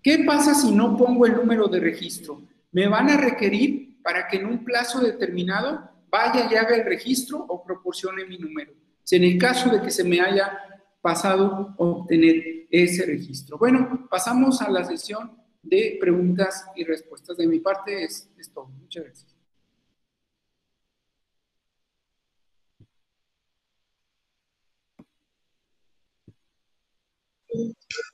¿Qué 0.01 0.23
pasa 0.25 0.55
si 0.55 0.71
no 0.71 0.97
pongo 0.97 1.27
el 1.27 1.35
número 1.35 1.67
de 1.67 1.79
registro? 1.79 2.41
Me 2.71 2.87
van 2.87 3.09
a 3.09 3.17
requerir 3.17 4.01
para 4.01 4.27
que 4.27 4.37
en 4.37 4.47
un 4.47 4.63
plazo 4.63 4.99
determinado 4.99 5.91
vaya 6.09 6.47
y 6.49 6.55
haga 6.55 6.75
el 6.75 6.85
registro 6.85 7.45
o 7.47 7.63
proporcione 7.63 8.25
mi 8.25 8.37
número 8.37 8.73
si 9.03 9.17
en 9.17 9.23
el 9.23 9.37
caso 9.37 9.69
de 9.69 9.81
que 9.81 9.91
se 9.91 10.03
me 10.03 10.21
haya 10.21 10.57
pasado 11.01 11.75
obtener 11.77 12.67
ese 12.69 13.05
registro. 13.05 13.57
Bueno, 13.57 14.07
pasamos 14.09 14.61
a 14.61 14.69
la 14.69 14.83
sesión 14.85 15.31
de 15.61 15.97
preguntas 15.99 16.65
y 16.75 16.83
respuestas. 16.85 17.37
De 17.37 17.47
mi 17.47 17.59
parte 17.59 18.03
es, 18.03 18.29
es 18.37 18.51
todo. 18.51 18.67
Muchas 18.67 19.03
gracias. 19.03 19.32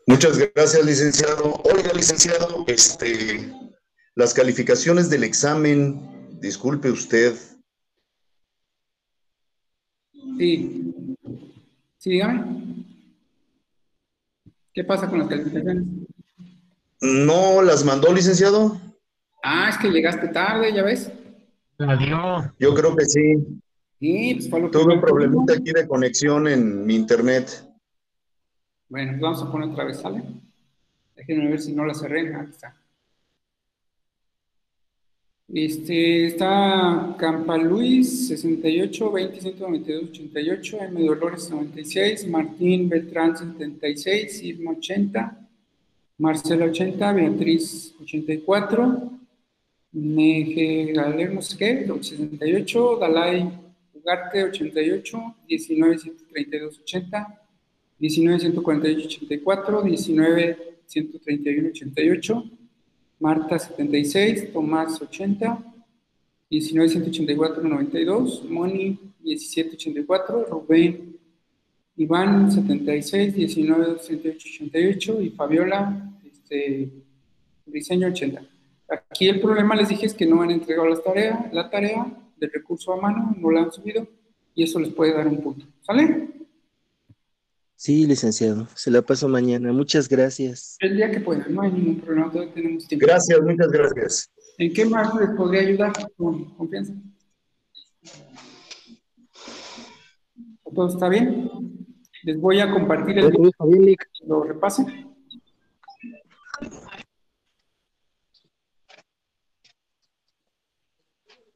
Muchas 0.08 0.38
gracias, 0.38 0.86
licenciado. 0.86 1.62
Oiga, 1.64 1.94
licenciado, 1.94 2.66
este, 2.68 3.52
las 4.16 4.34
calificaciones 4.34 5.10
del 5.10 5.24
examen, 5.24 6.40
disculpe 6.42 6.90
usted, 6.92 7.36
Sí. 10.40 11.16
Sí, 11.98 12.12
dígame. 12.12 12.86
¿Qué 14.74 14.86
pasa 14.86 15.10
con 15.10 15.20
las 15.20 15.28
calificaciones? 15.28 15.84
¿No 17.02 17.62
las 17.62 17.84
mandó, 17.84 18.14
licenciado? 18.14 18.80
Ah, 19.44 19.68
es 19.70 19.78
que 19.78 19.90
llegaste 19.90 20.30
tarde, 20.30 20.74
ya 20.74 20.84
ves. 20.84 21.12
Adiós. 21.78 22.46
Yo 22.58 22.74
creo 22.74 22.96
que 22.96 23.06
sí. 23.06 23.36
Sí, 24.00 24.36
pues 24.36 24.50
fue 24.50 24.62
lo 24.62 24.72
que 24.72 24.80
Tuve 24.80 24.94
un 24.94 25.02
problemita 25.02 25.54
aquí 25.54 25.74
de 25.74 25.86
conexión 25.86 26.48
en 26.48 26.86
mi 26.86 26.96
internet. 26.96 27.69
Bueno, 28.90 29.18
vamos 29.20 29.42
a 29.44 29.52
poner 29.52 29.70
otra 29.70 29.84
vez, 29.86 30.00
¿sale? 30.00 30.24
Déjenme 31.16 31.48
ver 31.48 31.62
si 31.62 31.74
no 31.74 31.86
la 31.86 31.94
cerré. 31.94 32.36
Aquí 32.36 32.50
está. 32.50 32.76
Este, 35.52 36.26
está 36.28 37.16
Campa 37.18 37.58
Luis, 37.58 38.28
68, 38.28 39.12
20, 39.12 39.42
192, 39.42 40.10
88, 40.10 40.78
M. 40.82 41.06
Dolores, 41.06 41.50
96, 41.50 42.28
Martín 42.28 42.90
Beltrán, 42.90 43.36
76, 43.36 44.44
Irma, 44.44 44.72
80, 44.72 45.48
Marcela, 46.20 46.66
80, 46.66 47.14
Beatriz, 47.14 47.96
84, 48.02 49.12
Neje 49.94 50.94
Galermo, 50.94 51.42
¿qué? 51.58 51.86
68, 51.88 52.98
Dalai 53.00 53.52
Ugarte, 53.94 54.44
88, 54.44 55.36
19, 55.48 55.98
132, 55.98 56.80
80, 56.80 57.39
19, 58.00 58.40
148, 58.40 59.06
84, 59.06 59.82
19, 59.84 60.58
131, 60.86 61.70
88, 61.70 62.44
Marta 63.20 63.60
76, 63.60 64.54
Tomás 64.54 65.02
80, 65.02 65.64
1984 66.50 67.64
92, 67.64 68.46
Moni 68.50 68.98
1784, 69.22 70.46
Rubén 70.46 71.20
Iván 72.00 72.50
76, 72.50 73.36
1988 73.58 75.22
y 75.22 75.30
Fabiola 75.32 76.12
este, 76.26 76.90
diseño 77.66 78.08
80. 78.08 78.42
Aquí 78.88 79.28
el 79.28 79.42
problema 79.42 79.76
les 79.76 79.90
dije 79.90 80.06
es 80.06 80.14
que 80.14 80.26
no 80.26 80.42
han 80.42 80.52
entregado 80.52 80.88
las 80.88 81.04
tareas, 81.04 81.54
la 81.54 81.70
tarea 81.70 82.08
del 82.38 82.52
recurso 82.52 82.94
a 82.94 83.02
mano, 83.02 83.36
no 83.38 83.52
la 83.52 83.64
han 83.64 83.72
subido 83.72 84.08
y 84.56 84.64
eso 84.64 84.80
les 84.80 84.94
puede 84.94 85.14
dar 85.14 85.28
un 85.28 85.42
punto. 85.42 85.66
¿Sale? 85.82 86.29
Sí, 87.80 88.06
licenciado, 88.06 88.68
se 88.76 88.92
la 88.92 89.02
paso 89.02 89.30
mañana. 89.30 89.72
Muchas 89.72 90.10
gracias. 90.10 90.76
El 90.82 90.98
día 90.98 91.10
que 91.10 91.22
puedan, 91.22 91.56
no 91.56 91.62
hay 91.62 91.72
ningún 91.72 92.02
problema, 92.02 92.30
todavía 92.30 92.54
tenemos 92.54 92.86
tiempo. 92.86 93.08
Gracias, 93.08 93.42
muchas 93.42 93.72
gracias. 93.72 94.32
¿En 94.58 94.74
qué 94.74 94.84
más 94.84 95.16
les 95.16 95.30
podría 95.30 95.62
ayudar 95.62 95.94
con 96.18 96.54
confianza? 96.56 96.94
¿Todo 100.76 100.90
está 100.90 101.08
bien? 101.08 101.50
Les 102.24 102.38
voy 102.42 102.60
a 102.60 102.70
compartir 102.70 103.18
el 103.18 103.32
Todo 103.32 103.48
está 103.48 103.66
bien, 103.66 103.86
Lic. 103.86 104.10
lo 104.28 104.44
repasen. 104.44 105.16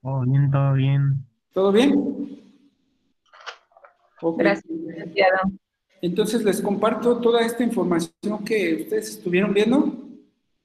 Todo 0.02 0.22
bien, 0.22 0.50
todo 0.50 0.74
bien. 0.74 1.28
¿Todo 1.52 1.72
bien? 1.74 2.42
Gracias, 4.38 4.72
licenciado. 4.72 5.52
Entonces 6.04 6.44
les 6.44 6.60
comparto 6.60 7.20
toda 7.20 7.46
esta 7.46 7.64
información 7.64 8.44
que 8.44 8.82
ustedes 8.82 9.08
estuvieron 9.08 9.54
viendo 9.54 10.04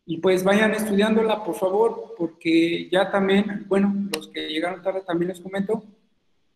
y 0.04 0.16
pues 0.18 0.42
vayan 0.42 0.72
estudiándola 0.72 1.44
por 1.44 1.54
favor 1.54 2.14
porque 2.18 2.88
ya 2.90 3.08
también, 3.08 3.64
bueno, 3.68 3.94
los 4.12 4.26
que 4.26 4.48
llegaron 4.48 4.82
tarde 4.82 5.02
también 5.06 5.28
les 5.28 5.38
comento 5.38 5.84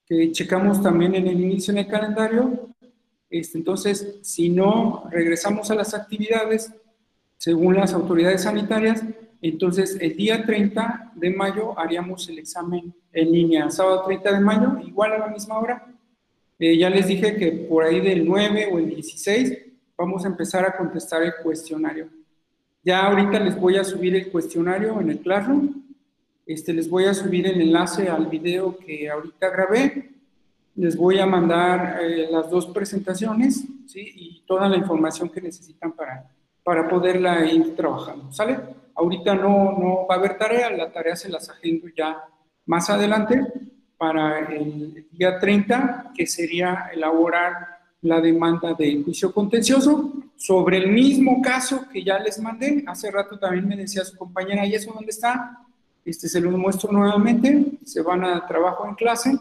que 0.05 0.33
checamos 0.33 0.83
también 0.83 1.15
en 1.15 1.29
el 1.29 1.41
inicio 1.41 1.71
en 1.71 1.79
el 1.79 1.87
calendario 1.87 2.75
Este, 3.31 3.57
entonces, 3.57 4.19
si 4.23 4.49
no 4.49 5.05
regresamos 5.13 5.71
a 5.71 5.77
las 5.77 5.95
actividades, 5.95 6.73
según 7.37 7.77
las 7.77 7.95
autoridades 7.95 8.43
sanitarias, 8.43 9.05
entonces 9.43 9.97
el 10.01 10.17
día 10.17 10.45
30 10.45 11.13
de 11.15 11.31
mayo 11.31 11.79
haríamos 11.79 12.29
el 12.29 12.41
examen 12.41 12.93
en 13.13 13.31
línea, 13.31 13.71
sábado 13.71 14.03
30 14.07 14.33
de 14.33 14.41
mayo, 14.41 14.81
igual 14.85 15.13
a 15.13 15.19
la 15.19 15.29
misma 15.29 15.61
hora. 15.61 15.92
Eh, 16.65 16.79
ya 16.79 16.89
les 16.89 17.09
dije 17.09 17.35
que 17.35 17.51
por 17.51 17.83
ahí 17.83 18.01
del 18.01 18.25
9 18.25 18.69
o 18.73 18.79
el 18.79 18.89
16 18.91 19.59
vamos 19.99 20.25
a 20.25 20.29
empezar 20.29 20.65
a 20.65 20.77
contestar 20.77 21.21
el 21.25 21.33
cuestionario. 21.43 22.07
Ya 22.85 23.05
ahorita 23.05 23.41
les 23.41 23.59
voy 23.59 23.79
a 23.79 23.83
subir 23.83 24.15
el 24.15 24.31
cuestionario 24.31 25.01
en 25.01 25.11
el 25.11 25.19
Classroom. 25.19 25.83
Este, 26.47 26.73
les 26.73 26.89
voy 26.89 27.07
a 27.07 27.15
subir 27.15 27.49
el 27.49 27.61
enlace 27.61 28.09
al 28.09 28.29
video 28.29 28.77
que 28.77 29.11
ahorita 29.11 29.51
grabé. 29.51 30.13
Les 30.77 30.97
voy 30.97 31.19
a 31.19 31.27
mandar 31.27 31.99
eh, 32.01 32.29
las 32.31 32.49
dos 32.49 32.67
presentaciones 32.67 33.65
y 33.97 34.45
toda 34.47 34.69
la 34.69 34.77
información 34.77 35.31
que 35.31 35.41
necesitan 35.41 35.91
para, 35.91 36.31
para 36.63 36.89
poderla 36.89 37.45
ir 37.45 37.75
trabajando. 37.75 38.31
¿Sale? 38.31 38.61
Ahorita 38.95 39.35
no, 39.35 39.77
no 39.81 40.07
va 40.09 40.15
a 40.15 40.19
haber 40.19 40.39
tarea, 40.39 40.71
la 40.71 40.93
tarea 40.93 41.17
se 41.17 41.29
las 41.29 41.51
agendo 41.51 41.89
ya 41.89 42.23
más 42.67 42.89
adelante 42.89 43.72
para 44.03 44.41
el 44.49 45.07
día 45.13 45.39
30, 45.39 46.11
que 46.13 46.27
sería 46.27 46.91
elaborar 46.93 47.55
la 48.01 48.21
demanda 48.21 48.75
de 48.75 49.01
juicio 49.01 49.33
contencioso 49.33 50.13
sobre 50.35 50.79
el 50.79 50.91
mismo 50.91 51.41
caso 51.41 51.87
que 51.89 52.03
ya 52.03 52.19
les 52.19 52.41
mandé. 52.41 52.83
Hace 52.89 53.13
rato 53.13 53.39
también 53.39 53.69
me 53.69 53.77
decía 53.77 54.05
su 54.05 54.17
compañera, 54.17 54.67
¿y 54.67 54.75
eso 54.75 54.93
dónde 54.93 55.11
está? 55.11 55.57
Este 56.05 56.29
se 56.29 56.41
lo 56.41 56.51
muestro 56.51 56.91
nuevamente, 56.91 57.79
se 57.85 58.03
van 58.03 58.25
a 58.25 58.45
trabajo 58.45 58.89
en 58.89 58.97
clase. 58.97 59.39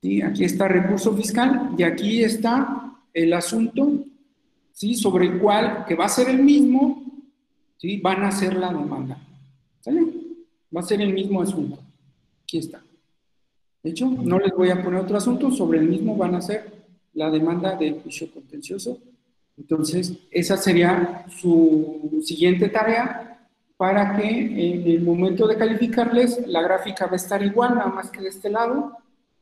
¿sí? 0.00 0.22
Aquí 0.22 0.44
está 0.44 0.68
recurso 0.68 1.12
fiscal 1.16 1.74
y 1.76 1.82
aquí 1.82 2.22
está 2.22 2.92
el 3.12 3.32
asunto 3.32 4.04
¿sí? 4.70 4.94
sobre 4.94 5.26
el 5.26 5.40
cual, 5.40 5.84
que 5.84 5.96
va 5.96 6.04
a 6.04 6.08
ser 6.08 6.28
el 6.28 6.44
mismo, 6.44 7.02
¿sí? 7.76 8.00
van 8.00 8.22
a 8.22 8.28
hacer 8.28 8.54
la 8.54 8.72
demanda. 8.72 9.18
¿Sale? 9.80 10.00
Va 10.76 10.80
a 10.80 10.84
ser 10.84 11.00
el 11.00 11.12
mismo 11.12 11.42
asunto. 11.42 11.80
Aquí 12.44 12.58
está. 12.58 12.80
De 13.88 13.92
hecho, 13.92 14.06
no 14.06 14.38
les 14.38 14.52
voy 14.52 14.68
a 14.68 14.82
poner 14.82 15.00
otro 15.00 15.16
asunto, 15.16 15.50
sobre 15.50 15.78
el 15.78 15.88
mismo 15.88 16.14
van 16.14 16.34
a 16.34 16.38
hacer 16.38 16.62
la 17.14 17.30
demanda 17.30 17.74
de 17.74 17.92
juicio 17.92 18.30
contencioso. 18.30 18.98
Entonces, 19.56 20.12
esa 20.30 20.58
sería 20.58 21.24
su 21.30 22.20
siguiente 22.22 22.68
tarea 22.68 23.48
para 23.78 24.14
que 24.14 24.28
en 24.28 24.86
el 24.86 25.00
momento 25.00 25.46
de 25.46 25.56
calificarles, 25.56 26.46
la 26.46 26.60
gráfica 26.60 27.06
va 27.06 27.12
a 27.12 27.16
estar 27.16 27.42
igual, 27.42 27.76
nada 27.76 27.88
más 27.88 28.10
que 28.10 28.20
de 28.20 28.28
este 28.28 28.50
lado 28.50 28.92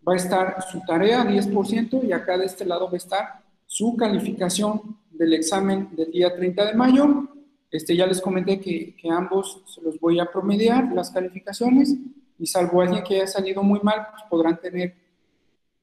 va 0.06 0.12
a 0.12 0.16
estar 0.16 0.62
su 0.70 0.80
tarea 0.86 1.24
10% 1.24 2.06
y 2.06 2.12
acá 2.12 2.38
de 2.38 2.44
este 2.44 2.64
lado 2.64 2.86
va 2.86 2.92
a 2.92 2.98
estar 2.98 3.42
su 3.66 3.96
calificación 3.96 4.96
del 5.10 5.34
examen 5.34 5.88
del 5.96 6.12
día 6.12 6.36
30 6.36 6.66
de 6.66 6.74
mayo. 6.74 7.28
Este, 7.68 7.96
ya 7.96 8.06
les 8.06 8.20
comenté 8.20 8.60
que 8.60 8.94
ambos 9.10 9.64
se 9.66 9.82
los 9.82 9.98
voy 9.98 10.20
a 10.20 10.30
promediar, 10.30 10.92
las 10.92 11.10
calificaciones, 11.10 11.96
y 12.38 12.46
salvo 12.46 12.80
alguien 12.80 13.02
que 13.02 13.16
haya 13.16 13.26
salido 13.26 13.62
muy 13.62 13.80
mal, 13.82 14.08
pues 14.10 14.22
podrán 14.28 14.60
tener 14.60 14.94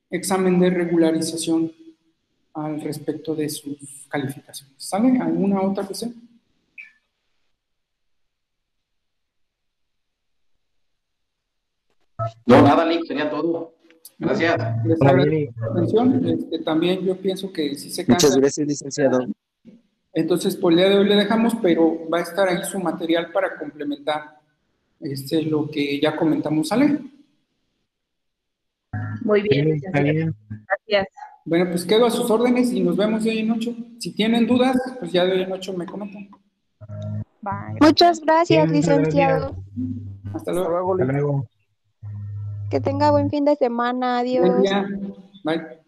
examen 0.10 0.60
de 0.60 0.70
regularización 0.70 1.72
al 2.54 2.80
respecto 2.82 3.34
de 3.36 3.50
sus 3.50 4.08
calificaciones. 4.10 4.76
¿Sale? 4.78 5.20
¿Alguna 5.20 5.62
otra 5.62 5.86
cuestión? 5.86 6.14
No, 12.46 12.62
nada, 12.62 12.86
Nick, 12.86 13.06
sería 13.06 13.30
todo. 13.30 13.74
Gracias. 14.20 14.56
Les 14.86 15.02
agradezco 15.02 15.54
la 15.60 15.68
atención. 15.68 16.28
Este, 16.28 16.60
también 16.60 17.04
yo 17.04 17.18
pienso 17.18 17.52
que 17.52 17.76
si 17.76 17.90
se 17.90 18.06
cansa. 18.06 18.28
Muchas 18.28 18.40
gracias, 18.40 18.68
licenciado. 18.68 19.26
Entonces, 20.14 20.56
por 20.56 20.72
el 20.72 20.78
día 20.78 20.90
de 20.90 21.00
hoy 21.00 21.10
le 21.10 21.16
dejamos, 21.16 21.56
pero 21.62 22.08
va 22.10 22.20
a 22.20 22.22
estar 22.22 22.48
ahí 22.48 22.64
su 22.64 22.80
material 22.80 23.32
para 23.32 23.58
complementar 23.58 24.40
este, 25.04 25.42
lo 25.44 25.70
que 25.70 26.00
ya 26.00 26.16
comentamos, 26.16 26.68
¿sale? 26.68 27.00
Muy 29.22 29.42
bien, 29.42 29.80
Sí, 29.80 30.04
bien. 30.04 30.36
Gracias. 30.68 31.08
Bueno, 31.46 31.70
pues 31.70 31.84
quedo 31.86 32.06
a 32.06 32.12
sus 32.12 32.30
órdenes 32.30 32.72
y 32.72 32.80
nos 32.80 32.96
vemos 32.96 33.24
de 33.24 33.32
hoy 33.32 33.40
en 33.40 33.52
ocho. 33.52 33.76
Si 34.00 34.14
tienen 34.14 34.48
dudas, 34.48 34.78
pues 35.00 35.12
ya 35.12 35.26
de 35.26 35.34
hoy 35.34 35.42
en 35.42 35.52
ocho 35.52 35.74
me 35.74 35.86
comentan. 35.86 36.30
Muchas 37.82 38.22
gracias, 38.22 38.68
muchas 38.68 38.72
licenciado. 38.72 39.56
Hasta 40.34 40.52
luego. 40.54 40.94
Hasta 40.94 41.06
luego. 41.06 41.48
Que 42.70 42.80
tenga 42.80 43.12
buen 43.12 43.30
fin 43.30 43.46
de 43.46 43.56
semana. 43.56 44.20
Adiós. 44.20 44.48
Buen 44.48 44.62
día. 44.62 44.88
Bye. 45.44 45.83